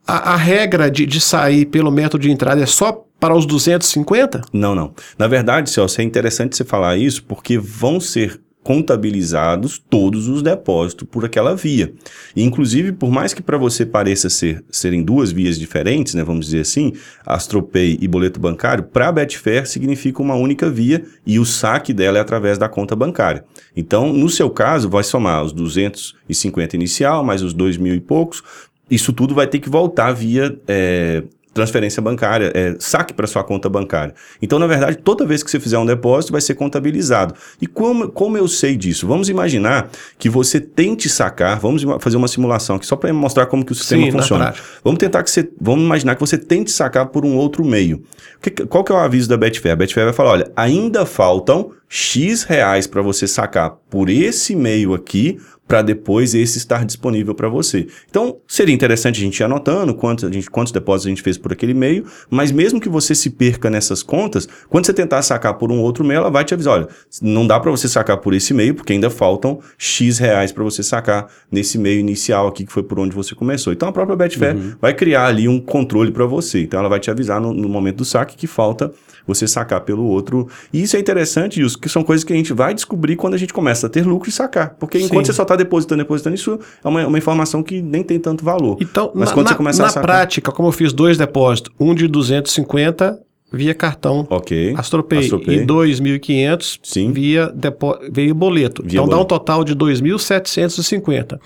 A, 0.06 0.34
a 0.34 0.36
regra 0.36 0.92
de, 0.92 1.06
de 1.06 1.20
sair 1.22 1.66
pelo 1.66 1.90
método 1.90 2.24
de 2.24 2.32
entrada 2.32 2.62
é 2.62 2.66
só 2.66 3.06
para 3.20 3.34
os 3.34 3.46
250? 3.46 4.42
Não, 4.52 4.76
não. 4.76 4.94
Na 5.18 5.28
verdade, 5.28 5.70
Celso, 5.70 6.02
é 6.02 6.04
interessante 6.04 6.58
você 6.58 6.66
falar 6.66 6.98
isso 6.98 7.24
porque 7.24 7.58
vão 7.58 8.00
ser 8.02 8.40
contabilizados 8.64 9.78
todos 9.90 10.28
os 10.28 10.42
depósitos 10.42 11.08
por 11.10 11.26
aquela 11.26 11.56
via. 11.56 11.94
E, 12.36 12.44
inclusive, 12.44 12.92
por 12.94 13.12
mais 13.12 13.34
que 13.34 13.42
para 13.42 13.58
você 13.58 13.86
pareça 13.86 14.30
ser 14.30 14.64
serem 14.72 15.04
duas 15.04 15.32
vias 15.32 15.60
diferentes, 15.60 16.14
né, 16.14 16.24
vamos 16.24 16.46
dizer 16.46 16.62
assim, 16.62 16.94
Astropay 17.26 17.98
e 18.00 18.08
boleto 18.08 18.40
bancário, 18.40 18.84
para 18.84 19.10
a 19.10 19.12
Betfair 19.12 19.68
significa 19.68 20.22
uma 20.22 20.36
única 20.36 20.70
via 20.70 21.04
e 21.26 21.38
o 21.40 21.46
saque 21.46 21.94
dela 21.94 22.18
é 22.18 22.22
através 22.22 22.58
da 22.58 22.70
conta 22.70 22.96
bancária. 22.96 23.44
Então, 23.76 24.14
no 24.14 24.30
seu 24.30 24.50
caso, 24.50 24.90
vai 24.90 25.04
somar 25.04 25.44
os 25.44 25.52
250 25.52 26.76
inicial, 26.76 27.24
mais 27.24 27.44
os 27.44 27.54
dois 27.54 27.78
mil 27.78 27.94
e 27.94 28.00
poucos, 28.00 28.42
isso 28.90 29.12
tudo 29.14 29.34
vai 29.34 29.48
ter 29.48 29.60
que 29.60 29.70
voltar 29.70 30.12
via 30.12 30.58
é, 30.68 31.24
transferência 31.54 32.02
bancária, 32.02 32.52
é, 32.56 32.76
saque 32.80 33.14
para 33.14 33.28
sua 33.28 33.44
conta 33.44 33.70
bancária. 33.70 34.14
Então, 34.42 34.58
na 34.58 34.66
verdade, 34.68 34.98
toda 34.98 35.26
vez 35.26 35.44
que 35.44 35.52
você 35.52 35.60
fizer 35.60 35.78
um 35.78 35.86
depósito, 35.86 36.32
vai 36.32 36.42
ser 36.42 36.56
contabilizado. 36.56 37.34
E 37.62 37.68
como, 37.68 38.10
como 38.10 38.38
eu 38.38 38.48
sei 38.48 38.76
disso? 38.76 39.08
Vamos 39.08 39.30
imaginar 39.30 39.90
que 40.18 40.30
você 40.30 40.60
tente 40.60 41.08
sacar, 41.10 41.60
vamos 41.60 41.84
fazer 42.00 42.18
uma 42.18 42.28
simulação 42.28 42.76
aqui, 42.78 42.86
só 42.88 42.96
para 42.96 43.14
mostrar 43.14 43.46
como 43.46 43.64
que 43.64 43.72
o 43.72 43.76
sistema 43.76 44.04
Sim, 44.04 44.12
na 44.12 44.20
funciona. 44.20 44.54
Vamos 44.84 44.98
tentar 45.00 45.22
que 45.24 45.30
você, 45.30 45.48
vamos 45.62 45.84
imaginar 45.86 46.16
que 46.16 46.22
você 46.22 46.38
tente 46.38 46.72
sacar 46.72 47.08
por 47.08 47.26
um 47.26 47.36
outro 47.36 47.64
meio. 47.64 48.04
Que- 48.42 48.66
qual 48.66 48.84
que 48.84 48.92
é 48.92 48.96
o 48.96 48.98
aviso 48.98 49.30
da 49.30 49.38
Betfair? 49.38 49.74
A 49.74 49.76
Betfair 49.76 50.06
vai 50.06 50.14
falar, 50.14 50.32
olha, 50.32 50.52
ainda 50.56 51.06
faltam 51.06 51.72
X 51.88 52.44
reais 52.44 52.88
para 52.88 53.02
você 53.02 53.28
sacar 53.28 53.72
por 53.90 54.10
esse 54.10 54.56
meio 54.56 54.94
aqui, 54.94 55.38
para 55.68 55.82
depois 55.82 56.36
esse 56.36 56.58
estar 56.58 56.86
disponível 56.86 57.34
para 57.34 57.48
você. 57.48 57.88
Então, 58.10 58.38
seria 58.48 58.76
interessante 58.76 59.18
a 59.20 59.24
gente 59.24 59.40
ir 59.40 59.44
anotando 59.44 59.94
quantos, 59.94 60.26
a 60.26 60.32
gente, 60.32 60.50
quantos 60.50 60.72
depósitos 60.72 61.08
a 61.08 61.10
gente 61.10 61.22
fez 61.22 61.38
por 61.38 61.52
aquele 61.52 61.74
meio, 61.74 62.06
mas 62.30 62.52
mesmo 62.52 62.80
que 62.80 62.90
você 62.90 63.16
se 63.16 63.30
perca 63.30 63.70
nessas 63.70 64.04
contas, 64.04 64.48
quando 64.70 64.86
você 64.86 64.94
tentar 64.94 65.22
sacar 65.22 65.56
por 65.56 65.72
um 65.72 65.80
outro 65.80 66.04
meio, 66.04 66.18
ela 66.18 66.30
vai 66.30 66.44
te 66.44 66.54
avisar, 66.54 66.74
olha, 66.74 66.88
não 67.22 67.48
dá 67.48 67.60
para 67.60 67.72
você 67.72 67.88
sacar 67.88 68.18
por 68.18 68.34
esse 68.34 68.54
meio, 68.54 68.76
porque 68.76 68.94
ainda 68.94 69.10
faltam 69.10 69.60
X 69.78 70.18
reais 70.18 70.52
para 70.52 70.64
você 70.64 70.84
sacar 70.84 71.28
nesse 71.52 71.78
meio 71.78 72.00
inicial 72.00 72.48
aqui, 72.48 72.66
que 72.66 72.72
foi 72.72 72.84
por 72.84 73.00
onde 73.00 73.16
você 73.16 73.34
começou. 73.34 73.72
Então, 73.74 73.90
a 73.90 73.92
própria 73.92 74.16
Betfair 74.16 74.78
vai 74.80 74.94
criar 74.94 75.28
ali 75.28 75.48
um 75.48 75.60
controle 75.60 76.12
para 76.12 76.26
você. 76.26 76.62
Então, 76.62 76.80
ela 76.80 76.90
vai 76.90 77.00
te 77.00 77.10
avisar 77.10 77.40
no, 77.40 77.54
no 77.54 77.70
momento 77.70 77.98
do 77.98 78.06
saque 78.06 78.36
que 78.36 78.48
falta 78.48 78.92
você 79.26 79.48
sacar 79.48 79.82
pelo 79.82 80.04
outro. 80.04 80.48
E 80.72 80.82
isso 80.82 80.96
é 80.96 81.00
interessante, 81.00 81.62
Wilson, 81.62 81.80
que 81.80 81.90
são 81.90 82.04
coisas 82.04 82.24
que 82.24 82.34
a 82.34 82.36
gente 82.36 82.54
vai 82.54 82.74
descobrir 82.74 83.16
quando 83.16 83.34
a 83.34 83.38
gente 83.38 83.54
começa 83.54 83.88
a 83.88 83.90
ter 83.90 84.06
lucro 84.06 84.30
e 84.30 84.32
sacar. 84.32 84.76
Porque 84.80 84.98
enquanto 85.00 85.26
Sim. 85.26 85.32
você 85.32 85.36
só 85.38 85.44
está 85.44 85.56
depositando, 85.56 86.02
depositando, 86.04 86.36
isso 86.36 86.60
é 86.84 86.88
uma, 86.88 87.08
uma 87.08 87.18
informação 87.18 87.64
que 87.64 87.82
nem 87.82 88.04
tem 88.04 88.20
tanto 88.20 88.44
valor. 88.44 88.78
Então, 88.82 89.12
Mas 89.16 89.30
na, 89.30 89.34
quando 89.36 89.46
na- 89.46 89.52
você 89.52 89.58
começar 89.58 89.84
na 89.84 89.90
a 89.90 89.92
sacar... 89.92 90.04
prática, 90.04 90.52
como 90.52 90.68
eu 90.68 90.72
fiz 90.72 90.92
dois 90.94 91.18
depósitos, 91.18 91.72
um 91.80 91.96
de 91.96 92.08
250 92.08 93.20
via 93.52 93.76
cartão 93.76 94.26
Ok. 94.32 94.74
Astropay, 94.76 95.20
Astropay. 95.20 95.56
e 95.60 95.66
2.500 95.66 96.80
Sim. 96.84 97.12
via, 97.12 97.48
depo... 97.54 97.96
via 98.12 98.34
boleto. 98.34 98.82
Via 98.84 98.94
então 99.00 99.06
dá 99.08 99.16
um 99.16 99.20
boleto. 99.20 99.30
total 99.30 99.64
de 99.64 99.76
2.750. 99.76 101.40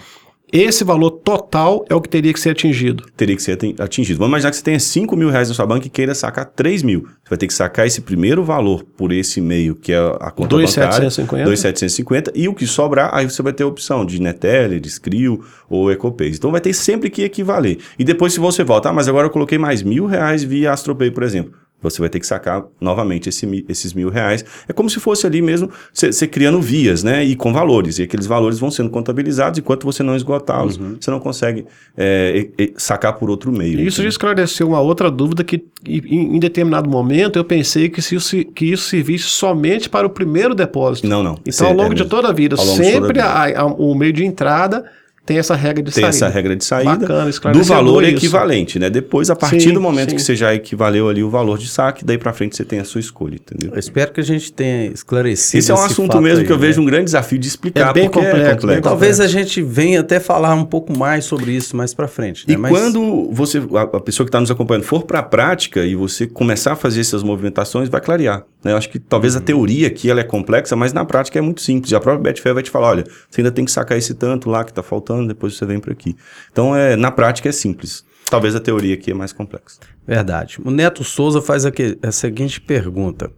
Esse 0.52 0.84
valor 0.86 1.12
total 1.12 1.84
é 1.90 1.94
o 1.96 2.00
que 2.00 2.08
teria 2.08 2.32
que 2.32 2.40
ser 2.40 2.52
atingido. 2.52 3.04
Teria 3.18 3.36
que 3.36 3.42
ser 3.44 3.52
atin- 3.54 3.76
atingido. 3.80 4.18
Vamos 4.18 4.32
imaginar 4.32 4.52
que 4.52 4.56
você 4.58 4.64
tenha 4.64 4.80
5 4.80 5.16
mil 5.18 5.30
reais 5.30 5.50
na 5.50 5.54
sua 5.54 5.66
banca 5.66 5.88
e 5.88 5.90
queira 5.90 6.16
sacar 6.16 6.46
3 6.46 6.84
mil. 6.84 7.02
Você 7.02 7.30
vai 7.30 7.38
ter 7.38 7.48
que 7.48 7.54
sacar 7.54 7.86
esse 7.86 8.00
primeiro 8.00 8.44
valor 8.46 8.84
por 8.96 9.12
esse 9.12 9.42
meio, 9.42 9.76
que 9.76 9.92
é 9.92 9.98
a 9.98 10.32
conta 10.32 10.56
bancária. 10.56 11.10
2.750. 11.10 11.44
2.750. 11.46 12.32
E 12.34 12.48
o 12.48 12.54
que 12.54 12.66
sobrar, 12.66 13.10
aí 13.14 13.30
você 13.30 13.42
vai 13.42 13.52
ter 13.52 13.64
a 13.64 13.68
opção 13.68 14.06
de 14.06 14.22
Neteller, 14.22 14.80
de 14.80 14.88
Skrill 14.88 15.44
ou 15.70 15.92
Ecopays. 15.92 16.38
Então 16.38 16.50
vai 16.52 16.62
ter 16.62 16.74
sempre 16.74 17.10
que 17.10 17.24
equivaler. 17.24 17.80
E 18.00 18.06
depois 18.06 18.32
se 18.34 18.40
você 18.40 18.64
volta, 18.64 18.90
ah, 18.90 18.94
mas 18.94 19.10
agora 19.10 19.28
eu 19.28 19.32
coloquei 19.32 19.58
mais 19.58 19.84
mil 19.84 20.06
reais 20.06 20.44
via 20.44 20.72
Astropay, 20.72 21.12
por 21.12 21.24
exemplo. 21.24 21.52
Você 21.82 22.00
vai 22.02 22.10
ter 22.10 22.20
que 22.20 22.26
sacar 22.26 22.64
novamente 22.82 23.30
esse 23.30 23.66
esses 23.70 23.94
mil 23.94 24.10
reais. 24.10 24.44
É 24.68 24.74
como 24.74 24.90
se 24.90 25.00
fosse 25.00 25.28
ali 25.28 25.42
mesmo 25.44 25.70
você 25.94 26.28
criando 26.28 26.60
vias, 26.60 27.04
né? 27.04 27.24
E 27.24 27.36
com 27.36 27.54
valores. 27.54 28.00
E 28.00 28.04
aqueles 28.04 28.26
valores 28.26 28.58
vão 28.58 28.72
sendo 28.72 28.90
contabilizados 28.90 29.60
enquanto 29.60 29.84
você 29.86 30.02
não 30.02 30.16
esgotá-los. 30.16 30.78
Você 30.78 31.12
não 31.12 31.20
consegue 31.20 31.66
é, 31.96 32.48
sacar 32.78 33.14
por 33.14 33.30
outro 33.30 33.52
meio. 33.52 33.74
Isso 33.80 33.98
já 33.98 34.04
entendeu? 34.04 34.10
esclareceu 34.10 34.68
uma 34.68 34.80
outra 34.80 35.12
dúvida 35.12 35.44
que, 35.44 35.64
em, 35.88 36.36
em 36.36 36.40
determinado 36.40 36.90
momento, 36.90 37.38
eu 37.38 37.44
pensei 37.46 37.90
que, 37.90 38.02
se 38.02 38.16
isso, 38.16 38.44
que 38.46 38.66
isso 38.72 38.90
servisse 38.90 39.26
somente 39.26 39.88
para 39.88 40.08
o 40.08 40.10
primeiro 40.10 40.56
depósito. 40.56 41.08
Não, 41.08 41.22
não. 41.22 41.38
Então, 41.46 41.68
ao 41.68 41.74
é 41.74 41.76
longo 41.76 41.94
de 41.94 42.02
mesmo. 42.02 42.10
toda 42.10 42.30
a 42.30 42.34
vida, 42.34 42.56
de 42.56 42.62
toda 42.62 42.74
a 42.74 42.76
sempre 42.84 43.14
vida. 43.14 43.24
a- 43.26 43.62
a- 43.62 43.66
o 43.66 43.94
meio 43.94 44.12
de 44.14 44.26
entrada 44.26 44.84
tem 45.28 45.38
essa 45.38 45.56
regra 45.56 45.84
de 45.84 45.92
Tem 45.92 46.02
saída. 46.06 46.08
essa 46.16 46.28
regra 46.30 46.56
de 46.56 46.64
saída 46.66 46.96
Bacana, 46.96 47.30
do 47.54 47.64
valor 47.64 48.04
isso. 48.04 48.16
equivalente, 48.16 48.80
né? 48.80 48.90
Depois, 48.90 49.30
a 49.30 49.36
partir 49.36 49.60
Sim, 49.62 49.74
do 49.74 49.82
momento 49.82 50.10
sim. 50.12 50.16
que 50.16 50.22
você 50.22 50.36
já 50.36 50.56
equivaleu 50.56 51.10
ali 51.10 51.22
o 51.22 51.30
valor 51.30 51.58
de 51.58 51.68
saque, 51.68 52.04
daí 52.06 52.18
pra 52.18 52.32
frente 52.34 52.56
você 52.56 52.64
tem 52.64 52.80
a 52.80 52.86
sua 52.86 53.00
escolha, 53.02 53.36
entendeu? 53.36 53.72
Eu 53.74 53.80
espero 53.80 54.12
que 54.14 54.22
a 54.22 54.24
gente 54.24 54.52
tenha 54.54 54.86
esclarecido 54.92 55.60
Esse 55.60 55.70
é 55.72 55.76
um 55.76 55.84
assunto 55.84 56.14
fato 56.14 56.22
mesmo 56.24 56.40
aí, 56.40 56.46
que 56.46 56.52
eu 56.52 56.56
né? 56.58 56.66
vejo 56.66 56.82
um 56.82 56.86
grande 56.86 57.06
desafio 57.06 57.38
de 57.38 57.48
explicar, 57.48 57.90
É 57.90 57.94
bem 57.94 58.10
porque 58.10 58.20
complexo, 58.26 58.42
é 58.42 58.50
bem 58.50 58.56
complexo. 58.58 58.82
Talvez 58.84 59.20
a 59.20 59.28
gente 59.28 59.62
venha 59.62 60.00
até 60.00 60.20
falar 60.20 60.56
um 60.56 60.64
pouco 60.66 60.98
mais 60.98 61.26
sobre 61.26 61.52
isso 61.52 61.76
mais 61.76 61.94
pra 61.94 62.08
frente. 62.08 62.48
Né? 62.48 62.54
E 62.54 62.58
Mas- 62.58 62.72
quando 62.72 63.30
você, 63.32 63.58
a, 63.76 64.00
pessoa 64.00 64.26
que 64.26 64.30
está 64.30 64.40
nos 64.40 64.50
acompanhando 64.50 64.84
for 64.86 65.04
para 65.04 65.20
a 65.20 65.24
prática 65.24 65.86
e 65.86 65.94
você 65.94 66.26
começar 66.26 66.72
a 66.72 66.76
fazer 66.78 67.02
essas 67.02 67.22
movimentações, 67.22 67.90
vai 67.90 68.00
clarear. 68.00 68.46
né? 68.64 68.72
Eu 68.74 68.78
acho 68.78 68.90
que 68.90 68.98
talvez 69.00 69.34
Uhum. 69.36 69.40
a 69.42 69.44
teoria 69.44 69.88
aqui 69.88 70.10
ela 70.10 70.20
é 70.20 70.24
complexa, 70.24 70.76
mas 70.76 70.92
na 70.94 71.04
prática 71.06 71.38
é 71.38 71.42
muito 71.42 71.62
simples. 71.62 71.92
E 71.92 71.96
a 71.96 72.00
própria 72.00 72.22
Betfair 72.32 72.54
vai 72.54 72.64
te 72.64 72.70
falar, 72.70 72.88
olha, 72.90 73.04
você 73.30 73.42
ainda 73.42 73.52
tem 73.52 73.64
que 73.66 73.72
sacar 73.72 73.98
esse 73.98 74.14
tanto 74.14 74.50
lá 74.50 74.64
que 74.64 74.72
está 74.72 74.82
faltando, 74.84 75.17
depois 75.26 75.56
você 75.58 75.66
vem 75.66 75.80
para 75.80 75.94
aqui. 75.94 76.16
Então, 76.52 76.76
é, 76.76 76.96
na 76.96 77.12
prática 77.12 77.50
é 77.50 77.52
simples. 77.52 78.06
Talvez 78.30 78.56
a 78.56 78.60
teoria 78.60 78.94
aqui 78.94 79.12
é 79.12 79.14
mais 79.14 79.32
complexa. 79.32 79.80
Verdade. 80.06 80.58
O 80.64 80.70
Neto 80.70 81.04
Souza 81.04 81.42
faz 81.42 81.66
aqui, 81.66 81.98
a 82.04 82.12
seguinte 82.12 82.60
pergunta. 82.60 83.32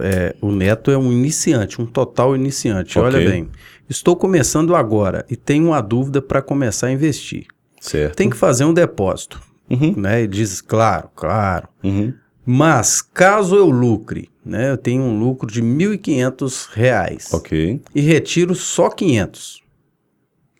É, 0.00 0.34
o 0.40 0.50
Neto 0.52 0.90
é 0.90 0.98
um 0.98 1.12
iniciante, 1.12 1.80
um 1.80 1.86
total 1.86 2.34
iniciante. 2.36 2.98
Ok. 2.98 3.12
Olha 3.14 3.30
bem, 3.30 3.48
estou 3.88 4.16
começando 4.16 4.74
agora 4.74 5.24
e 5.28 5.36
tenho 5.36 5.66
uma 5.68 5.80
dúvida 5.80 6.22
para 6.22 6.40
começar 6.42 6.88
a 6.88 6.92
investir. 6.92 7.46
Certo. 7.80 8.16
Tem 8.16 8.28
que 8.30 8.36
fazer 8.36 8.64
um 8.64 8.72
depósito, 8.74 9.40
Uhum, 9.70 9.94
né? 9.96 10.22
E 10.22 10.26
diz, 10.26 10.60
claro, 10.60 11.08
claro. 11.14 11.68
uhum. 11.84 12.12
Mas 12.44 13.02
caso 13.02 13.54
eu 13.54 13.68
lucre, 13.68 14.30
né? 14.44 14.70
Eu 14.70 14.78
tenho 14.78 15.02
um 15.02 15.18
lucro 15.18 15.50
de 15.50 15.62
1.500 15.62 16.68
reais 16.72 17.28
Ok, 17.34 17.78
e 17.94 18.00
retiro 18.00 18.54
só 18.54 18.88
500, 18.88 19.62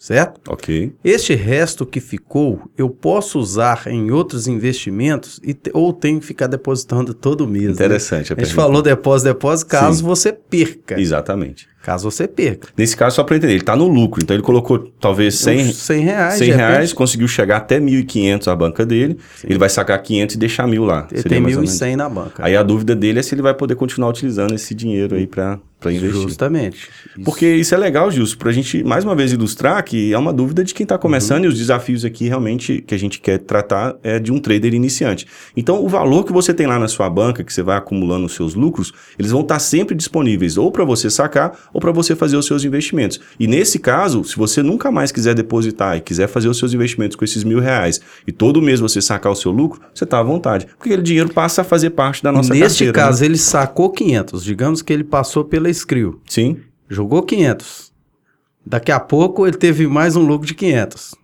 certo? 0.09 0.41
ok. 0.49 0.93
Este 1.05 1.35
resto 1.35 1.85
que 1.87 2.01
ficou, 2.01 2.63
eu 2.77 2.89
posso 2.89 3.39
usar 3.39 3.83
em 3.87 4.11
outros 4.11 4.49
investimentos 4.49 5.41
e 5.43 5.53
te- 5.55 5.71
ou 5.75 5.93
tenho 5.93 6.19
que 6.21 6.27
ficar 6.27 6.47
depositando 6.47 7.13
todo 7.15 7.47
mês. 7.47 7.65
né? 7.67 7.73
Interessante 7.73 8.33
a 8.33 8.37
A 8.37 8.43
gente 8.43 8.55
falou 8.55 8.81
depósito, 8.83 9.29
depósito, 9.33 9.71
caso 9.71 9.99
Sim. 9.99 10.05
você 10.05 10.33
perca. 10.33 10.99
Exatamente. 11.01 11.69
Caso 11.83 12.11
você 12.11 12.27
perca. 12.29 12.69
Nesse 12.77 12.97
caso, 12.97 13.17
só 13.17 13.25
para 13.25 13.37
entender, 13.37 13.53
ele 13.53 13.61
está 13.61 13.75
no 13.77 13.87
lucro, 13.89 14.21
então 14.23 14.35
ele 14.37 14.43
colocou 14.43 14.79
talvez 15.01 15.37
100, 15.37 15.69
Uns 15.69 15.77
100 15.77 16.01
reais. 16.05 16.35
100 16.35 16.51
de 16.51 16.55
reais, 16.57 16.93
conseguiu 16.93 17.29
chegar 17.29 17.59
até 17.59 17.79
1.500 17.81 18.49
a 18.49 18.57
banca 18.57 18.85
dele, 18.85 19.17
ele 19.45 19.59
vai 19.59 19.69
sacar 19.71 20.03
500 20.03 20.35
e 20.35 20.39
deixar 20.39 20.67
mil 20.67 20.85
lá. 20.85 21.07
Ele 21.11 21.23
tem 21.23 21.41
mais 21.41 21.55
ou 21.57 21.63
menos. 21.63 21.79
1.100 21.79 21.97
na 21.97 22.09
banca. 22.09 22.45
Aí 22.45 22.57
a 22.57 22.63
dúvida 22.63 22.95
dele 22.95 23.21
é 23.21 23.23
se 23.23 23.35
ele 23.35 23.43
vai 23.43 23.55
poder 23.55 23.75
continuar 23.77 24.11
utilizando 24.11 24.55
esse 24.55 24.75
dinheiro 24.75 25.15
aí 25.17 25.27
para 25.27 25.59
investir. 25.87 26.23
Justamente. 26.23 26.89
Porque 27.25 27.47
isso 27.47 27.75
é 27.75 27.79
legal, 27.79 28.11
Gilson, 28.11 28.37
para 28.37 28.51
a 28.51 28.53
gente 28.53 28.83
mais 28.83 29.05
uma 29.05 29.15
vez 29.15 29.33
ilustrar 29.33 29.83
que 29.85 30.13
é 30.13 30.19
uma 30.19 30.33
dúvida 30.33 30.65
de 30.65 30.75
quem 30.75 30.85
está 30.85 30.99
começando 30.99 31.45
e 31.45 31.49
os 31.49 31.57
desafios 31.57 32.05
aqui 32.05 32.27
realmente 32.29 32.83
que 32.87 32.95
a 32.95 32.99
gente 32.99 33.21
quer 33.21 33.39
tratar 33.39 33.95
é 34.03 34.19
de 34.19 34.33
um 34.33 34.39
trader 34.39 34.75
iniciante. 34.75 35.27
Então, 35.57 35.85
o 35.85 35.89
valor 35.89 36.25
que 36.25 36.33
você 36.33 36.53
tem 36.53 36.67
lá 36.67 36.79
na 36.79 36.89
sua 36.89 37.09
banca, 37.09 37.45
que 37.45 37.53
você 37.53 37.63
vai 37.63 37.77
acumulando 37.77 38.27
os 38.27 38.35
seus 38.35 38.55
lucros, 38.55 38.93
eles 39.19 39.31
vão 39.31 39.43
estar 39.43 39.59
sempre 39.59 39.95
disponíveis 39.95 40.57
ou 40.59 40.71
para 40.73 40.85
você 40.85 41.09
sacar 41.09 41.57
ou 41.73 41.81
para 41.81 41.93
você 41.93 42.17
fazer 42.17 42.37
os 42.37 42.47
seus 42.47 42.65
investimentos. 42.65 43.21
E 43.39 43.47
nesse 43.47 43.79
caso, 43.79 44.25
se 44.25 44.37
você 44.37 44.63
nunca 44.63 44.91
mais 44.91 45.13
quiser 45.13 45.35
depositar 45.35 45.97
e 45.97 46.01
quiser 46.01 46.29
fazer 46.29 46.49
os 46.49 46.59
seus 46.59 46.75
investimentos 46.75 47.17
com 47.17 47.25
esses 47.25 47.45
mil 47.45 47.61
reais 47.61 48.01
e 48.27 48.33
todo 48.33 48.61
mês 48.61 48.81
você 48.81 49.01
sacar 49.01 49.33
o 49.33 49.37
seu 49.37 49.53
lucro, 49.53 49.81
você 49.95 50.05
está 50.05 50.19
à 50.19 50.23
vontade. 50.23 50.67
Porque 50.77 50.89
aquele 50.91 51.03
dinheiro 51.03 51.29
passa 51.33 51.63
a 51.63 51.65
fazer 51.65 51.91
parte 51.91 52.23
da 52.23 52.33
nossa 52.33 52.53
Neste 52.53 52.85
carteira. 52.85 52.93
caso, 52.93 53.21
né? 53.21 53.27
ele 53.27 53.39
sacou 53.39 53.91
500. 53.91 54.43
Digamos 54.43 54.83
que 54.83 54.93
ele 54.93 55.05
passou 55.05 55.45
pela 55.45 55.68
Skrill. 55.71 56.21
Sim, 56.27 56.61
Jogou 56.89 57.23
500. 57.23 57.93
Daqui 58.65 58.91
a 58.91 59.01
pouco 59.01 59.47
ele 59.47 59.57
teve 59.57 59.87
mais 59.87 60.17
um 60.17 60.23
lucro 60.23 60.47
de 60.47 60.55
500. 60.55 61.15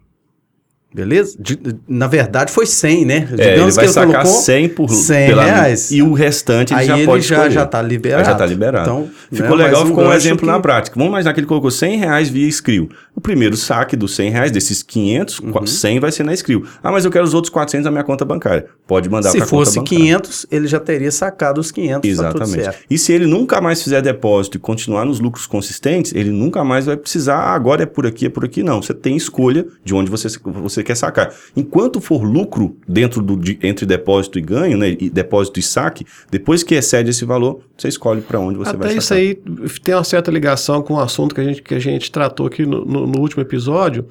Beleza? 0.95 1.37
De- 1.39 1.59
na 1.89 2.07
verdade 2.07 2.53
foi 2.53 2.67
100, 2.67 3.05
né? 3.05 3.29
É, 3.37 3.55
ele 3.59 3.71
vai 3.73 3.89
sacar 3.89 4.23
colocou 4.23 4.41
100 4.43 4.69
por 4.69 4.89
100 4.89 5.27
pela- 5.27 5.45
reais. 5.45 5.91
E 5.91 6.01
o 6.03 6.13
restante 6.13 6.73
ele 6.73 6.81
Aí 6.83 6.87
já 6.87 6.97
ele 6.97 7.07
pode 7.07 7.27
já, 7.27 7.35
escolher. 7.37 7.51
já 7.53 7.67
tá 7.67 7.83
liberado. 7.83 8.21
Aí 8.21 8.27
já 8.27 8.35
tá 8.37 8.47
liberado. 8.47 8.89
Então, 8.89 9.11
Ficou 9.33 9.57
né, 9.57 9.65
legal, 9.65 9.81
mais 9.81 9.89
ficou 9.91 10.05
um 10.05 10.13
exemplo 10.13 10.39
que- 10.41 10.47
na 10.47 10.61
prática. 10.61 10.95
Vamos 10.97 11.11
imaginar 11.11 11.35
que 11.35 11.41
ele 11.41 11.47
colocou 11.49 11.71
100 11.71 11.99
reais 11.99 12.29
via 12.29 12.47
Skrill. 12.47 12.89
O 13.17 13.21
primeiro 13.21 13.57
saque 13.57 13.97
dos 13.97 14.15
100 14.15 14.31
reais, 14.31 14.53
desses 14.53 14.83
500, 14.85 15.41
Uhum. 15.41 15.51
qua- 15.51 15.67
100 15.67 15.99
vai 15.99 16.13
ser 16.13 16.23
na 16.23 16.33
Skrill. 16.33 16.65
Ah, 16.83 16.93
mas 16.93 17.05
eu 17.05 17.11
quero 17.11 17.25
os 17.25 17.35
outros 17.35 17.51
400 17.53 17.85
na 17.87 17.91
minha 17.91 18.05
conta 18.05 18.25
bancária. 18.25 18.67
Pode 18.87 19.09
mandar 19.11 19.31
Se 19.31 19.39
para 19.39 19.47
fosse 19.49 19.77
conta 19.79 19.91
bancária. 19.91 20.05
500, 20.05 20.47
ele 20.51 20.67
já 20.69 20.79
teria 20.79 21.11
sacado 21.11 21.61
os 21.61 21.73
500. 21.73 22.03
Tá 22.03 22.09
Exatamente. 22.09 22.63
certo. 22.65 22.79
E 22.89 22.97
se 22.99 23.13
ele 23.13 23.27
nunca 23.27 23.61
mais 23.61 23.83
fizer 23.83 24.01
depósito 24.01 24.59
e 24.59 24.61
continuar 24.61 25.05
nos 25.05 25.19
lucros 25.19 25.47
consistentes, 25.47 26.13
ele 26.15 26.31
nunca 26.31 26.63
mais 26.63 26.87
vai 26.87 26.97
precisar, 26.97 27.37
ah, 27.37 27.55
agora 27.55 27.83
é 27.83 27.87
por 27.87 28.07
aqui, 28.07 28.27
é 28.27 28.29
por 28.29 28.45
aqui. 28.45 28.63
Não, 28.63 28.81
você 28.81 28.95
tem 28.95 29.17
escolha 29.17 29.67
de 29.85 29.93
onde 29.95 30.09
você, 30.11 30.29
você 30.63 30.84
quer 30.85 30.95
sacar. 30.97 31.35
Enquanto 31.57 32.01
for 32.01 32.23
lucro 32.23 32.77
dentro 32.87 33.21
do, 33.23 33.37
de- 33.37 33.59
entre 33.63 33.85
depósito 33.87 34.39
e 34.39 34.43
ganho, 34.43 34.77
né, 34.79 34.97
e 35.01 35.11
depósito 35.11 35.59
e 35.59 35.63
saque, 35.63 36.07
depois 36.31 36.63
que 36.63 36.75
excede 36.75 37.11
esse 37.11 37.25
valor, 37.25 37.61
você 37.77 37.89
escolhe 37.89 38.21
para 38.21 38.39
onde 38.39 38.57
você 38.59 38.77
vai 38.77 38.91
Até 38.93 39.01
sacar. 39.01 39.03
isso 39.03 39.15
aí 39.15 39.35
tem 39.83 39.95
uma 39.95 40.05
certa 40.05 40.31
ligação 40.31 40.83
com 40.83 40.95
o 40.95 41.01
assunto 41.01 41.35
que 41.35 41.41
a 41.41 41.45
gente, 41.45 41.63
que 41.63 41.75
a 41.75 41.79
gente 41.81 42.13
tratou 42.13 42.47
aqui 42.47 42.65
no, 42.65 42.85
no- 42.85 43.07
no 43.07 43.19
último 43.21 43.43
episódio, 43.43 44.07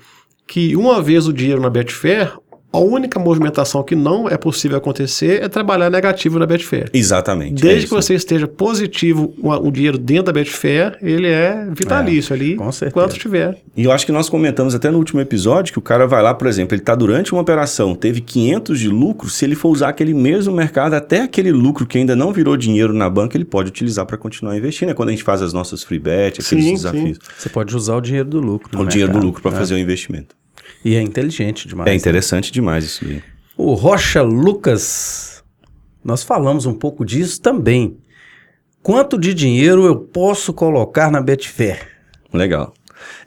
que 0.46 0.76
uma 0.76 1.02
vez 1.02 1.26
o 1.26 1.32
dinheiro 1.32 1.62
na 1.62 1.70
Betfair, 1.70 2.34
a 2.74 2.80
única 2.80 3.20
movimentação 3.20 3.84
que 3.84 3.96
não 3.96 4.28
é 4.28 4.36
possível 4.36 4.76
acontecer 4.80 5.44
é 5.44 5.48
trabalhar 5.48 5.92
negativo 5.92 6.40
na 6.40 6.48
Betfair. 6.48 6.90
Exatamente. 6.92 7.60
é 7.64 7.68
Desde 7.68 7.82
que 7.82 7.86
isso. 7.86 7.96
você 7.96 8.16
esteja 8.16 8.48
positivo 8.48 9.32
o, 9.38 9.52
o 9.52 9.72
dinheiro 9.72 9.96
dentro 9.98 10.24
da 10.26 10.32
Betfair, 10.34 10.98
ele 11.00 11.28
é 11.28 11.68
vitalício 11.70 12.34
ali, 12.34 12.56
com 12.56 12.72
certeza. 12.72 12.90
enquanto 12.90 13.12
estiver. 13.12 13.58
E 13.78 13.84
eu 13.84 13.92
acho 13.92 14.08
que 14.08 14.12
nós 14.12 14.28
comentamos 14.28 14.74
até 14.74 14.90
no 14.90 14.98
último 14.98 15.22
episódio 15.22 15.72
que 15.72 15.78
o 15.78 15.84
cara 15.84 16.08
vai 16.08 16.24
lá, 16.24 16.34
por 16.34 16.48
exemplo, 16.48 16.74
ele 16.74 16.82
está 16.82 16.96
durante 16.96 17.32
uma 17.32 17.42
operação, 17.42 17.94
teve 17.94 18.22
500 18.22 18.80
de 18.80 18.90
lucro, 18.90 19.30
se 19.30 19.46
ele 19.46 19.54
for 19.54 19.70
usar 19.70 19.90
aquele 19.90 20.14
mesmo 20.14 20.52
mercado, 20.54 20.96
até 20.96 21.22
aquele 21.22 21.52
lucro 21.52 21.86
que 21.86 22.00
ainda 22.00 22.16
não 22.16 22.34
virou 22.34 22.58
dinheiro 22.58 22.92
na 22.92 23.08
banca, 23.08 23.38
ele 23.38 23.46
pode 23.46 23.70
utilizar 23.70 24.08
para 24.08 24.18
continuar 24.18 24.58
investindo. 24.58 24.90
É 24.90 24.94
quando 24.96 25.10
a 25.10 25.12
gente 25.12 25.24
faz 25.24 25.44
as 25.44 25.54
nossas 25.54 25.84
free 25.84 26.00
bet, 26.00 26.42
aqueles 26.42 26.66
Sim, 26.66 26.74
desafios. 26.74 27.20
Você 27.38 27.50
pode 27.50 27.76
usar 27.76 27.98
o 27.98 28.02
dinheiro 28.02 28.28
do 28.30 28.40
lucro. 28.40 28.70
no 28.76 28.84
O 28.84 28.88
dinheiro 28.88 29.12
do 29.14 29.20
lucro 29.20 29.44
para 29.44 29.52
né? 29.52 29.58
fazer 29.60 29.76
o 29.76 29.78
investimento. 29.78 30.36
E 30.84 30.96
é 30.96 31.02
inteligente 31.02 31.68
demais. 31.68 31.88
É 31.88 31.92
né? 31.92 31.98
interessante 31.98 32.52
demais 32.52 32.84
isso 32.86 33.06
aí. 33.06 33.24
O 33.56 33.74
Rocha 33.74 34.22
Lucas, 34.22 35.44
nós 36.04 36.24
falamos 36.24 36.66
um 36.66 36.74
pouco 36.74 37.06
disso 37.06 37.42
também. 37.42 37.98
Quanto 38.82 39.18
de 39.18 39.34
dinheiro 39.34 39.86
eu 39.86 39.96
posso 39.96 40.52
colocar 40.54 41.10
na 41.10 41.22
Betfair? 41.22 41.88
Legal. 42.34 42.74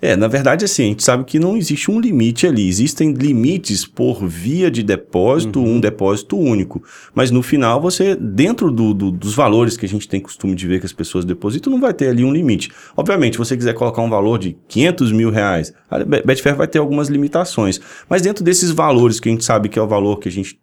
É, 0.01 0.17
na 0.17 0.29
verdade, 0.29 0.65
assim, 0.65 0.83
a 0.85 0.87
gente 0.89 1.03
sabe 1.05 1.25
que 1.25 1.39
não 1.39 1.57
existe 1.57 1.91
um 1.91 1.99
limite 2.01 2.47
ali. 2.47 2.69
Existem 2.69 3.13
limites 3.13 3.85
por 3.87 4.27
via 4.27 4.71
de 4.71 4.83
depósito, 4.83 5.61
um 5.61 5.81
depósito 5.81 6.37
único. 6.39 6.83
Mas 7.15 7.31
no 7.31 7.43
final, 7.43 7.81
você, 7.81 8.15
dentro 8.17 8.71
do- 8.71 8.95
do- 8.95 9.11
dos 9.11 9.35
valores 9.35 9.77
que 9.77 9.87
a 9.87 9.89
gente 9.89 10.09
tem 10.09 10.21
costume 10.21 10.55
de 10.55 10.67
ver 10.67 10.81
que 10.81 10.87
as 10.87 10.93
pessoas 10.93 11.25
depositam, 11.25 11.73
não 11.73 11.81
vai 11.81 11.93
ter 11.95 12.09
ali 12.09 12.25
um 12.25 12.33
limite. 12.33 12.71
Obviamente, 12.97 13.35
se 13.35 13.39
você 13.39 13.57
quiser 13.57 13.75
colocar 13.75 14.03
um 14.03 14.11
valor 14.11 14.39
de 14.39 14.57
500 14.69 15.13
mil 15.13 15.31
reais, 15.31 15.73
a 15.91 15.99
Be- 16.05 16.23
Betfair 16.25 16.57
vai 16.57 16.67
ter 16.67 16.79
algumas 16.79 17.09
limitações. 17.09 17.81
Mas 18.09 18.23
dentro 18.23 18.45
desses 18.45 18.71
valores 18.71 19.21
que 19.21 19.29
a 19.29 19.33
gente 19.33 19.45
sabe 19.45 19.69
que 19.69 19.79
é 19.79 19.83
o 19.83 19.87
valor 19.89 20.19
que 20.19 20.29
a 20.29 20.33
gente 20.33 20.59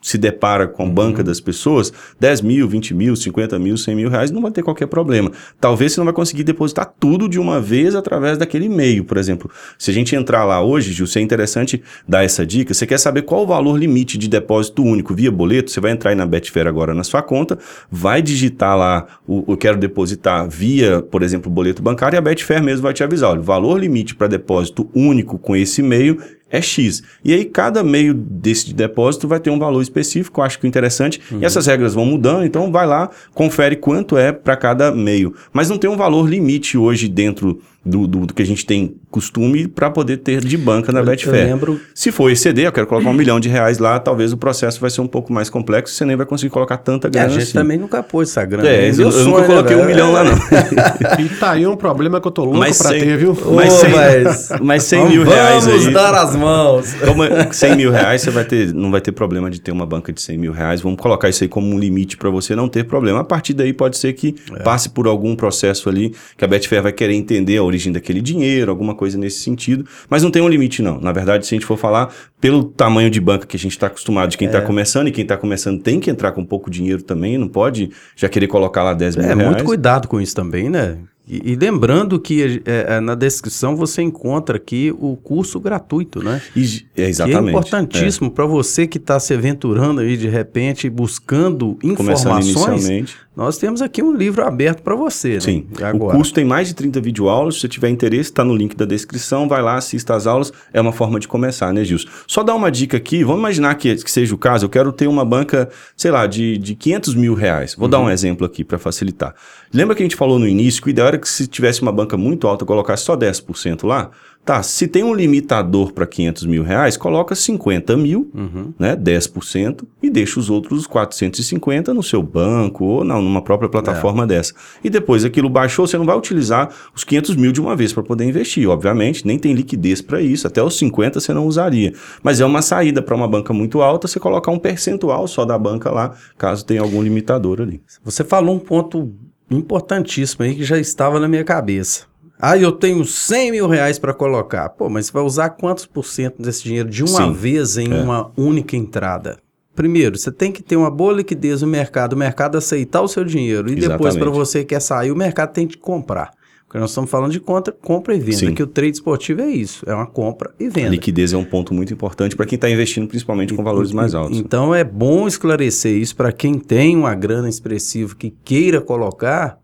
se 0.00 0.16
depara 0.16 0.66
com 0.66 0.84
a 0.84 0.86
banca 0.86 1.22
das 1.22 1.40
pessoas, 1.40 1.92
10 2.18 2.40
mil, 2.40 2.68
20 2.68 2.94
mil, 2.94 3.14
50 3.14 3.58
mil, 3.58 3.76
100 3.76 3.94
mil 3.94 4.08
reais, 4.08 4.30
não 4.30 4.40
vai 4.40 4.50
ter 4.50 4.62
qualquer 4.62 4.86
problema. 4.86 5.30
Talvez 5.60 5.92
você 5.92 6.00
não 6.00 6.06
vai 6.06 6.14
conseguir 6.14 6.44
depositar 6.44 6.92
tudo 6.98 7.28
de 7.28 7.38
uma 7.38 7.60
vez 7.60 7.94
através 7.94 8.38
daquele 8.38 8.66
e-mail, 8.66 9.04
por 9.04 9.16
exemplo. 9.16 9.50
Se 9.78 9.90
a 9.90 9.94
gente 9.94 10.16
entrar 10.16 10.44
lá 10.44 10.62
hoje, 10.62 10.92
Gil, 10.92 11.06
é 11.16 11.20
interessante 11.20 11.82
dar 12.08 12.24
essa 12.24 12.46
dica, 12.46 12.72
você 12.72 12.86
quer 12.86 12.98
saber 12.98 13.22
qual 13.22 13.42
o 13.42 13.46
valor 13.46 13.78
limite 13.78 14.16
de 14.16 14.28
depósito 14.28 14.82
único 14.82 15.14
via 15.14 15.30
boleto, 15.30 15.70
você 15.70 15.80
vai 15.80 15.92
entrar 15.92 16.10
aí 16.10 16.16
na 16.16 16.24
Betfair 16.24 16.66
agora 16.66 16.94
na 16.94 17.04
sua 17.04 17.22
conta, 17.22 17.58
vai 17.90 18.22
digitar 18.22 18.76
lá 18.76 19.06
o 19.26 19.44
eu 19.48 19.56
quero 19.56 19.76
depositar 19.76 20.48
via, 20.48 21.02
por 21.02 21.22
exemplo, 21.22 21.50
boleto 21.50 21.82
bancário 21.82 22.16
e 22.16 22.18
a 22.18 22.20
Betfair 22.20 22.62
mesmo 22.62 22.82
vai 22.82 22.92
te 22.92 23.02
avisar, 23.02 23.30
olha, 23.30 23.40
o 23.40 23.42
valor 23.42 23.78
limite 23.78 24.14
para 24.14 24.26
depósito 24.26 24.88
único 24.94 25.38
com 25.38 25.56
esse 25.56 25.80
e-mail 25.80 26.18
é 26.50 26.60
X. 26.60 27.02
E 27.24 27.32
aí, 27.32 27.44
cada 27.44 27.82
meio 27.82 28.12
desse 28.12 28.66
de 28.66 28.74
depósito 28.74 29.28
vai 29.28 29.40
ter 29.40 29.50
um 29.50 29.58
valor 29.58 29.80
específico, 29.80 30.42
acho 30.42 30.58
que 30.58 30.66
interessante. 30.66 31.20
E 31.40 31.44
essas 31.44 31.66
regras 31.66 31.94
vão 31.94 32.04
mudando, 32.04 32.44
então 32.44 32.70
vai 32.72 32.86
lá, 32.86 33.10
confere 33.34 33.76
quanto 33.76 34.16
é 34.16 34.32
para 34.32 34.56
cada 34.56 34.92
meio. 34.92 35.34
Mas 35.52 35.68
não 35.68 35.78
tem 35.78 35.88
um 35.88 35.96
valor 35.96 36.28
limite 36.28 36.76
hoje 36.76 37.08
dentro 37.08 37.60
do, 37.84 38.06
do, 38.06 38.26
do 38.26 38.34
que 38.34 38.42
a 38.42 38.46
gente 38.46 38.66
tem 38.66 38.96
costume 39.10 39.66
para 39.66 39.90
poder 39.90 40.18
ter 40.18 40.40
de 40.40 40.56
banca 40.56 40.92
na 40.92 41.00
Eu- 41.00 41.04
Betfair. 41.04 41.42
eu 41.44 41.46
lembro- 41.54 41.80
Se 41.94 42.12
for 42.12 42.30
exceder, 42.30 42.66
eu 42.66 42.72
quero 42.72 42.86
colocar 42.86 43.08
um 43.10 43.12
milhão 43.14 43.40
de 43.40 43.48
reais 43.48 43.78
lá, 43.78 43.98
talvez 43.98 44.32
o 44.32 44.36
processo 44.36 44.80
vai 44.80 44.88
ser 44.90 45.00
um 45.00 45.06
pouco 45.06 45.32
mais 45.32 45.50
complexo, 45.50 45.94
você 45.94 46.04
nem 46.04 46.16
vai 46.16 46.24
conseguir 46.26 46.50
colocar 46.50 46.76
tanta 46.76 47.08
É, 47.08 47.10
grana 47.10 47.26
a 47.26 47.30
gente 47.30 47.42
assim. 47.42 47.52
também 47.52 47.76
nunca 47.78 48.02
pôs 48.02 48.28
essa 48.30 48.44
grana. 48.44 48.68
É, 48.68 48.86
É 48.86 48.90
eu, 48.90 48.94
eu 49.00 49.04
nunca 49.10 49.12
sonho, 49.24 49.46
coloquei 49.46 49.76
né, 49.76 49.82
um 49.82 49.86
milhão 49.86 50.12
lá, 50.12 50.24
não. 50.24 50.32
E 51.24 51.28
tá 51.30 51.52
aí 51.52 51.66
um 51.66 51.76
problema 51.76 52.20
que 52.20 52.26
eu 52.26 52.30
tô 52.30 52.44
louco 52.44 52.72
sem- 52.72 53.00
ter, 53.00 53.16
viu? 53.18 53.36
Mas 53.54 53.72
Ô, 53.74 53.76
cem- 53.78 53.90
mas- 53.90 54.48
mas 54.62 54.82
100 54.84 55.08
mil 55.08 55.24
reais 55.24 55.66
Vamos 55.66 55.86
aí- 55.88 55.92
dar 55.92 56.14
as 56.14 56.36
mãos. 56.36 56.94
Como 56.94 57.24
é 57.24 57.52
100 57.52 57.76
mil 57.76 57.90
reais, 57.90 58.22
você 58.22 58.30
vai 58.30 58.44
ter, 58.44 58.72
não 58.72 58.90
vai 58.90 59.00
ter 59.00 59.12
problema 59.12 59.50
de 59.50 59.60
ter 59.60 59.72
uma 59.72 59.84
banca 59.86 60.12
de 60.12 60.20
100 60.22 60.38
mil 60.38 60.52
reais. 60.52 60.80
Vamos 60.80 61.00
colocar 61.00 61.28
isso 61.28 61.42
aí 61.44 61.48
como 61.48 61.66
um 61.74 61.78
limite 61.78 62.16
para 62.16 62.30
você 62.30 62.54
não 62.54 62.68
ter 62.68 62.84
problema. 62.84 63.20
A 63.20 63.24
partir 63.24 63.54
daí 63.54 63.72
pode 63.72 63.96
ser 63.98 64.12
que 64.12 64.34
É. 64.54 64.62
passe 64.62 64.88
por 64.90 65.06
algum 65.06 65.34
processo 65.34 65.88
ali 65.88 66.14
que 66.36 66.44
a 66.44 66.48
Betfair 66.48 66.82
vai 66.82 66.92
querer 66.92 67.14
entender 67.14 67.56
a 67.56 67.62
origem 67.62 67.92
daquele 67.92 68.20
dinheiro, 68.20 68.70
alguma 68.70 68.94
coisa 69.00 69.16
nesse 69.18 69.40
sentido. 69.40 69.84
Mas 70.08 70.22
não 70.22 70.30
tem 70.30 70.42
um 70.42 70.48
limite, 70.48 70.82
não. 70.82 71.00
Na 71.00 71.10
verdade, 71.12 71.46
se 71.46 71.54
a 71.54 71.56
gente 71.56 71.66
for 71.66 71.78
falar 71.78 72.14
pelo 72.40 72.62
tamanho 72.64 73.08
de 73.10 73.20
banca 73.20 73.46
que 73.46 73.56
a 73.56 73.58
gente 73.58 73.72
está 73.72 73.86
acostumado, 73.86 74.30
de 74.30 74.36
quem 74.38 74.46
está 74.46 74.58
É. 74.58 74.60
começando, 74.60 75.08
e 75.08 75.10
quem 75.10 75.22
está 75.22 75.36
começando 75.36 75.80
tem 75.82 75.98
que 75.98 76.10
entrar 76.10 76.32
com 76.32 76.44
pouco 76.44 76.70
dinheiro 76.70 77.02
também, 77.02 77.38
não 77.38 77.48
pode 77.48 77.90
já 78.14 78.28
querer 78.28 78.46
colocar 78.46 78.82
lá 78.82 78.92
10 78.94 79.16
mil 79.16 79.24
É, 79.24 79.28
reais. 79.34 79.46
muito 79.46 79.64
cuidado 79.64 80.06
com 80.06 80.20
isso 80.20 80.34
também, 80.34 80.68
né? 80.68 80.98
E, 81.28 81.52
e 81.52 81.54
lembrando 81.54 82.18
que 82.18 82.60
é, 82.66 82.96
é, 82.96 83.00
na 83.00 83.14
descrição 83.14 83.76
você 83.76 84.02
encontra 84.02 84.56
aqui 84.56 84.92
o 84.98 85.16
curso 85.16 85.60
gratuito, 85.60 86.20
né? 86.24 86.42
E- 86.56 86.84
é, 86.96 87.02
Que 87.04 87.08
exatamente. 87.08 87.46
é 87.46 87.50
importantíssimo 87.50 88.30
para 88.32 88.46
você 88.46 88.84
que 88.86 88.98
está 88.98 89.20
se 89.20 89.32
aventurando 89.32 90.00
aí 90.00 90.16
de 90.16 90.28
repente, 90.28 90.90
buscando 90.90 91.78
É. 91.84 91.94
Começando 91.94 92.40
informações. 92.40 92.82
inicialmente. 92.84 93.16
Nós 93.40 93.56
temos 93.56 93.80
aqui 93.80 94.02
um 94.02 94.12
livro 94.14 94.44
aberto 94.44 94.82
para 94.82 94.94
você, 94.94 95.32
né? 95.36 95.40
Sim. 95.40 95.66
Agora. 95.82 96.12
O 96.12 96.16
curso 96.18 96.34
tem 96.34 96.44
mais 96.44 96.68
de 96.68 96.74
30 96.74 97.00
videoaulas. 97.00 97.54
Se 97.54 97.62
você 97.62 97.68
tiver 97.68 97.88
interesse, 97.88 98.28
está 98.28 98.44
no 98.44 98.54
link 98.54 98.76
da 98.76 98.84
descrição. 98.84 99.48
Vai 99.48 99.62
lá, 99.62 99.76
assista 99.76 100.14
as 100.14 100.26
aulas. 100.26 100.52
É 100.74 100.78
uma 100.78 100.92
forma 100.92 101.18
de 101.18 101.26
começar, 101.26 101.72
né, 101.72 101.82
Gilson? 101.82 102.06
Só 102.26 102.42
dar 102.42 102.54
uma 102.54 102.70
dica 102.70 102.98
aqui. 102.98 103.24
Vamos 103.24 103.38
imaginar 103.40 103.74
que, 103.76 103.96
que 103.96 104.10
seja 104.10 104.34
o 104.34 104.38
caso. 104.38 104.66
Eu 104.66 104.68
quero 104.68 104.92
ter 104.92 105.06
uma 105.06 105.24
banca, 105.24 105.70
sei 105.96 106.10
lá, 106.10 106.26
de, 106.26 106.58
de 106.58 106.74
500 106.74 107.14
mil 107.14 107.32
reais. 107.32 107.74
Vou 107.74 107.86
Uhum. 107.86 107.90
dar 107.90 108.00
um 108.00 108.10
exemplo 108.10 108.44
aqui 108.44 108.62
para 108.62 108.78
facilitar. 108.78 109.34
Lembra 109.72 109.96
que 109.96 110.02
a 110.02 110.04
gente 110.04 110.16
falou 110.16 110.38
no 110.38 110.46
início 110.46 110.82
que 110.82 110.88
o 110.88 110.90
ideal 110.90 111.08
era 111.08 111.16
que 111.16 111.26
se 111.26 111.46
tivesse 111.46 111.80
uma 111.80 111.90
banca 111.92 112.18
muito 112.18 112.46
alta, 112.46 112.66
colocasse 112.66 113.04
só 113.04 113.16
10% 113.16 113.86
lá? 113.86 114.10
Tá, 114.42 114.62
se 114.62 114.88
tem 114.88 115.04
um 115.04 115.14
limitador 115.14 115.92
para 115.92 116.06
500 116.06 116.46
mil 116.46 116.62
reais, 116.62 116.96
coloca 116.96 117.34
50 117.34 117.94
mil, 117.96 118.30
Uhum. 118.34 118.72
né, 118.78 118.96
10%, 118.96 119.86
e 120.02 120.08
deixa 120.10 120.40
os 120.40 120.48
outros 120.48 120.86
450 120.86 121.92
no 121.92 122.02
seu 122.02 122.22
banco 122.22 122.84
ou 122.84 123.04
na, 123.04 123.14
numa 123.20 123.42
própria 123.42 123.68
plataforma 123.68 124.26
dessa. 124.26 124.54
E 124.82 124.88
depois 124.90 125.24
aquilo 125.24 125.48
baixou, 125.48 125.86
você 125.86 125.98
não 125.98 126.06
vai 126.06 126.16
utilizar 126.16 126.70
os 126.94 127.04
500 127.04 127.36
mil 127.36 127.52
de 127.52 127.60
uma 127.60 127.76
vez 127.76 127.92
para 127.92 128.02
poder 128.02 128.24
investir. 128.24 128.66
Obviamente, 128.68 129.26
nem 129.26 129.38
tem 129.38 129.52
liquidez 129.52 130.00
para 130.00 130.20
isso. 130.22 130.46
Até 130.46 130.62
os 130.62 130.76
50 130.78 131.20
você 131.20 131.34
não 131.34 131.46
usaria. 131.46 131.92
Mas 132.22 132.40
é 132.40 132.44
uma 132.46 132.62
saída 132.62 133.02
para 133.02 133.14
uma 133.14 133.28
banca 133.28 133.52
muito 133.52 133.82
alta, 133.82 134.08
você 134.08 134.18
colocar 134.18 134.50
um 134.50 134.58
percentual 134.58 135.28
só 135.28 135.44
da 135.44 135.58
banca 135.58 135.90
lá, 135.90 136.14
caso 136.38 136.64
tenha 136.64 136.80
algum 136.80 137.02
limitador 137.02 137.60
ali. 137.60 137.80
Você 138.02 138.24
falou 138.24 138.56
um 138.56 138.58
ponto 138.58 139.12
importantíssimo 139.50 140.44
aí 140.44 140.54
que 140.54 140.64
já 140.64 140.78
estava 140.78 141.20
na 141.20 141.28
minha 141.28 141.44
cabeça. 141.44 142.08
Ah, 142.40 142.56
eu 142.56 142.72
tenho 142.72 143.04
100 143.04 143.50
mil 143.52 143.68
reais 143.68 143.98
para 143.98 144.14
colocar. 144.14 144.68
Pô, 144.70 144.88
mas 144.88 145.06
você 145.06 145.12
vai 145.12 145.22
usar 145.22 145.50
quantos 145.50 145.86
por 145.86 146.04
cento 146.04 146.40
desse 146.40 146.62
dinheiro 146.64 146.88
de 146.88 147.02
uma 147.02 147.26
Sim, 147.26 147.32
vez 147.32 147.76
em 147.76 147.92
é. 147.92 147.94
uma 148.02 148.30
única 148.36 148.76
entrada? 148.76 149.38
Primeiro, 149.74 150.18
você 150.18 150.32
tem 150.32 150.50
que 150.50 150.62
ter 150.62 150.76
uma 150.76 150.90
boa 150.90 151.12
liquidez 151.12 151.62
no 151.62 151.68
mercado, 151.68 152.14
o 152.14 152.16
mercado 152.16 152.58
aceitar 152.58 153.00
o 153.00 153.08
seu 153.08 153.24
dinheiro. 153.24 153.70
E 153.70 153.74
depois, 153.74 153.84
Exatamente. 154.14 154.18
para 154.18 154.30
você 154.30 154.58
que 154.60 154.66
quer 154.66 154.80
sair, 154.80 155.10
o 155.10 155.16
mercado 155.16 155.52
tem 155.52 155.66
que 155.66 155.78
comprar. 155.78 156.32
Porque 156.66 156.78
nós 156.78 156.90
estamos 156.90 157.10
falando 157.10 157.32
de 157.32 157.40
contra, 157.40 157.72
compra 157.72 158.14
e 158.14 158.20
venda, 158.20 158.36
Sim. 158.36 158.54
que 158.54 158.62
o 158.62 158.66
trade 158.66 158.92
esportivo 158.92 159.40
é 159.40 159.48
isso, 159.48 159.84
é 159.88 159.92
uma 159.92 160.06
compra 160.06 160.54
e 160.60 160.66
A 160.66 160.70
venda. 160.70 160.90
liquidez 160.90 161.32
é 161.32 161.36
um 161.36 161.44
ponto 161.44 161.74
muito 161.74 161.92
importante 161.92 162.36
para 162.36 162.46
quem 162.46 162.54
está 162.54 162.70
investindo, 162.70 163.08
principalmente 163.08 163.52
com 163.52 163.64
valores 163.64 163.90
mais 163.90 164.14
altos. 164.14 164.38
Então 164.38 164.72
é 164.72 164.84
bom 164.84 165.26
esclarecer 165.26 165.96
isso 165.96 166.14
para 166.14 166.30
quem 166.30 166.54
tem 166.60 166.96
uma 166.96 167.12
grana 167.12 167.48
expressiva 167.48 168.14
que 168.14 168.30
queira 168.44 168.80
colocar, 168.80 169.58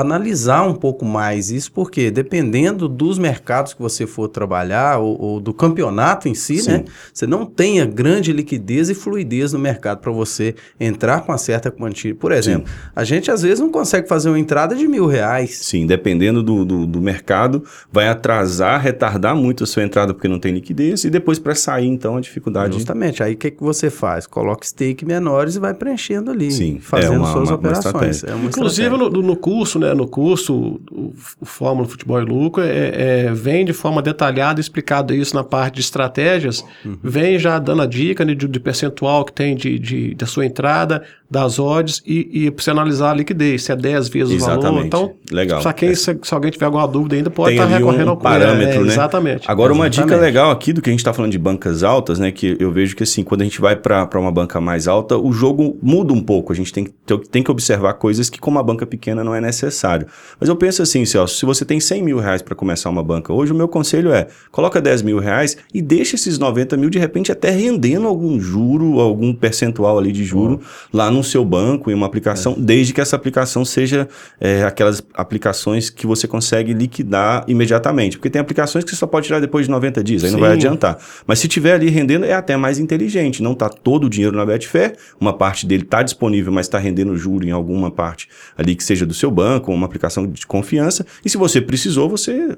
analisar 0.00 0.62
um 0.66 0.74
pouco 0.74 1.04
mais 1.04 1.50
isso, 1.50 1.70
porque 1.72 2.10
dependendo 2.10 2.88
dos 2.88 3.18
mercados 3.18 3.74
que 3.74 3.80
você 3.82 4.06
for 4.06 4.28
trabalhar, 4.28 4.98
ou, 4.98 5.20
ou 5.20 5.40
do 5.40 5.52
campeonato 5.54 6.28
em 6.28 6.34
si, 6.34 6.58
Sim. 6.58 6.70
né? 6.70 6.84
Você 7.12 7.26
não 7.26 7.44
tenha 7.46 7.84
grande 7.86 8.32
liquidez 8.32 8.88
e 8.90 8.94
fluidez 8.94 9.52
no 9.52 9.58
mercado 9.58 9.98
para 9.98 10.12
você 10.12 10.54
entrar 10.78 11.22
com 11.22 11.32
uma 11.32 11.38
certa 11.38 11.70
quantia. 11.70 12.14
Por 12.14 12.32
exemplo, 12.32 12.70
a 12.94 13.04
gente 13.04 13.30
às 13.30 13.42
vezes 13.42 13.60
não 13.60 13.70
consegue 13.70 14.08
fazer 14.08 14.28
uma 14.28 14.38
entrada 14.38 14.74
de 14.74 14.86
mil 14.88 15.06
reais. 15.06 15.58
Sim, 15.62 15.86
dependendo 15.86 16.42
do, 16.42 16.64
do, 16.64 16.86
do 16.86 17.00
mercado, 17.00 17.64
vai 17.92 18.08
atrasar, 18.08 18.80
retardar 18.80 19.34
muito 19.36 19.64
a 19.64 19.66
sua 19.66 19.82
entrada 19.82 20.12
porque 20.14 20.28
não 20.28 20.38
tem 20.38 20.52
liquidez 20.52 21.04
e 21.04 21.10
depois 21.10 21.38
para 21.38 21.54
sair, 21.54 21.86
então, 21.86 22.16
a 22.16 22.20
dificuldade. 22.20 22.74
Justamente. 22.74 23.22
Aí 23.22 23.34
o 23.34 23.36
que, 23.36 23.50
que 23.50 23.62
você 23.62 23.90
faz? 23.90 24.26
Coloca 24.26 24.66
stake 24.66 25.04
menores 25.04 25.56
e 25.56 25.58
vai 25.58 25.74
preenchendo 25.74 26.30
ali, 26.30 26.50
Sim, 26.50 26.78
fazendo 26.80 27.14
é 27.14 27.18
uma- 27.18 27.32
suas 27.32 27.48
uma- 27.48 27.54
operações. 27.56 28.24
É 28.24 28.34
uma 28.34 28.46
Inclusive 28.46 28.86
estratégia. 28.88 29.10
no, 29.10 29.22
no 29.22 29.36
curso, 29.36 29.78
né? 29.78 29.87
No 29.94 30.06
curso, 30.06 30.80
o, 30.90 31.12
o 31.40 31.44
Fórmula 31.46 31.86
Futebol 31.88 32.20
e 32.20 32.24
Lucro 32.24 32.62
é, 32.62 33.26
é, 33.26 33.32
vem 33.32 33.64
de 33.64 33.72
forma 33.72 34.00
detalhada 34.02 34.60
explicado 34.60 35.14
isso 35.14 35.34
na 35.34 35.44
parte 35.44 35.74
de 35.76 35.80
estratégias, 35.80 36.64
Uhum. 36.84 36.96
vem 37.02 37.38
já 37.38 37.58
dando 37.58 37.82
a 37.82 37.86
dica 37.86 38.24
né, 38.24 38.34
de, 38.34 38.46
de 38.48 38.60
percentual 38.60 39.24
que 39.24 39.32
tem 39.32 39.54
de, 39.56 39.78
de- 39.78 40.14
da 40.14 40.26
sua 40.26 40.44
entrada, 40.46 41.02
das 41.30 41.58
odds 41.58 42.02
e, 42.06 42.46
e 42.46 42.50
para 42.50 42.64
você 42.64 42.70
analisar 42.70 43.10
a 43.10 43.14
liquidez, 43.14 43.62
se 43.64 43.72
é 43.72 43.76
10 43.76 44.08
vezes 44.08 44.34
o 44.34 44.38
valor. 44.46 44.58
Exatamente. 44.58 44.86
Então, 44.86 45.12
Legal. 45.30 45.60
só 45.60 45.72
quem, 45.72 45.94
se, 45.94 46.18
se 46.22 46.34
alguém 46.34 46.50
tiver 46.50 46.64
alguma 46.66 46.88
dúvida 46.88 47.16
ainda, 47.16 47.28
pode 47.28 47.50
Tem 47.50 47.56
estar 47.56 47.66
ali 47.66 47.84
recorrendo 47.84 48.08
um 48.08 48.10
ao 48.12 48.16
parâmetro, 48.16 48.80
é, 48.80 48.84
né? 48.84 48.92
Exatamente. 48.92 49.50
Agora, 49.50 49.72
uma 49.72 49.90
dica 49.90 50.04
Exatamente. 50.04 50.24
legal 50.24 50.50
aqui 50.50 50.72
do 50.72 50.80
que 50.80 50.88
a 50.88 50.92
gente 50.92 51.00
está 51.00 51.12
falando 51.12 51.30
de 51.30 51.38
bancas 51.38 51.82
altas, 51.82 52.18
né? 52.18 52.32
Que 52.32 52.56
eu 52.58 52.72
vejo 52.72 52.96
que 52.96 53.02
assim, 53.02 53.22
quando 53.22 53.42
a 53.42 53.44
gente 53.44 53.60
vai 53.60 53.76
para 53.76 54.08
uma 54.18 54.32
banca 54.32 54.58
mais 54.60 54.88
alta, 54.88 55.18
o 55.18 55.30
jogo 55.30 55.76
muda 55.82 56.14
um 56.14 56.20
pouco. 56.22 56.50
A 56.52 56.56
gente 56.56 56.72
tem 56.72 56.84
que, 56.84 56.92
ter- 57.04 57.18
tem 57.28 57.42
que 57.42 57.50
observar 57.50 57.92
coisas 57.94 58.30
que, 58.30 58.38
com 58.40 58.50
uma 58.50 58.62
banca 58.62 58.86
pequena, 58.86 59.22
não 59.22 59.34
é 59.34 59.40
necessário. 59.40 60.06
Mas 60.40 60.48
eu 60.48 60.56
penso 60.56 60.80
assim, 60.82 61.04
Celso, 61.04 61.36
se 61.36 61.44
você 61.44 61.62
tem 61.64 61.78
100 61.78 62.02
mil 62.02 62.18
reais 62.18 62.40
para 62.40 62.54
começar 62.54 62.88
uma 62.88 63.02
banca 63.02 63.32
hoje, 63.34 63.52
o 63.52 63.54
meu 63.54 63.68
conselho 63.68 64.12
é 64.12 64.28
coloca 64.50 64.80
10 64.80 65.02
mil 65.02 65.18
reais 65.18 65.58
e 65.74 65.82
deixa 65.82 66.14
esses 66.16 66.38
90 66.38 66.74
mil 66.78 66.88
de 66.88 66.98
repente 66.98 67.30
até 67.30 67.50
rendendo 67.50 68.06
algum 68.06 68.40
juro, 68.40 68.98
algum 68.98 69.34
percentual 69.34 69.98
ali 69.98 70.10
de 70.10 70.24
juro 70.24 70.60
lá 70.90 71.10
no 71.10 71.17
seu 71.22 71.44
banco, 71.44 71.90
em 71.90 71.94
uma 71.94 72.06
aplicação, 72.06 72.54
desde 72.58 72.92
que 72.92 73.00
essa 73.00 73.16
aplicação 73.16 73.64
seja 73.64 74.08
é, 74.40 74.62
aquelas 74.64 75.02
aplicações 75.14 75.90
que 75.90 76.06
você 76.06 76.26
consegue 76.26 76.72
liquidar 76.72 77.44
imediatamente. 77.48 78.16
Porque 78.16 78.30
tem 78.30 78.40
aplicações 78.40 78.84
que 78.84 78.90
você 78.90 78.96
só 78.96 79.06
pode 79.06 79.26
tirar 79.26 79.40
depois 79.40 79.66
de 79.66 79.70
90 79.70 80.02
dias, 80.04 80.24
aí 80.24 80.30
não 80.30 80.40
vai 80.40 80.50
Sim. 80.50 80.56
adiantar. 80.56 80.98
Mas 81.26 81.38
se 81.38 81.48
tiver 81.48 81.74
ali 81.74 81.88
rendendo, 81.88 82.24
é 82.24 82.32
até 82.32 82.56
mais 82.56 82.78
inteligente. 82.78 83.42
Não 83.42 83.52
está 83.52 83.68
todo 83.68 84.04
o 84.04 84.10
dinheiro 84.10 84.36
na 84.36 84.44
Betfair, 84.44 84.96
uma 85.20 85.32
parte 85.32 85.66
dele 85.66 85.82
está 85.82 86.02
disponível, 86.02 86.52
mas 86.52 86.66
está 86.66 86.78
rendendo 86.78 87.16
juro 87.16 87.46
em 87.46 87.50
alguma 87.50 87.90
parte 87.90 88.28
ali 88.56 88.74
que 88.74 88.84
seja 88.84 89.04
do 89.04 89.14
seu 89.14 89.30
banco, 89.30 89.72
uma 89.72 89.86
aplicação 89.86 90.26
de 90.26 90.46
confiança. 90.46 91.04
E 91.24 91.30
se 91.30 91.36
você 91.36 91.60
precisou, 91.60 92.08
você 92.08 92.56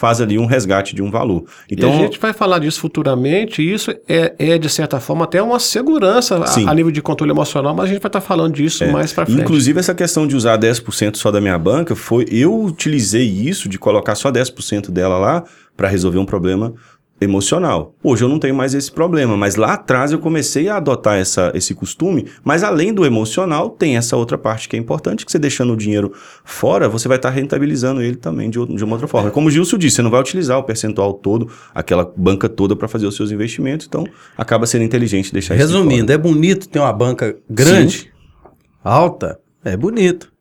faz 0.00 0.18
ali 0.18 0.38
um 0.38 0.46
resgate 0.46 0.94
de 0.94 1.02
um 1.02 1.10
valor. 1.10 1.44
Então, 1.70 1.90
e 1.90 1.92
a 1.92 1.96
gente 1.98 2.18
vai 2.18 2.32
falar 2.32 2.58
disso 2.58 2.80
futuramente, 2.80 3.60
e 3.60 3.70
isso 3.70 3.90
é, 4.08 4.32
é, 4.38 4.56
de 4.56 4.68
certa 4.70 4.98
forma, 4.98 5.24
até 5.24 5.42
uma 5.42 5.60
segurança 5.60 6.38
a- 6.38 6.46
a, 6.66 6.74
nível 6.74 6.90
de 6.90 7.02
controle 7.02 7.30
emocional, 7.32 7.74
mas 7.74 7.84
a 7.84 7.88
gente 7.92 8.00
vai 8.00 8.08
estar 8.08 8.22
falando 8.22 8.54
disso 8.54 8.82
mais 8.90 9.12
para 9.12 9.26
frente. 9.26 9.42
Inclusive, 9.42 9.78
essa 9.78 9.94
questão 9.94 10.26
de 10.26 10.34
usar 10.34 10.56
10% 10.56 11.16
só 11.18 11.30
da 11.30 11.38
minha 11.38 11.58
banca, 11.58 11.94
foi 11.94 12.24
eu 12.30 12.58
utilizei 12.64 13.26
isso 13.28 13.68
de 13.68 13.78
colocar 13.78 14.14
só 14.14 14.30
10% 14.30 14.90
dela 14.90 15.18
lá 15.18 15.44
para 15.76 15.86
resolver 15.86 16.18
um 16.18 16.24
problema 16.26 16.72
emocional. 17.20 17.94
Hoje 18.02 18.24
eu 18.24 18.28
não 18.28 18.38
tenho 18.38 18.54
mais 18.54 18.74
esse 18.74 18.90
problema, 18.90 19.36
mas 19.36 19.56
lá 19.56 19.74
atrás 19.74 20.10
eu 20.10 20.18
comecei 20.18 20.68
a 20.68 20.78
adotar 20.78 21.18
essa, 21.18 21.52
esse 21.54 21.74
costume, 21.74 22.26
mas 22.42 22.62
além 22.62 22.94
do 22.94 23.04
emocional, 23.04 23.68
tem 23.68 23.96
essa 23.96 24.16
outra 24.16 24.38
parte 24.38 24.68
que 24.68 24.76
é 24.76 24.78
importante, 24.78 25.26
que 25.26 25.30
você 25.30 25.38
deixando 25.38 25.74
o 25.74 25.76
dinheiro 25.76 26.12
fora, 26.44 26.88
você 26.88 27.06
vai 27.06 27.18
estar 27.18 27.30
rentabilizando 27.30 28.00
ele 28.00 28.16
também 28.16 28.48
de, 28.48 28.64
de 28.64 28.84
uma 28.84 28.94
outra 28.94 29.06
forma. 29.06 29.30
Como 29.30 29.48
o 29.48 29.50
Gilson 29.50 29.76
disse, 29.76 29.96
você 29.96 30.02
não 30.02 30.10
vai 30.10 30.20
utilizar 30.20 30.58
o 30.58 30.62
percentual 30.62 31.12
todo, 31.12 31.50
aquela 31.74 32.10
banca 32.16 32.48
toda 32.48 32.74
para 32.74 32.88
fazer 32.88 33.06
os 33.06 33.16
seus 33.16 33.30
investimentos, 33.30 33.86
então 33.86 34.06
acaba 34.36 34.66
sendo 34.66 34.84
inteligente 34.84 35.32
deixar 35.32 35.54
isso. 35.54 35.62
Resumindo, 35.62 36.10
é 36.12 36.16
bonito 36.16 36.68
ter 36.68 36.78
uma 36.78 36.92
banca 36.92 37.36
grande, 37.48 38.10
alta, 38.82 39.38
é 39.62 39.76
bonito. 39.76 40.32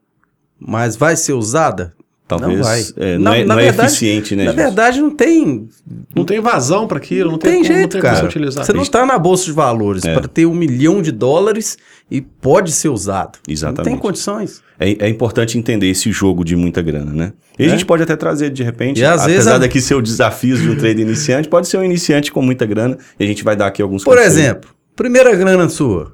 Mas 0.60 0.98
vai 0.98 1.16
ser 1.16 1.34
usada? 1.34 1.94
Talvez 2.30 2.58
não 2.60 2.64
vai. 2.64 2.82
é, 2.98 3.18
não, 3.18 3.24
Na- 3.24 3.36
é, 3.38 3.44
na 3.44 3.54
não 3.56 3.60
é 3.60 3.64
verdade- 3.66 3.88
eficiente, 3.90 4.36
né? 4.36 4.46
Na 4.46 4.52
Gilson? 4.52 4.66
verdade, 4.68 5.02
não 5.02 5.10
tem, 5.10 5.68
Não 6.16 6.24
tem 6.24 6.40
vazão 6.40 6.88
para 6.88 6.98
aquilo, 6.98 7.26
não 7.26 7.32
não 7.34 7.38
tem, 7.40 7.62
tem 7.62 7.64
como, 7.64 7.80
não 7.82 7.88
tem 7.90 8.02
cara. 8.02 8.26
utilizar. 8.26 8.64
Você 8.64 8.72
não 8.72 8.82
está 8.84 9.06
na 9.06 9.18
bolsa 9.18 9.46
de 9.46 9.52
valores 9.52 10.06
É. 10.06 10.14
para 10.14 10.28
ter 10.28 10.46
um 10.46 10.54
milhão 10.54 11.02
de 11.02 11.12
dólares 11.12 11.78
e 12.10 12.22
pode 12.22 12.72
ser 12.72 12.90
usado. 12.90 13.40
Não 13.48 13.52
Exatamente. 13.54 13.90
tem 13.92 13.98
condições. 13.98 14.62
É, 14.80 15.06
é 15.06 15.10
importante 15.10 15.58
entender 15.58 15.88
esse 15.90 16.12
jogo 16.12 16.46
de 16.46 16.56
muita 16.56 16.82
grana, 16.82 17.12
né? 17.12 17.34
E 17.58 17.64
a 17.64 17.66
É. 17.66 17.70
gente 17.70 17.86
pode 17.86 18.04
até 18.04 18.16
trazer, 18.16 18.50
de 18.52 18.64
repente, 18.64 19.02
E 19.02 19.04
às 19.04 19.22
apesar 19.24 19.28
vezes 19.28 19.48
a- 19.48 19.58
daqui 19.58 19.82
ser 19.82 19.96
o 19.96 20.02
desafio 20.02 20.56
de 20.56 20.70
um 20.70 20.76
trader 20.78 21.00
iniciante, 21.06 21.50
pode 21.50 21.68
ser 21.68 21.78
um 21.78 21.84
iniciante 21.84 22.32
com 22.32 22.42
muita 22.42 22.66
grana 22.66 22.98
e 23.20 23.24
a 23.24 23.28
gente 23.28 23.44
vai 23.44 23.56
dar 23.56 23.68
aqui 23.68 23.82
alguns 23.82 24.04
Por 24.04 24.16
conselhos. 24.16 24.38
exemplo, 24.38 24.70
primeira 24.96 25.36
grana 25.36 25.68
sua, 25.68 26.14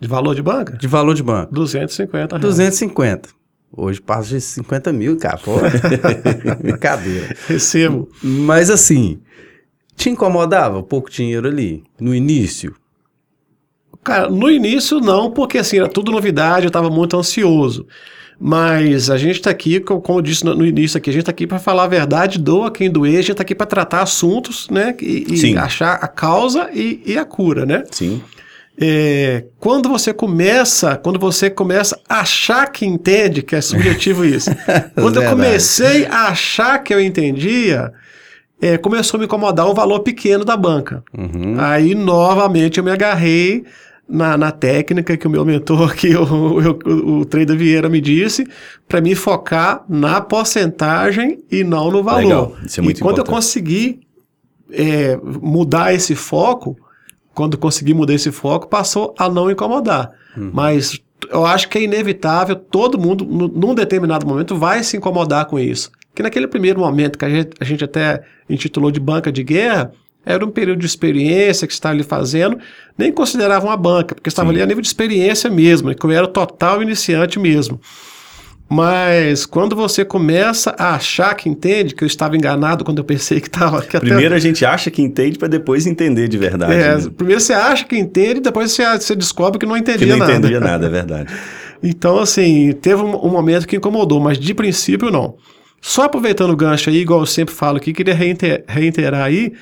De 0.00 0.06
valor 0.08 0.34
de 0.34 0.42
banca? 0.42 0.76
de 0.78 0.86
valor 0.86 1.12
de 1.14 1.22
banco, 1.24 1.52
250 1.52 2.36
reais. 2.36 2.40
250. 2.42 3.28
Hoje 3.70 4.00
passa 4.00 4.30
de 4.30 4.40
50 4.40 4.92
mil, 4.92 5.16
cara. 5.18 5.38
Pô. 5.38 5.52
Brincadeira. 6.62 7.36
Recebo. 7.46 8.08
Mas 8.22 8.70
assim, 8.70 9.18
te 9.96 10.10
incomodava 10.10 10.82
pouco 10.82 11.10
dinheiro 11.10 11.46
ali, 11.48 11.84
no 12.00 12.14
início? 12.14 12.74
Cara, 14.02 14.28
no 14.30 14.50
início 14.50 15.00
não, 15.00 15.30
porque 15.30 15.58
assim, 15.58 15.78
era 15.78 15.88
tudo 15.88 16.10
novidade, 16.10 16.64
eu 16.64 16.68
estava 16.68 16.88
muito 16.88 17.16
ansioso. 17.16 17.86
Mas 18.40 19.10
a 19.10 19.18
gente 19.18 19.36
está 19.36 19.50
aqui, 19.50 19.80
co- 19.80 20.00
como 20.00 20.20
eu 20.20 20.22
disse 20.22 20.44
no 20.44 20.64
início 20.64 20.96
aqui, 20.96 21.10
a 21.10 21.12
gente 21.12 21.22
está 21.22 21.32
aqui 21.32 21.44
para 21.46 21.58
falar 21.58 21.84
a 21.84 21.88
verdade, 21.88 22.38
doa 22.38 22.70
quem 22.70 22.88
doer, 22.88 23.14
a 23.18 23.20
gente 23.20 23.32
está 23.32 23.42
aqui 23.42 23.54
para 23.54 23.66
tratar 23.66 24.00
assuntos, 24.02 24.68
né? 24.70 24.94
E, 25.02 25.24
e 25.34 25.56
achar 25.58 25.94
a 25.94 26.06
causa 26.06 26.70
e, 26.72 27.02
e 27.04 27.18
a 27.18 27.24
cura, 27.24 27.66
né? 27.66 27.82
Sim, 27.90 28.22
É, 28.80 29.44
quando 29.58 29.88
você 29.88 30.14
começa, 30.14 30.96
quando 30.96 31.18
você 31.18 31.50
começa 31.50 31.98
a 32.08 32.20
achar 32.20 32.70
que 32.70 32.86
entende, 32.86 33.42
que 33.42 33.56
é 33.56 33.60
subjetivo 33.60 34.24
isso. 34.24 34.50
quando 34.94 35.20
eu 35.20 35.28
comecei 35.28 36.06
a 36.06 36.28
achar 36.28 36.78
que 36.78 36.94
eu 36.94 37.00
entendia, 37.00 37.92
é, 38.60 38.78
começou 38.78 39.18
a 39.18 39.20
me 39.20 39.24
incomodar 39.26 39.66
o 39.66 39.74
valor 39.74 40.00
pequeno 40.00 40.44
da 40.44 40.56
banca. 40.56 41.02
Uhum. 41.16 41.56
Aí, 41.58 41.94
novamente, 41.94 42.78
eu 42.78 42.84
me 42.84 42.92
agarrei 42.92 43.64
na, 44.08 44.38
na 44.38 44.50
técnica 44.50 45.16
que 45.16 45.26
o 45.26 45.30
meu 45.30 45.44
mentor 45.44 45.90
aqui, 45.92 46.14
o, 46.16 46.22
o, 46.22 47.18
o 47.20 47.24
Trader 47.24 47.56
Vieira, 47.56 47.88
me 47.88 48.00
disse, 48.00 48.46
para 48.88 49.00
me 49.00 49.14
focar 49.14 49.84
na 49.88 50.20
porcentagem 50.20 51.38
e 51.50 51.64
não 51.64 51.90
no 51.90 52.02
valor. 52.02 52.22
Legal, 52.22 52.56
isso 52.64 52.80
é 52.80 52.82
muito 52.82 52.98
e 52.98 53.00
quando 53.00 53.18
eu 53.18 53.22
importante. 53.22 53.34
consegui 53.34 54.00
é, 54.72 55.18
mudar 55.22 55.94
esse 55.94 56.14
foco, 56.14 56.76
quando 57.38 57.56
consegui 57.56 57.94
mudar 57.94 58.14
esse 58.14 58.32
foco, 58.32 58.66
passou 58.66 59.14
a 59.16 59.28
não 59.28 59.48
incomodar. 59.48 60.10
Uhum. 60.36 60.50
Mas 60.52 61.00
eu 61.30 61.46
acho 61.46 61.68
que 61.68 61.78
é 61.78 61.82
inevitável, 61.84 62.56
todo 62.56 62.98
mundo, 62.98 63.24
nu- 63.24 63.46
num 63.46 63.74
determinado 63.76 64.26
momento, 64.26 64.56
vai 64.56 64.82
se 64.82 64.96
incomodar 64.96 65.44
com 65.46 65.56
isso. 65.56 65.92
Que 66.16 66.20
naquele 66.20 66.48
primeiro 66.48 66.80
momento 66.80 67.16
que 67.16 67.24
a 67.24 67.30
gente, 67.30 67.50
a 67.60 67.64
gente 67.64 67.84
até 67.84 68.24
intitulou 68.50 68.90
de 68.90 68.98
banca 68.98 69.30
de 69.30 69.44
guerra, 69.44 69.92
era 70.26 70.44
um 70.44 70.50
período 70.50 70.80
de 70.80 70.86
experiência 70.86 71.64
que 71.64 71.72
estava 71.72 71.94
ali 71.94 72.02
fazendo, 72.02 72.58
nem 72.98 73.12
considerava 73.12 73.64
uma 73.66 73.76
banca, 73.76 74.16
porque 74.16 74.28
estava 74.28 74.48
Sim. 74.48 74.54
ali 74.56 74.62
a 74.62 74.66
nível 74.66 74.82
de 74.82 74.88
experiência 74.88 75.48
mesmo, 75.48 75.94
que 75.94 76.04
eu 76.04 76.10
era 76.10 76.26
total 76.26 76.82
iniciante 76.82 77.38
mesmo. 77.38 77.80
Mas 78.70 79.46
quando 79.46 79.74
você 79.74 80.04
começa 80.04 80.74
a 80.78 80.94
achar 80.94 81.34
que 81.34 81.48
entende, 81.48 81.94
que 81.94 82.04
eu 82.04 82.06
estava 82.06 82.36
enganado 82.36 82.84
quando 82.84 82.98
eu 82.98 83.04
pensei 83.04 83.40
que 83.40 83.46
estava. 83.48 83.80
Que 83.80 83.96
até- 83.96 84.06
primeiro 84.06 84.34
a 84.34 84.38
gente 84.38 84.64
acha 84.64 84.90
que 84.90 85.00
entende 85.00 85.38
para 85.38 85.48
depois 85.48 85.86
entender 85.86 86.28
de 86.28 86.36
verdade. 86.36 86.74
é, 86.74 86.96
né? 86.96 87.10
primeiro 87.16 87.40
você 87.40 87.54
acha 87.54 87.84
que 87.86 87.96
entende, 87.96 88.40
depois 88.40 88.70
você, 88.72 88.84
você 88.98 89.16
descobre 89.16 89.58
que 89.58 89.64
não 89.66 89.76
entendia 89.76 90.06
Que 90.06 90.12
não 90.12 90.18
nada. 90.18 90.32
entendia 90.34 90.60
nada, 90.60 90.86
é 90.86 90.90
verdade. 90.90 91.32
Então, 91.80 92.18
assim, 92.18 92.72
teve 92.72 93.00
um, 93.02 93.24
um 93.24 93.28
momento 93.30 93.64
que 93.64 93.76
incomodou, 93.76 94.18
mas 94.18 94.36
de 94.36 94.52
princípio 94.52 95.12
não. 95.12 95.36
Só 95.80 96.02
aproveitando 96.06 96.50
o 96.50 96.56
gancho 96.56 96.90
aí, 96.90 96.96
igual 96.96 97.20
eu 97.20 97.26
sempre 97.26 97.54
falo 97.54 97.76
aqui, 97.76 97.92
queria 97.92 98.14
reiter- 98.16 98.64
reiterar 98.66 99.22
aí 99.22 99.52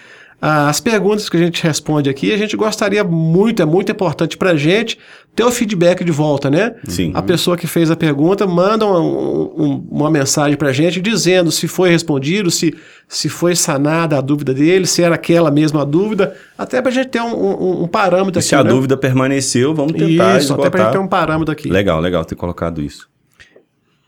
as 0.40 0.80
perguntas 0.80 1.28
que 1.28 1.36
a 1.36 1.40
gente 1.40 1.62
responde 1.62 2.10
aqui. 2.10 2.32
A 2.32 2.36
gente 2.36 2.56
gostaria 2.56 3.02
muito, 3.02 3.62
é 3.62 3.64
muito 3.64 3.90
importante 3.90 4.36
pra 4.36 4.54
gente 4.54 4.98
ter 5.34 5.44
o 5.44 5.50
feedback 5.50 6.04
de 6.04 6.12
volta, 6.12 6.50
né? 6.50 6.74
Sim. 6.88 7.10
A 7.14 7.22
pessoa 7.22 7.56
que 7.56 7.66
fez 7.66 7.90
a 7.90 7.96
pergunta 7.96 8.46
manda 8.46 8.86
um- 8.86 9.42
um- 9.56 9.88
uma 9.90 10.10
mensagem 10.10 10.56
pra 10.56 10.72
gente 10.72 11.00
dizendo 11.00 11.50
se 11.50 11.66
foi 11.66 11.90
respondido, 11.90 12.50
se, 12.50 12.74
se 13.08 13.28
foi 13.28 13.54
sanada 13.56 14.16
a 14.18 14.20
dúvida 14.20 14.52
dele, 14.54 14.86
se 14.86 15.02
era 15.02 15.14
aquela 15.14 15.50
mesma 15.50 15.84
dúvida, 15.84 16.34
até 16.56 16.80
pra 16.82 16.90
gente 16.90 17.08
ter 17.08 17.20
um, 17.20 17.34
um- 17.34 17.82
um 17.84 17.88
parâmetro 17.88 18.38
E 18.38 18.40
aqui. 18.40 18.48
se 18.48 18.54
a 18.54 18.62
né? 18.64 18.70
dúvida 18.70 18.96
permaneceu, 18.96 19.74
vamos 19.74 19.92
tentar 19.94 20.38
Isso, 20.38 20.52
até 20.54 20.70
pra 20.70 20.80
gente 20.80 20.88
esgotar. 20.88 20.92
ter 20.92 20.98
um 20.98 21.08
parâmetro 21.08 21.52
aqui. 21.52 21.68
Legal, 21.68 22.00
legal 22.00 22.24
ter 22.24 22.34
colocado 22.34 22.80
isso. 22.82 23.08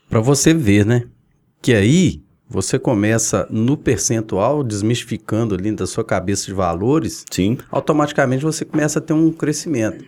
Para 0.09 0.19
você 0.19 0.53
ver, 0.53 0.85
né? 0.85 1.03
Que 1.61 1.73
aí 1.73 2.21
você 2.49 2.79
começa 2.79 3.45
no 3.49 3.77
percentual, 3.77 4.63
desmistificando 4.63 5.53
ali 5.53 5.71
da 5.71 5.85
sua 5.85 6.03
cabeça 6.03 6.45
de 6.47 6.53
valores, 6.53 7.23
Sim, 7.31 7.57
automaticamente 7.71 8.43
você 8.43 8.65
começa 8.65 8.97
a 8.97 9.01
ter 9.01 9.13
um 9.13 9.31
crescimento. 9.31 10.03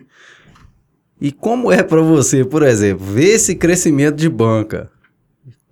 E 1.19 1.31
como 1.31 1.71
é 1.71 1.83
para 1.83 2.01
você, 2.01 2.43
por 2.43 2.63
exemplo, 2.63 3.05
ver 3.05 3.35
esse 3.35 3.55
crescimento 3.55 4.15
de 4.15 4.27
banca? 4.27 4.89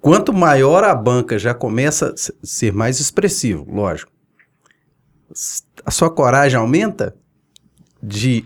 quanto 0.02 0.32
maior 0.32 0.84
a 0.86 0.96
banca 0.96 1.38
já 1.38 1.54
começa 1.54 2.14
a 2.14 2.16
se- 2.18 2.34
ser 2.42 2.72
mais 2.72 3.02
expressivo, 3.02 3.66
lógico. 3.70 4.10
A 5.86 5.92
sua 5.92 6.10
coragem 6.10 6.58
aumenta 6.58 7.14
de 8.02 8.46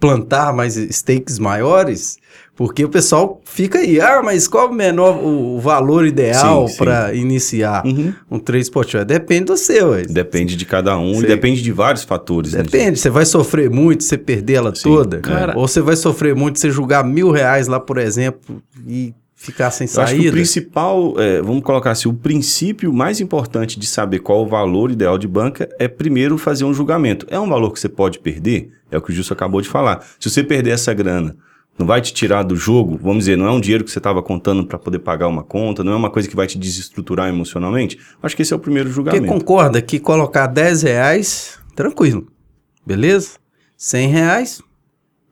plantar 0.00 0.52
mais 0.54 0.76
stakes 0.76 1.38
maiores, 1.38 2.16
porque 2.56 2.84
o 2.84 2.88
pessoal 2.88 3.40
fica 3.44 3.78
aí, 3.78 4.00
ah, 4.00 4.22
mas 4.24 4.46
qual 4.46 4.70
o 4.70 4.72
menor 4.72 5.16
o, 5.24 5.58
valor 5.58 6.06
ideal 6.06 6.66
para 6.78 7.12
iniciar 7.14 7.84
Uhum. 7.84 8.12
um 8.30 8.38
trade 8.38 8.62
esportivo? 8.62 9.04
Depende 9.04 9.46
do 9.46 9.56
seu. 9.56 9.90
ué. 9.90 10.02
Depende 10.02 10.54
de 10.56 10.64
cada 10.64 10.96
um 10.96 11.20
e 11.20 11.26
depende 11.26 11.62
de 11.62 11.72
vários 11.72 12.04
fatores. 12.04 12.52
né, 12.52 12.62
Depende, 12.62 12.98
você 12.98 13.10
vai 13.10 13.24
sofrer 13.26 13.68
muito 13.70 14.02
se 14.04 14.10
você 14.10 14.18
perder 14.18 14.54
ela 14.54 14.74
Sim, 14.74 14.82
toda, 14.84 15.18
cara. 15.18 15.52
ou 15.58 15.66
você 15.66 15.80
vai 15.80 15.96
sofrer 15.96 16.34
muito 16.34 16.58
se 16.58 16.68
você 16.68 16.70
jogar 16.70 17.02
mil 17.04 17.30
reais 17.30 17.66
lá, 17.66 17.80
por 17.80 17.98
exemplo, 17.98 18.62
e 18.86 19.12
ficar 19.36 19.70
sem 19.70 19.86
Eu 19.92 20.02
acho 20.02 20.12
que 20.14 20.18
o 20.20 20.22
saída. 20.22 20.32
principal, 20.32 21.14
é, 21.18 21.42
vamos 21.42 21.62
colocar 21.64 21.90
assim, 21.90 22.08
o 22.08 22.14
princípio 22.14 22.92
mais 22.92 23.20
importante 23.20 23.78
de 23.78 23.86
saber 23.86 24.20
qual 24.20 24.42
o 24.42 24.46
valor 24.46 24.90
ideal 24.90 25.18
de 25.18 25.26
banca 25.28 25.68
é 25.78 25.86
primeiro 25.88 26.38
fazer 26.38 26.64
um 26.64 26.72
julgamento. 26.72 27.26
É 27.28 27.38
um 27.38 27.48
valor 27.48 27.72
que 27.72 27.80
você 27.80 27.88
pode 27.88 28.20
perder? 28.20 28.70
É 28.90 28.96
o 28.96 29.02
que 29.02 29.10
o 29.10 29.14
Justo 29.14 29.32
acabou 29.32 29.60
de 29.60 29.68
falar. 29.68 30.02
Se 30.20 30.30
você 30.30 30.42
perder 30.42 30.70
essa 30.70 30.94
grana, 30.94 31.36
não 31.78 31.86
vai 31.86 32.00
te 32.00 32.12
tirar 32.12 32.42
do 32.42 32.54
jogo, 32.54 32.98
vamos 33.02 33.18
dizer, 33.24 33.36
não 33.36 33.46
é 33.46 33.50
um 33.50 33.60
dinheiro 33.60 33.84
que 33.84 33.90
você 33.90 33.98
estava 33.98 34.22
contando 34.22 34.64
para 34.66 34.78
poder 34.78 35.00
pagar 35.00 35.26
uma 35.28 35.42
conta, 35.42 35.82
não 35.82 35.92
é 35.92 35.96
uma 35.96 36.10
coisa 36.10 36.28
que 36.28 36.36
vai 36.36 36.46
te 36.46 36.56
desestruturar 36.56 37.28
emocionalmente. 37.28 37.98
Acho 38.22 38.36
que 38.36 38.42
esse 38.42 38.52
é 38.52 38.56
o 38.56 38.60
primeiro 38.60 38.88
Porque 38.90 39.10
julgamento. 39.10 39.32
concorda 39.32 39.82
que 39.82 39.98
colocar 39.98 40.46
10 40.46 40.82
reais, 40.82 41.58
tranquilo, 41.74 42.28
beleza? 42.86 43.38
100 43.76 44.08
reais, 44.08 44.62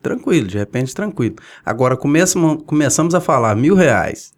tranquilo, 0.01 0.47
de 0.47 0.57
repente 0.57 0.93
tranquilo. 0.93 1.35
Agora 1.65 1.95
começamos, 1.95 2.63
começamos 2.65 3.15
a 3.15 3.21
falar 3.21 3.55
mil 3.55 3.73
reais, 3.73 4.33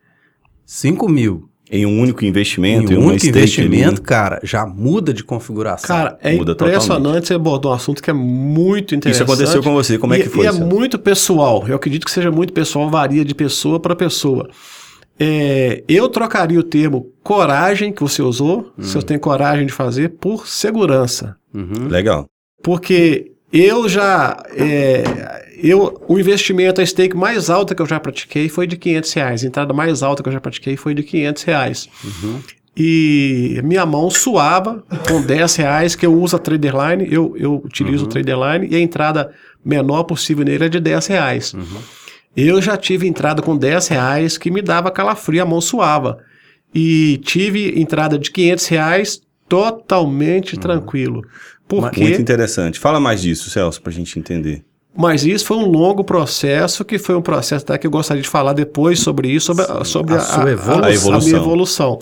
5 0.66 1.10
mil, 1.10 1.50
Em 1.72 1.86
um 1.86 2.00
único 2.00 2.24
investimento, 2.24 2.94
em 2.94 2.96
em 2.96 3.00
um 3.00 3.08
único 3.08 3.26
investimento, 3.26 3.96
ali. 3.96 4.02
cara, 4.02 4.40
já 4.44 4.66
muda 4.66 5.12
de 5.12 5.24
configuração. 5.24 5.88
Cara, 5.88 6.18
é 6.22 6.36
Muda 6.36 6.52
impressionante 6.52 7.28
você 7.28 7.34
abordou 7.34 7.72
um 7.72 7.76
assunto 7.76 8.04
que 8.04 8.10
é 8.10 8.14
muito 8.14 8.94
Isso 8.94 8.96
interessante. 8.98 9.24
aconteceu 9.24 9.64
com 9.64 9.74
você, 9.74 9.98
como 9.98 10.14
é 10.14 10.20
e, 10.20 10.24
que 10.24 10.30
foi? 10.30 10.46
E 10.46 10.48
é 10.48 10.52
muito 10.52 11.00
pessoal. 11.00 11.66
Eu 11.68 11.76
acredito 11.76 12.06
que 12.06 12.12
seja 12.12 12.32
muito 12.32 12.54
pessoal, 12.54 12.90
varia 12.90 13.26
de 13.26 13.34
pessoa 13.34 13.80
para 13.80 13.96
pessoa. 13.96 14.48
É, 15.20 15.84
eu 15.88 16.10
trocaria 16.10 16.60
o 16.60 16.64
termo 16.64 17.10
coragem 17.24 17.92
que 17.92 18.02
você 18.02 18.22
usou, 18.22 18.72
se 18.80 18.96
eu 18.96 19.02
tenho 19.02 19.20
coragem 19.20 19.66
de 19.66 19.74
fazer, 19.74 20.10
por 20.10 20.48
segurança. 20.48 21.36
Uhum. 21.54 21.88
Legal. 21.88 22.26
Porque 22.62 23.32
eu 23.52 23.88
já. 23.88 24.44
é, 24.56 25.04
eu, 25.64 26.02
o 26.08 26.20
investimento, 26.20 26.82
a 26.82 26.86
stake 26.86 27.16
mais 27.16 27.50
alta 27.50 27.74
que 27.74 27.82
eu 27.82 27.86
já 27.86 28.00
pratiquei 28.00 28.50
foi 28.50 28.68
de 28.68 28.76
500 28.78 29.14
reais. 29.14 29.44
A 29.44 29.48
entrada 29.48 29.74
mais 29.74 30.04
alta 30.04 30.22
que 30.22 30.30
eu 30.30 30.34
já 30.34 30.42
pratiquei 30.42 30.76
foi 30.76 30.94
de 30.94 31.04
500 31.04 31.44
reais. 31.44 31.90
Uhum. 32.04 32.40
E 32.78 33.62
minha 33.64 33.86
mão 33.86 34.10
suava 34.10 34.84
com 35.08 35.22
10 35.22 35.56
reais, 35.56 35.96
que 35.96 36.06
eu 36.06 36.14
uso 36.14 36.36
a 36.36 36.40
Traderline, 36.40 37.08
eu, 37.10 37.34
eu 37.38 37.56
utilizo 37.64 38.04
Uhum. 38.04 38.10
o 38.10 38.12
Traderline, 38.12 38.68
e 38.70 38.76
a 38.76 38.80
entrada 38.80 39.32
menor 39.64 40.04
possível 40.04 40.44
nele 40.44 40.66
é 40.66 40.70
de 40.70 40.80
10 40.82 41.08
reais. 41.08 41.54
Uhum. 41.54 41.64
Eu 42.36 42.62
já 42.62 42.76
tive 42.76 43.08
entrada 43.08 43.42
com 43.42 43.56
10 43.56 43.88
reais 43.88 44.38
que 44.38 44.52
me 44.52 44.62
dava 44.62 44.92
calafrio, 44.92 45.42
a 45.42 45.46
mão 45.46 45.62
suava. 45.62 46.20
E 46.74 47.18
tive 47.24 47.80
entrada 47.80 48.20
de 48.20 48.30
500 48.30 48.68
reais 48.68 49.22
totalmente 49.48 50.58
tranquilo. 50.60 51.22
Porque, 51.68 52.00
Muito 52.02 52.22
interessante. 52.22 52.80
Fala 52.80 53.00
mais 53.00 53.22
disso, 53.22 53.50
Celso, 53.50 53.82
pra 53.82 53.92
gente 53.92 54.18
entender. 54.20 54.64
mas 54.96 55.26
isso 55.26 55.46
foi 55.46 55.58
um 55.58 55.66
longo 55.66 56.04
processo, 56.04 56.86
que 56.86 56.98
foi 57.00 57.16
um 57.16 57.22
processo 57.22 57.66
até 57.66 57.78
que 57.78 57.88
eu 57.88 57.92
gostaria 57.92 58.22
de 58.24 58.30
falar 58.30 58.54
depois 58.54 59.00
sobre 59.00 59.30
isso, 59.30 59.48
sobre, 59.48 59.64
a- 59.66 59.84
sobre 59.84 60.14
A 60.14 60.18
a, 60.18 60.20
sua 60.22 60.46
a- 60.46 60.52
evolução. 60.52 60.84
a- 60.84 60.86
A 60.88 60.94
evolução. 60.94 61.20
minha 61.30 61.42
evolução. 61.42 62.00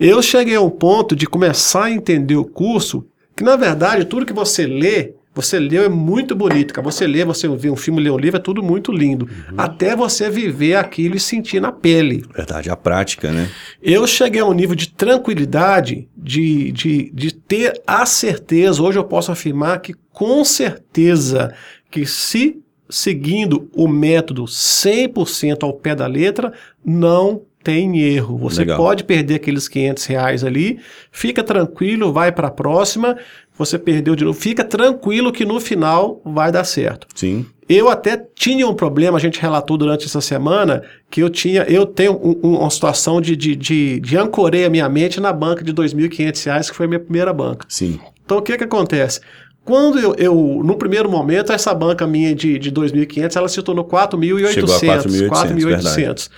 Eu 0.00 0.20
cheguei 0.22 0.54
a 0.56 0.60
um 0.60 0.70
ponto 0.70 1.14
de 1.16 1.26
começar 1.26 1.84
a 1.84 1.90
entender 1.90 2.36
o 2.36 2.44
curso, 2.44 3.04
que 3.36 3.42
na 3.44 3.56
verdade 3.56 4.04
tudo 4.04 4.26
que 4.26 4.32
você 4.32 4.66
lê, 4.66 5.12
você 5.40 5.60
leu 5.60 5.84
é 5.84 5.88
muito 5.88 6.34
bonito. 6.34 6.74
cara. 6.74 6.84
Você 6.84 7.06
lê, 7.06 7.24
você 7.24 7.46
vê 7.48 7.70
um 7.70 7.76
filme, 7.76 8.02
lê 8.02 8.10
um 8.10 8.18
livro, 8.18 8.38
é 8.38 8.42
tudo 8.42 8.60
muito 8.60 8.90
lindo. 8.90 9.26
Uhum. 9.26 9.54
Até 9.56 9.94
você 9.94 10.28
viver 10.28 10.74
aquilo 10.74 11.14
e 11.14 11.20
sentir 11.20 11.60
na 11.60 11.70
pele. 11.70 12.24
Verdade, 12.34 12.68
a 12.68 12.74
prática, 12.76 13.30
né? 13.30 13.48
Eu 13.80 14.04
cheguei 14.04 14.40
a 14.40 14.44
um 14.44 14.52
nível 14.52 14.74
de 14.74 14.88
tranquilidade, 14.88 16.08
de, 16.16 16.72
de, 16.72 17.12
de 17.14 17.32
ter 17.32 17.80
a 17.86 18.04
certeza, 18.04 18.82
hoje 18.82 18.98
eu 18.98 19.04
posso 19.04 19.30
afirmar 19.30 19.80
que 19.80 19.94
com 20.12 20.44
certeza, 20.44 21.54
que 21.88 22.04
se 22.04 22.60
seguindo 22.90 23.70
o 23.76 23.86
método 23.86 24.44
100% 24.44 25.62
ao 25.62 25.72
pé 25.72 25.94
da 25.94 26.06
letra, 26.08 26.52
não 26.84 27.42
tem 27.62 28.00
erro. 28.00 28.38
Você 28.38 28.60
Legal. 28.60 28.78
pode 28.78 29.04
perder 29.04 29.34
aqueles 29.34 29.68
500 29.68 30.06
reais 30.06 30.42
ali, 30.42 30.80
fica 31.12 31.42
tranquilo, 31.42 32.12
vai 32.12 32.32
para 32.32 32.48
a 32.48 32.50
próxima, 32.50 33.16
você 33.58 33.78
perdeu 33.78 34.14
de 34.14 34.24
novo, 34.24 34.38
fica 34.38 34.62
tranquilo 34.64 35.32
que 35.32 35.44
no 35.44 35.58
final 35.60 36.20
vai 36.24 36.52
dar 36.52 36.64
certo. 36.64 37.06
Sim. 37.14 37.44
Eu 37.68 37.88
até 37.90 38.16
tinha 38.34 38.66
um 38.66 38.72
problema, 38.72 39.18
a 39.18 39.20
gente 39.20 39.38
relatou 39.40 39.76
durante 39.76 40.06
essa 40.06 40.20
semana, 40.22 40.82
que 41.10 41.20
eu 41.22 41.28
tinha, 41.28 41.62
eu 41.64 41.84
tenho 41.84 42.12
um- 42.14 42.38
um- 42.42 42.58
uma 42.60 42.70
situação 42.70 43.20
de, 43.20 43.36
de, 43.36 43.54
de, 43.54 44.00
de 44.00 44.16
ancorei 44.16 44.64
a 44.64 44.70
minha 44.70 44.88
mente 44.88 45.20
na 45.20 45.32
banca 45.32 45.62
de 45.62 45.72
2.500 45.74 46.44
reais, 46.46 46.70
que 46.70 46.76
foi 46.76 46.86
a 46.86 46.88
minha 46.88 47.00
primeira 47.00 47.32
banca. 47.32 47.66
Sim. 47.68 47.98
Então 48.24 48.38
o 48.38 48.42
que 48.42 48.56
que 48.56 48.64
acontece? 48.64 49.20
Quando 49.64 49.98
eu, 49.98 50.14
eu 50.16 50.62
no 50.64 50.76
primeiro 50.76 51.10
momento, 51.10 51.52
essa 51.52 51.74
banca 51.74 52.06
minha 52.06 52.34
de, 52.34 52.58
de 52.58 52.72
2.500, 52.72 53.36
ela 53.36 53.48
se 53.50 53.60
tornou 53.60 53.84
4.800. 53.84 54.50
Chegou 54.52 54.74
a 54.74 54.78
4.800, 54.80 55.28
4.800. 55.28 56.30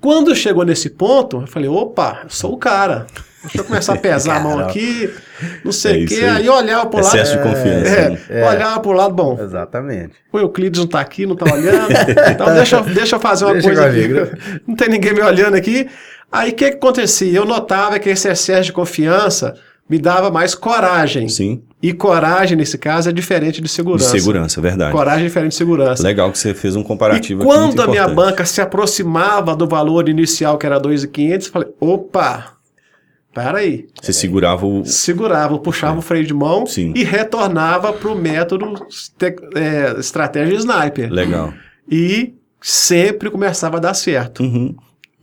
Quando 0.00 0.34
chegou 0.34 0.64
nesse 0.64 0.90
ponto, 0.90 1.40
eu 1.40 1.46
falei, 1.46 1.68
opa, 1.68 2.20
eu 2.24 2.30
sou 2.30 2.52
o 2.52 2.56
cara. 2.58 3.06
Deixa 3.42 3.58
eu 3.58 3.64
começar 3.64 3.92
a 3.94 3.96
pesar 3.96 4.36
a 4.36 4.40
mão 4.40 4.58
aqui, 4.58 5.08
não 5.64 5.70
É 5.70 5.72
sei 5.72 5.92
o 6.02 6.04
isso 6.04 6.14
quê. 6.16 6.24
aí. 6.24 6.28
Aí 6.38 6.46
eu 6.46 6.54
olhava 6.54 6.86
pro 6.86 7.00
lado. 7.00 7.14
Excesso 7.16 7.36
de 7.36 7.42
confiança, 7.42 7.88
É, 7.88 8.08
né? 8.40 8.48
Olhava 8.48 8.80
pro 8.80 8.92
lado, 8.92 9.14
bom, 9.14 9.38
Exatamente. 9.40 10.14
o 10.32 10.38
Euclides 10.38 10.80
não 10.80 10.86
tá 10.88 11.00
aqui, 11.00 11.24
não 11.24 11.36
tá 11.36 11.52
olhando. 11.52 11.88
Então 12.32 12.52
deixa, 12.54 12.76
eu- 12.76 12.82
deixa 12.82 13.16
eu 13.16 13.20
fazer 13.20 13.44
uma 13.44 13.52
Deixa 13.54 13.68
coisa 13.68 13.86
aqui. 13.86 14.08
comigo. 14.08 14.26
Não 14.66 14.74
tem 14.74 14.88
ninguém 14.88 15.14
me 15.14 15.20
olhando 15.22 15.54
aqui. 15.54 15.88
Aí 16.30 16.50
o 16.50 16.54
que, 16.54 16.70
que 16.70 16.76
acontecia? 16.76 17.38
Eu 17.38 17.44
notava 17.44 17.98
que 17.98 18.08
esse 18.10 18.28
excesso 18.28 18.64
de 18.64 18.72
confiança 18.72 19.54
me 19.88 19.98
dava 19.98 20.30
mais 20.30 20.54
coragem. 20.54 21.28
Sim. 21.28 21.62
E 21.80 21.92
coragem, 21.94 22.56
nesse 22.58 22.76
caso, 22.76 23.08
é 23.08 23.12
diferente 23.12 23.56
de 23.56 23.62
De 23.62 23.68
segurança. 23.68 24.10
segurança, 24.10 24.60
verdade. 24.60 24.92
Coragem 24.92 25.24
é 25.24 25.28
diferente 25.28 25.52
de 25.52 25.56
segurança. 25.56 26.02
Legal 26.02 26.30
que 26.32 26.38
você 26.38 26.52
fez 26.52 26.74
um 26.76 26.80
E 26.80 26.84
comparativo 26.84 27.40
aqui 27.42 27.50
quando 27.50 27.80
a 27.80 27.86
minha 27.86 28.02
importante. 28.02 28.16
banca 28.16 28.44
se 28.44 28.60
aproximava 28.60 29.54
do 29.56 29.66
valor 29.66 30.08
inicial, 30.08 30.58
que 30.58 30.66
era 30.66 30.78
2.500, 30.78 31.46
eu 31.46 31.52
falei, 31.52 31.68
opa, 31.80 32.57
peraí. 33.32 33.86
Você 34.00 34.12
segurava 34.12 34.66
o. 34.66 34.84
Segurava, 34.84 35.58
puxava 35.58 35.98
o 35.98 36.02
freio 36.02 36.24
de 36.26 36.34
mão 36.34 36.66
Sim. 36.66 36.92
e 36.96 37.04
retornava 37.04 37.92
para 37.92 38.08
o 38.10 38.14
método 38.16 38.74
te- 39.18 39.36
é, 39.54 39.98
estratégia 39.98 40.54
sniper. 40.56 41.10
Legal. 41.12 41.52
E 41.90 42.34
sempre 42.60 43.30
começava 43.30 43.76
a 43.76 43.80
dar 43.80 43.94
certo. 43.94 44.42
Uhum. 44.42 44.74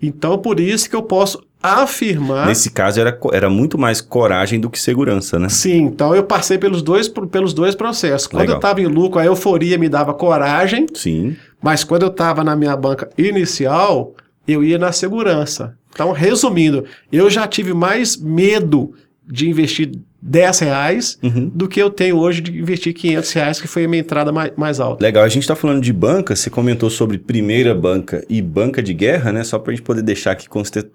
Então, 0.02 0.38
por 0.38 0.60
isso 0.60 0.90
que 0.90 0.96
eu 0.96 1.04
posso 1.04 1.42
afirmar. 1.62 2.46
Nesse 2.48 2.70
caso, 2.70 3.00
era, 3.00 3.18
era 3.34 3.50
muito 3.50 3.78
mais 3.78 4.00
coragem 4.00 4.60
do 4.60 4.70
que 4.70 4.80
segurança, 4.80 5.40
né? 5.40 5.50
Sim, 5.50 5.82
então 5.84 6.14
eu 6.16 6.24
passei 6.24 6.58
pelos 6.60 6.82
dois, 6.84 7.08
pelos 7.08 7.54
dois 7.54 7.74
processos. 7.74 8.28
Quando 8.28 8.42
Legal. 8.42 8.56
eu 8.56 8.58
estava 8.60 8.82
em 8.82 8.86
lucro, 8.86 9.20
a 9.20 9.26
euforia 9.26 9.78
me 9.78 9.90
dava 9.90 10.14
coragem, 10.14 10.86
Sim. 10.94 11.36
mas 11.62 11.84
quando 11.84 12.04
eu 12.04 12.10
estava 12.10 12.44
na 12.44 12.56
minha 12.56 12.76
banca 12.78 13.10
inicial, 13.18 14.14
eu 14.48 14.64
ia 14.64 14.78
na 14.78 14.92
segurança. 14.92 15.76
Então, 15.96 16.12
resumindo, 16.12 16.84
eu 17.10 17.30
já 17.30 17.48
tive 17.48 17.74
mais 17.74 18.18
medo 18.18 18.94
de 19.26 19.50
investir 19.50 19.98
10 20.28 20.60
reais 20.60 21.20
Uhum. 21.22 21.52
do 21.54 21.68
que 21.68 21.80
eu 21.80 21.90
tenho 21.90 22.18
hoje 22.18 22.42
de 22.42 22.58
investir 22.58 22.94
500 22.94 23.32
reais, 23.34 23.62
que 23.62 23.68
foi 23.68 23.86
a 23.86 23.88
minha 23.88 24.02
entrada 24.02 24.32
mais, 24.32 24.52
mais 24.58 24.80
alta. 24.80 25.04
Legal, 25.04 25.24
a 25.24 25.28
gente 25.30 25.44
está 25.44 25.56
falando 25.56 25.82
de 25.82 25.94
banca, 25.94 26.36
você 26.36 26.50
comentou 26.50 26.90
sobre 26.90 27.18
primeira 27.20 27.76
banca 27.76 28.26
e 28.28 28.42
banca 28.42 28.82
de 28.82 28.94
guerra, 28.94 29.32
né? 29.32 29.44
Só 29.44 29.60
para 29.60 29.72
a 29.72 29.76
gente 29.76 29.84
poder 29.86 30.02
deixar 30.02 30.32
aqui 30.32 30.48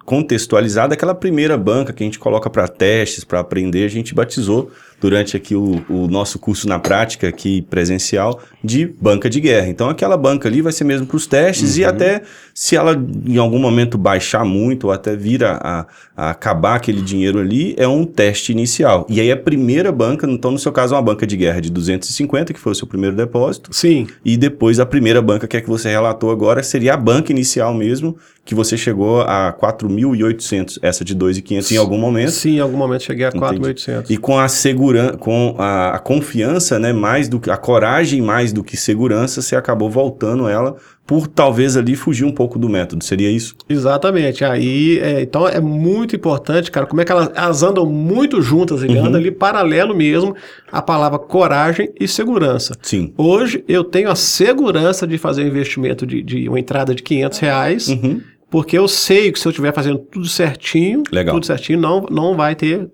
contextualizada, 0.05 0.95
aquela 0.95 1.15
primeira 1.15 1.57
banca 1.57 1.93
que 1.93 2.03
a 2.03 2.07
gente 2.07 2.19
coloca 2.19 2.51
para 2.51 2.67
testes, 2.67 3.25
para 3.25 3.41
aprender, 3.41 3.85
a 3.85 3.89
gente 3.89 4.15
batizou 4.15 4.71
durante 5.01 5.35
aqui 5.35 5.55
o, 5.55 5.83
o 5.89 6.07
nosso 6.09 6.39
curso 6.39 6.69
na 6.69 6.79
prática 6.79 7.27
aqui 7.27 7.63
presencial 7.63 8.39
de 8.63 8.87
banca 9.01 9.31
de 9.31 9.41
guerra. 9.41 9.69
Então 9.69 9.89
aquela 9.89 10.15
banca 10.17 10.47
ali 10.47 10.61
vai 10.61 10.73
ser 10.73 10.85
mesmo 10.85 11.07
para 11.07 11.17
os 11.17 11.27
testes 11.27 11.79
e 11.79 11.85
até 11.87 12.21
se 12.53 12.77
ela 12.77 12.93
em 13.27 13.39
algum 13.39 13.59
momento 13.59 13.97
baixar 13.97 14.45
muito 14.45 14.89
ou 14.89 14.93
até 14.93 15.17
vir 15.17 15.43
a, 15.43 15.53
a- 15.63 15.87
a 16.15 16.31
acabar 16.31 16.75
aquele 16.75 17.01
dinheiro 17.01 17.39
ali, 17.39 17.75
é 17.79 17.89
um 17.89 18.05
teste 18.05 18.53
inicial. 18.53 19.07
E 19.09 19.20
aí 19.21 19.33
a 19.33 19.37
primeira 19.37 19.93
banca, 19.93 20.27
então 20.29 20.51
no 20.51 20.59
seu 20.59 20.73
caso 20.73 20.95
é 20.95 20.97
uma 20.97 21.03
banca 21.03 21.27
de 21.27 21.37
guerra 21.37 21.61
de 21.61 21.71
250, 21.71 22.53
que 22.53 22.61
foi 22.61 22.73
o 22.73 22.75
seu 22.75 22.87
primeiro 22.87 23.15
depósito, 23.17 23.71
Sim, 23.73 24.07
e 24.25 24.37
depois 24.37 24.81
a 24.81 24.87
primeira 24.87 25.21
banca 25.23 25.47
que 25.47 25.57
é 25.57 25.61
que 25.61 25.69
você 25.69 25.89
relatou 25.89 26.31
agora 26.31 26.63
seria 26.63 26.95
a 26.95 26.97
banca 26.97 27.33
inicial 27.33 27.73
mesmo, 27.75 28.17
que 28.45 28.55
você 28.55 28.77
chegou 28.77 29.21
a 29.23 29.53
4.800, 29.53 30.79
essa 30.83 31.05
de 31.05 31.15
2.500 31.15 31.73
em 31.73 31.77
algum 31.77 31.99
momento. 31.99 32.31
sim, 32.31 32.57
em 32.57 32.61
algum 32.61 32.77
momento 32.77 33.05
cheguei 33.05 33.27
a 33.27 33.29
Entendi. 33.29 33.61
4.800. 33.61 34.11
E 34.11 34.17
com 34.17 34.39
a 34.39 34.49
segurança, 34.49 35.17
com 35.17 35.55
a, 35.59 35.97
a 35.97 35.99
confiança, 35.99 36.79
né, 36.79 36.93
mais 36.93 37.29
do 37.29 37.39
que 37.39 37.51
a 37.51 37.57
coragem 37.57 38.21
mais 38.21 38.53
do 38.53 38.65
que 38.65 38.77
segurança, 38.77 39.43
você 39.43 39.55
acabou 39.55 39.91
voltando 39.91 40.49
ela 40.49 40.77
por 41.11 41.27
talvez 41.27 41.77
ali 41.77 41.97
fugir 41.97 42.25
um 42.25 42.31
pouco 42.31 42.57
do 42.57 42.69
método. 42.69 43.03
Seria 43.05 43.29
isso? 43.29 43.57
Exatamente. 43.69 44.45
Aí, 44.45 45.01
é, 45.01 45.21
então 45.23 45.49
é 45.49 45.59
muito 45.61 46.15
importante, 46.15 46.71
cara, 46.71 46.87
como 46.87 47.01
é 47.01 47.05
que 47.05 47.11
elas, 47.11 47.33
elas 47.35 47.65
andam 47.65 47.85
muito 47.85 48.41
juntas, 48.41 48.81
ele 48.85 48.97
Uhum. 48.97 49.07
anda 49.07 49.19
ali 49.19 49.33
paralelo 49.33 49.93
mesmo, 49.93 50.37
a 50.71 50.81
palavra 50.81 51.19
coragem 51.19 51.91
e 51.99 52.07
segurança. 52.07 52.75
Sim. 52.81 53.13
Hoje 53.19 53.65
eu 53.67 53.83
tenho 53.83 54.09
a 54.09 54.15
segurança 54.15 55.05
de 55.05 55.19
fazer 55.19 55.43
um 55.43 55.49
investimento 55.49 56.07
de, 56.07 56.23
de 56.23 56.49
uma 56.49 56.61
entrada 56.61 56.95
de 56.95 57.03
500 57.03 57.39
reais, 57.41 57.89
Uhum. 57.89 58.21
porque 58.49 58.79
eu 58.79 58.87
sei 58.87 59.33
que 59.33 59.41
se 59.41 59.49
eu 59.49 59.51
estiver 59.51 59.75
fazendo 59.75 59.99
tudo 59.99 60.29
certinho, 60.29 61.03
Legal. 61.11 61.35
tudo 61.35 61.45
certinho, 61.45 61.81
não, 61.81 62.07
não 62.09 62.37
vai 62.37 62.55
ter 62.55 62.89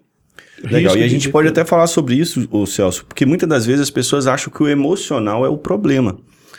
Legal. 0.70 0.96
E 0.96 1.02
a 1.02 1.08
gente 1.08 1.20
de- 1.24 1.28
pode 1.28 1.48
até 1.48 1.66
falar 1.66 1.86
sobre 1.86 2.14
isso, 2.14 2.48
ô 2.50 2.64
Celso, 2.64 3.04
porque 3.04 3.26
muitas 3.26 3.46
das 3.46 3.66
vezes 3.66 3.82
as 3.82 3.90
pessoas 3.90 4.26
acham 4.26 4.50
que 4.50 4.62
o 4.62 4.66
emocional 4.66 5.44
é 5.44 5.50
o 5.50 5.58
problema. 5.58 6.16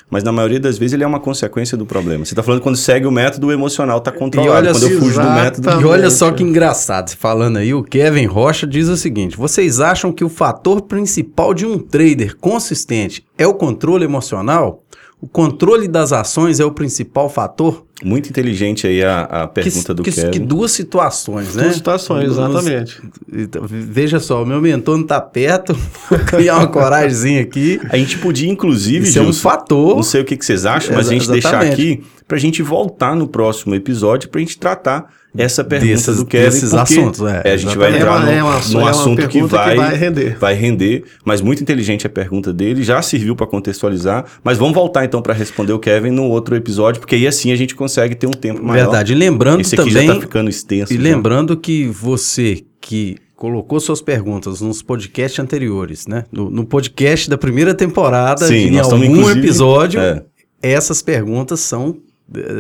Mas 0.10 0.24
na 0.24 0.32
maioria 0.32 0.60
das 0.60 0.78
vezes 0.78 0.94
ele 0.94 1.04
é 1.04 1.08
uma 1.08 1.20
consequência 1.20 1.78
do 1.78 1.86
problema. 1.86 2.24
Você 2.24 2.34
está 2.34 2.42
falando 2.42 2.62
quando 2.62 2.78
segue 2.78 3.06
o 3.06 3.12
método, 3.12 3.48
o 3.48 3.52
emocional 3.52 3.98
está 3.98 4.12
controlado. 4.12 4.54
olha 4.54 4.72
quando 4.72 4.84
eu 4.84 5.00
fujo 5.00 5.22
do 5.22 5.32
método. 5.32 5.82
E 5.82 5.86
olha 5.86 6.10
só 6.10 6.32
que 6.32 6.44
engraçado, 6.44 7.10
você 7.10 7.16
falando 7.18 7.58
aí, 7.58 7.74
o 7.74 7.84
Kevin 7.84 8.26
Rocha 8.26 8.66
diz 8.66 8.88
o 8.88 8.96
seguinte: 8.96 9.36
vocês 9.36 9.82
acham 9.82 10.14
que 10.14 10.24
o 10.24 10.30
fator 10.30 10.82
principal 10.82 11.54
de 11.54 11.66
um 11.66 11.78
trader 11.78 12.38
consistente 12.38 13.26
é 13.38 13.46
o 13.46 13.54
controle 13.54 14.06
emocional? 14.06 14.84
O 15.20 15.28
controle 15.28 15.88
das 15.88 16.14
ações 16.14 16.60
é 16.60 16.66
o 16.66 16.72
principal 16.72 17.28
fator? 17.28 17.84
Muito 18.04 18.30
inteligente 18.30 18.86
aí 18.86 19.04
a, 19.04 19.22
a 19.22 19.48
pergunta 19.48 19.88
que, 19.88 19.94
do 19.96 20.04
que, 20.04 20.12
Kevin. 20.12 20.30
que 20.30 20.38
duas 20.40 20.72
situações, 20.72 21.56
né? 21.56 21.64
Duas 21.64 21.76
situações, 21.76 22.26
exatamente. 22.30 23.02
Então, 23.34 23.64
veja 23.66 24.20
só, 24.20 24.44
o 24.44 24.46
meu 24.46 24.62
mentor 24.62 24.96
não 25.00 25.04
tá 25.08 25.20
perto, 25.20 25.74
vou 26.08 26.20
criar 26.20 26.58
uma 26.58 26.68
coragemzinha 26.68 27.42
aqui. 27.42 27.82
A 27.90 27.98
gente 27.98 28.20
podia, 28.20 28.48
inclusive, 28.48 29.08
Isso 29.08 29.18
é 29.18 29.22
um 29.22 29.26
Gilson, 29.26 29.42
fator. 29.42 29.96
Não 29.96 30.04
sei 30.04 30.22
o 30.22 30.26
que, 30.26 30.38
que 30.38 30.46
vocês 30.46 30.68
acham, 30.68 30.96
mas 30.96 31.08
Exa- 31.08 31.16
a 31.16 31.18
gente 31.18 31.32
deixar 31.32 31.50
exatamente. 31.64 31.74
aqui 31.74 32.04
pra 32.28 32.38
gente 32.38 32.62
voltar 32.62 33.16
no 33.16 33.28
próximo 33.28 33.74
episódio 33.74 34.30
pra 34.30 34.40
gente 34.40 34.60
tratar 34.60 35.12
essa 35.38 35.64
pergunta 35.64 35.92
Desses- 35.92 36.18
do 36.18 36.26
Kevin. 36.26 36.46
desses 36.46 36.74
assuntos, 36.74 37.22
é, 37.22 37.54
a 37.54 37.58
gente 37.58 37.78
vai 37.78 37.96
entrar 37.96 38.08
É 38.08 38.10
uma- 38.12 38.20
no, 38.26 38.32
é 38.32 38.44
uma- 38.44 38.60
num 38.70 38.88
é 38.88 38.90
assunto 38.90 39.22
que 39.22 39.28
pergunta 39.34 39.58
que 39.58 39.64
vai, 39.66 39.76
vai 39.76 39.96
render. 39.96 40.38
vai 40.40 40.54
render, 40.54 41.04
mas 41.24 41.42
muito 41.42 41.62
inteligente 41.62 42.06
a 42.08 42.10
pergunta 42.10 42.52
dele, 42.54 42.84
já 42.84 43.02
serviu 43.02 43.36
pra 43.36 43.46
contextualizar, 43.48 44.26
mas 44.44 44.58
vamos 44.58 44.74
voltar 44.74 45.06
então 45.06 45.22
pra 45.22 45.34
responder 45.34 45.74
o 45.74 45.80
Kevin 45.80 46.12
no 46.12 46.24
outro 46.24 46.56
episódio, 46.56 47.00
porque 47.00 47.16
aí 47.16 47.28
assim 47.28 47.52
a 47.52 47.56
gente 47.56 47.76
consegue 47.76 48.16
ter 48.16 48.28
um 48.28 48.32
tempo 48.32 48.64
maior. 48.64 48.84
Verdade. 48.86 49.14
E 49.14 49.16
lembrando 49.16 49.62
Esse 49.62 49.76
aqui 49.76 49.90
também. 49.92 50.08
já 50.08 50.14
tá 50.16 50.22
ficando 50.22 50.50
extenso. 50.50 50.94
E 50.94 50.96
já. 50.98 51.02
lembrando 51.02 51.56
que 51.58 51.88
você 51.88 52.64
que 52.82 53.18
colocou 53.36 53.80
suas 53.80 54.02
perguntas 54.02 54.62
nos 54.62 54.82
podcasts 54.82 55.40
anteriores, 55.40 56.08
né? 56.08 56.24
No, 56.32 56.50
no 56.50 56.66
podcast 56.66 57.30
da 57.30 57.38
primeira 57.38 57.74
temporada, 57.74 58.48
Sim, 58.48 58.70
em 58.70 58.80
algum 58.80 59.30
episódio, 59.30 60.00
É. 60.00 60.24
essas 60.62 61.02
perguntas 61.04 61.60
são 61.60 61.98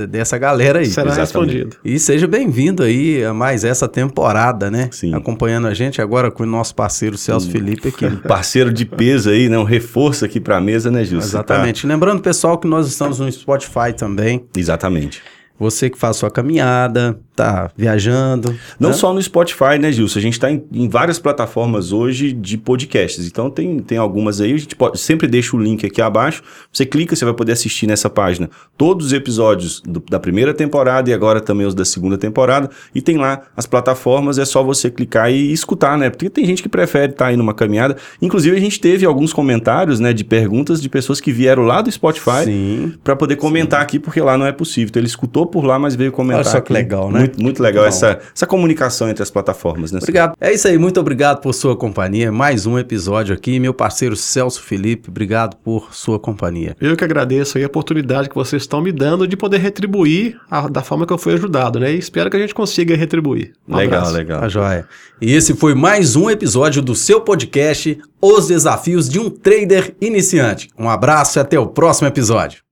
dessa 0.10 0.38
galera 0.38 0.80
aí. 0.80 0.86
Será 0.86 1.12
exatamente. 1.12 1.20
respondido. 1.20 1.78
E 1.84 2.00
seja 2.00 2.26
bem-vindo 2.28 2.84
aí 2.84 3.24
a 3.24 3.34
mais 3.34 3.64
essa 3.64 3.88
temporada, 3.88 4.72
né? 4.72 4.90
Sim. 4.92 5.14
Acompanhando 5.14 5.68
a 5.68 5.74
gente 5.74 6.02
agora 6.02 6.32
com 6.32 6.44
o 6.44 6.46
nosso 6.46 6.74
parceiro 6.74 7.18
Celso 7.18 7.52
Felipe 7.52 7.90
aqui. 7.90 8.06
Um 8.06 8.16
parceiro 8.28 8.72
de 8.72 8.86
peso 8.86 9.30
aí, 9.30 9.50
né? 9.50 9.58
Um 9.58 9.64
reforço 9.64 10.24
aqui 10.24 10.40
pra 10.40 10.62
mesa, 10.62 10.90
né, 10.90 11.04
Gilson? 11.04 11.28
Exatamente. 11.28 11.86
Lembrando, 11.86 12.22
pessoal, 12.22 12.58
que 12.58 12.68
nós 12.68 12.88
estamos 12.88 13.20
no 13.20 13.30
Spotify 13.32 13.94
também. 13.96 14.40
Tá- 14.40 14.60
Exatamente. 14.60 15.22
Você 15.60 15.90
que 15.90 15.98
faz 15.98 16.18
sua 16.18 16.30
caminhada, 16.30 17.20
tá 17.38 17.72
viajando. 17.78 18.54
Não 18.80 18.90
né? 18.90 18.96
só 18.96 19.14
no 19.14 19.22
Spotify, 19.22 19.78
né, 19.80 19.92
Gilson? 19.92 20.18
A 20.18 20.22
gente 20.22 20.34
está 20.34 20.52
em, 20.52 20.64
em 20.74 20.90
várias 20.90 21.20
plataformas 21.20 21.94
hoje 21.94 22.34
de 22.34 22.58
podcasts. 22.58 23.26
Então 23.28 23.50
tem, 23.50 23.80
tem 23.80 23.98
algumas 23.98 24.42
aí. 24.42 24.54
A 24.54 24.58
gente 24.58 24.76
pode, 24.76 24.98
sempre 25.00 25.28
deixa 25.28 25.56
o 25.56 25.60
link 25.62 25.86
aqui 25.86 26.02
abaixo. 26.02 26.42
Você 26.74 26.86
clica, 26.86 27.16
você 27.16 27.24
vai 27.24 27.34
poder 27.36 27.52
assistir 27.52 27.86
nessa 27.88 28.10
página 28.10 28.50
todos 28.76 29.08
os 29.08 29.14
episódios 29.14 29.82
do- 29.82 30.04
da 30.10 30.20
primeira 30.20 30.54
temporada 30.54 31.10
e 31.10 31.14
agora 31.14 31.40
também 31.40 31.68
os 31.68 31.76
da 31.76 31.86
segunda 31.86 32.18
temporada. 32.18 32.70
E 32.94 33.02
tem 33.02 33.18
lá 33.18 33.44
as 33.56 33.66
plataformas, 33.68 34.38
é 34.40 34.46
só 34.46 34.64
você 34.64 34.90
clicar 34.90 35.32
e 35.32 35.52
escutar, 35.54 35.98
né? 35.98 36.10
Porque 36.10 36.30
tem 36.30 36.44
gente 36.46 36.64
que 36.64 36.70
prefere 36.70 37.12
estar 37.12 37.28
aí 37.28 37.38
numa 37.38 37.54
caminhada. 37.54 37.96
Inclusive, 38.22 38.58
a 38.58 38.60
gente 38.60 38.80
teve 38.80 39.06
alguns 39.06 39.32
comentários, 39.32 40.00
né, 40.00 40.12
de 40.12 40.24
perguntas 40.24 40.82
de 40.82 40.90
pessoas 40.90 41.22
que 41.22 41.32
vieram 41.32 41.64
lá 41.64 41.82
do 41.82 41.92
Spotify 41.92 42.46
Sim. 42.46 42.94
para 43.04 43.16
poder 43.16 43.36
comentar 43.36 43.82
aqui, 43.82 44.00
porque 44.00 44.20
lá 44.20 44.38
não 44.38 44.46
é 44.46 44.52
possível. 44.52 44.90
Então 44.90 45.00
ele 45.00 45.08
escutou 45.08 45.46
por 45.46 45.64
lá, 45.64 45.78
mas 45.78 45.96
veio 45.96 46.12
comentar. 46.12 46.40
Olha 46.44 46.52
só 46.52 46.62
que 46.62 46.72
aqui. 46.72 46.74
legal, 46.74 47.12
né? 47.12 47.27
Muito, 47.28 47.44
muito 47.44 47.64
legal 47.64 47.84
Bom. 47.84 47.90
essa, 47.90 48.20
essa 48.36 48.46
comunicação 48.48 49.10
entre 49.10 49.22
as 49.24 49.30
plataformas, 49.30 49.92
né? 49.92 50.00
Obrigado. 50.02 50.34
É 50.40 50.54
isso 50.54 50.68
aí, 50.68 50.78
muito 50.78 51.00
obrigado 51.00 51.42
por 51.42 51.54
sua 51.54 51.76
companhia. 51.76 52.32
Mais 52.32 52.66
um 52.66 52.78
episódio 52.78 53.34
aqui. 53.36 53.60
Meu 53.60 53.74
parceiro 53.74 54.16
Celso 54.16 54.62
Felipe, 54.62 55.10
obrigado 55.10 55.56
por 55.58 55.94
sua 55.94 56.20
companhia. 56.20 56.76
Eu 56.80 56.96
que 56.96 57.04
agradeço 57.04 57.58
aí 57.58 57.64
a 57.64 57.68
oportunidade 57.68 58.30
que 58.30 58.36
vocês 58.36 58.64
estão 58.64 58.82
me 58.82 58.92
dando 58.92 59.28
de 59.28 59.36
poder 59.38 59.58
retribuir 59.58 60.40
a- 60.50 60.68
da 60.68 60.82
forma 60.82 61.06
que 61.06 61.14
eu 61.14 61.18
fui 61.18 61.34
ajudado, 61.34 61.80
né? 61.80 61.94
E 61.94 61.98
espero 61.98 62.30
que 62.30 62.38
a 62.38 62.40
gente 62.40 62.54
consiga 62.56 62.96
retribuir. 62.96 63.54
Um 63.68 63.76
legal, 63.76 64.00
abraço. 64.00 64.16
legal. 64.16 64.40
Tá 64.42 64.50
joia. 64.50 64.88
E 65.22 65.34
esse 65.34 65.54
foi 65.56 65.74
mais 65.74 66.16
um 66.16 66.30
episódio 66.30 66.82
do 66.82 66.96
seu 66.96 67.22
podcast 67.22 67.98
Os 68.22 68.48
Desafios 68.48 69.10
de 69.10 69.20
um 69.20 69.30
Trader 69.30 69.96
Iniciante. 70.00 70.70
Um 70.78 70.90
abraço 70.90 71.38
e 71.38 71.42
até 71.42 71.60
o 71.60 71.68
próximo 71.68 72.08
episódio. 72.08 72.67